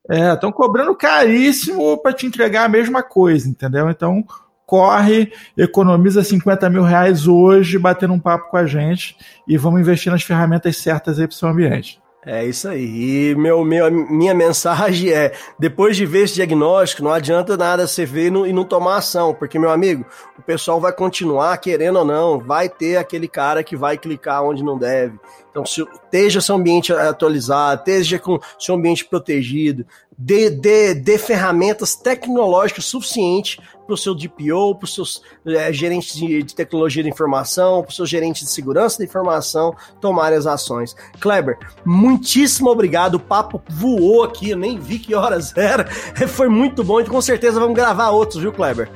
É, 0.08 0.32
estão 0.32 0.50
cobrando 0.50 0.94
caríssimo 0.94 1.96
para 2.02 2.12
te 2.12 2.26
entregar 2.26 2.64
a 2.64 2.68
mesma 2.68 3.02
coisa, 3.02 3.48
entendeu? 3.48 3.88
Então 3.88 4.24
corre, 4.66 5.32
economiza 5.56 6.22
50 6.22 6.70
mil 6.70 6.84
reais 6.84 7.26
hoje, 7.26 7.76
batendo 7.78 8.14
um 8.14 8.20
papo 8.20 8.50
com 8.50 8.56
a 8.56 8.66
gente 8.66 9.16
e 9.46 9.56
vamos 9.56 9.80
investir 9.80 10.12
nas 10.12 10.22
ferramentas 10.22 10.76
certas 10.76 11.18
aí 11.18 11.26
para 11.26 11.34
o 11.34 11.36
seu 11.36 11.48
ambiente. 11.48 12.00
É 12.24 12.44
isso 12.44 12.68
aí. 12.68 13.30
E 13.30 13.34
meu, 13.34 13.64
meu, 13.64 13.90
minha 13.90 14.34
mensagem 14.34 15.10
é: 15.10 15.32
depois 15.58 15.96
de 15.96 16.04
ver 16.04 16.24
esse 16.24 16.34
diagnóstico, 16.34 17.02
não 17.02 17.10
adianta 17.10 17.56
nada 17.56 17.86
você 17.86 18.04
ver 18.04 18.26
e 18.26 18.52
não, 18.52 18.64
tomar 18.64 18.98
ação, 18.98 19.34
porque, 19.34 19.58
meu 19.58 19.70
amigo, 19.70 20.04
o 20.38 20.42
pessoal 20.42 20.78
vai 20.78 20.92
continuar, 20.92 21.56
querendo 21.56 21.98
ou 22.00 22.04
não, 22.04 22.38
vai 22.38 22.68
ter 22.68 22.96
aquele 22.96 23.26
cara 23.26 23.64
que 23.64 23.74
vai 23.74 23.96
clicar 23.96 24.44
onde 24.44 24.62
não 24.62 24.76
deve. 24.76 25.18
Então, 25.50 25.64
se, 25.64 25.82
esteja 25.82 26.42
seu 26.42 26.56
ambiente 26.56 26.92
atualizado, 26.92 27.80
esteja 27.80 28.18
com 28.18 28.38
seu 28.58 28.74
ambiente 28.74 29.06
protegido, 29.06 29.86
dê, 30.20 30.50
dê, 30.50 30.92
dê 30.94 31.16
ferramentas 31.16 31.96
tecnológicas 31.96 32.84
suficientes 32.84 33.58
para 33.86 33.94
o 33.94 33.96
seu 33.96 34.14
DPO, 34.14 34.74
para 34.76 34.84
os 34.84 34.94
seus 34.94 35.22
é, 35.46 35.72
gerentes 35.72 36.14
de, 36.14 36.42
de, 36.42 36.54
tecnologia 36.54 37.02
de 37.02 37.08
informação, 37.08 37.80
para 37.80 37.88
os 37.88 37.96
seus 37.96 38.08
gerentes 38.08 38.42
de 38.42 38.50
segurança 38.50 38.98
da 38.98 39.04
informação 39.04 39.74
tomarem 39.98 40.38
as 40.38 40.46
ações. 40.46 40.94
Kleber, 41.18 41.58
muitíssimo 41.84 42.68
obrigado. 42.68 43.14
O 43.14 43.20
papo 43.20 43.62
voou 43.70 44.22
aqui, 44.22 44.50
eu 44.50 44.58
nem 44.58 44.78
vi 44.78 44.98
que 44.98 45.14
horas 45.14 45.52
era. 45.58 45.86
Foi 46.28 46.48
muito 46.48 46.84
bom 46.84 47.00
e 47.00 47.06
com 47.06 47.20
certeza 47.22 47.58
vamos 47.58 47.74
gravar 47.74 48.10
outros, 48.10 48.42
viu, 48.42 48.52
Kleber? 48.52 48.90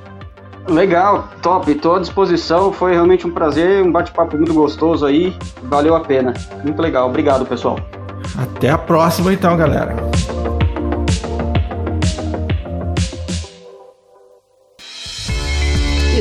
Legal, 0.69 1.29
top, 1.43 1.71
estou 1.73 1.97
à 1.97 2.01
disposição. 2.01 2.73
Foi 2.73 2.93
realmente 2.93 3.27
um 3.27 3.31
prazer, 3.31 3.83
um 3.83 3.91
bate-papo 3.91 4.37
muito 4.37 4.53
gostoso 4.53 5.05
aí. 5.05 5.37
Valeu 5.65 5.95
a 5.97 6.01
pena. 6.01 6.35
Muito 6.63 6.81
legal. 6.81 7.09
Obrigado, 7.09 7.45
pessoal. 7.47 7.79
Até 8.37 8.71
a 8.71 8.79
próxima, 8.79 9.33
então, 9.33 9.57
galera. 9.57 9.95